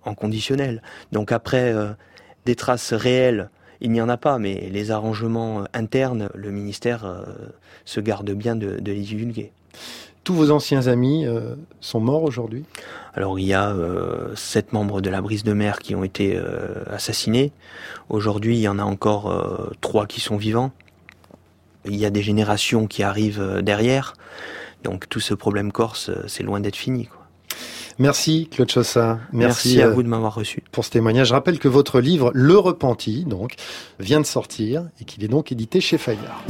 en 0.06 0.16
conditionnel. 0.16 0.82
Donc 1.12 1.32
après, 1.32 1.74
des 2.46 2.56
traces 2.56 2.94
réelles, 2.94 3.50
il 3.82 3.92
n'y 3.92 4.02
en 4.02 4.10
a 4.10 4.18
pas, 4.18 4.40
mais 4.40 4.70
les 4.72 4.92
arrangements 4.92 5.66
internes, 5.74 6.30
le 6.34 6.52
ministère 6.52 7.26
se 7.84 8.00
garde 8.00 8.32
bien 8.32 8.56
de, 8.56 8.80
de 8.80 8.92
les 8.92 9.02
divulguer. 9.02 9.52
Tous 10.24 10.36
vos 10.36 10.52
anciens 10.52 10.88
amis 10.88 11.26
euh, 11.26 11.56
sont 11.80 12.00
morts 12.00 12.24
aujourd'hui? 12.24 12.64
Alors 13.16 13.40
il 13.40 13.46
y 13.46 13.54
a 13.54 13.72
euh, 13.72 14.36
sept 14.36 14.72
membres 14.72 15.02
de 15.02 15.10
la 15.10 15.20
brise 15.20 15.44
de 15.44 15.54
mer 15.54 15.80
qui 15.80 15.96
ont 15.96 16.04
été 16.04 16.36
euh, 16.36 16.84
assassinés. 16.88 17.52
Aujourd'hui, 18.10 18.58
il 18.58 18.62
y 18.62 18.68
en 18.68 18.78
a 18.78 18.84
encore 18.84 19.72
trois 19.82 20.06
qui 20.06 20.22
sont 20.22 20.38
vivants. 20.38 20.72
Il 21.86 21.96
y 21.96 22.06
a 22.06 22.12
des 22.12 22.22
générations 22.22 22.86
qui 22.86 23.02
arrivent 23.02 23.62
derrière. 23.64 24.14
Donc 24.84 25.10
tout 25.10 25.20
ce 25.20 25.34
problème 25.34 25.72
corse, 25.72 26.12
c'est 26.28 26.44
loin 26.44 26.60
d'être 26.60 26.76
fini. 26.76 27.10
Merci 27.98 28.48
Claude 28.50 28.70
Chaussat. 28.70 29.20
Merci, 29.32 29.82
à 29.82 29.90
vous 29.90 30.04
de 30.04 30.08
m'avoir 30.08 30.36
reçu. 30.36 30.64
Pour 30.72 30.86
ce 30.86 30.92
témoignage, 30.92 31.30
je 31.30 31.34
rappelle 31.34 31.60
que 31.60 31.68
votre 31.68 32.00
livre 32.00 32.32
Le 32.34 32.58
Repenti, 32.58 33.26
donc, 33.26 33.56
vient 34.00 34.22
de 34.22 34.26
sortir 34.26 34.88
et 35.00 35.06
qu'il 35.06 35.24
est 35.24 35.28
donc 35.28 35.52
édité 35.52 35.82
chez 35.82 35.98
Fayard. 35.98 36.44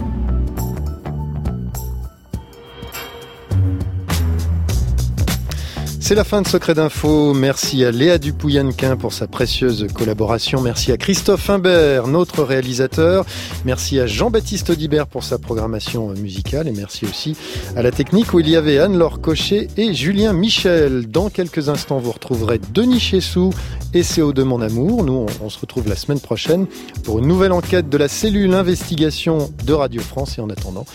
C'est 6.12 6.16
la 6.16 6.26
fin 6.26 6.42
de 6.42 6.48
Secret 6.48 6.74
d'Info. 6.74 7.34
Merci 7.34 7.86
à 7.86 7.92
Léa 7.92 8.18
Dupouillanquin 8.18 8.98
pour 8.98 9.14
sa 9.14 9.28
précieuse 9.28 9.88
collaboration. 9.94 10.60
Merci 10.60 10.92
à 10.92 10.98
Christophe 10.98 11.50
Imbert, 11.50 12.08
notre 12.08 12.44
réalisateur. 12.44 13.26
Merci 13.64 13.98
à 13.98 14.08
Jean-Baptiste 14.08 14.72
Audibert 14.72 15.08
pour 15.08 15.24
sa 15.24 15.38
programmation 15.38 16.10
musicale. 16.10 16.68
Et 16.68 16.74
merci 16.74 17.06
aussi 17.06 17.38
à 17.78 17.82
la 17.82 17.92
technique 17.92 18.34
où 18.34 18.42
il 18.42 18.50
y 18.50 18.58
avait 18.58 18.78
Anne-Laure 18.78 19.22
Cochet 19.22 19.70
et 19.78 19.94
Julien 19.94 20.34
Michel. 20.34 21.10
Dans 21.10 21.30
quelques 21.30 21.70
instants, 21.70 22.00
vous 22.00 22.12
retrouverez 22.12 22.60
Denis 22.74 23.00
Chessou 23.00 23.52
et 23.94 24.02
CO2 24.02 24.42
Mon 24.42 24.60
Amour. 24.60 25.06
Nous, 25.06 25.28
on, 25.42 25.50
se 25.50 25.60
retrouve 25.60 25.88
la 25.88 25.96
semaine 25.96 26.20
prochaine 26.20 26.68
pour 27.06 27.20
une 27.20 27.28
nouvelle 27.28 27.54
enquête 27.54 27.88
de 27.88 27.98
la 27.98 28.10
cellule 28.10 28.54
investigation 28.54 29.50
de 29.64 29.72
Radio 29.72 30.02
France. 30.02 30.38
Et 30.38 30.42
en 30.42 30.50
attendant, 30.50 30.86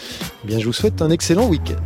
eh 0.45 0.47
bien, 0.47 0.59
je 0.59 0.67
vous 0.67 0.75
souhaite 0.75 1.01
un 1.01 1.09
excellent 1.09 1.47
week-end. 1.47 1.81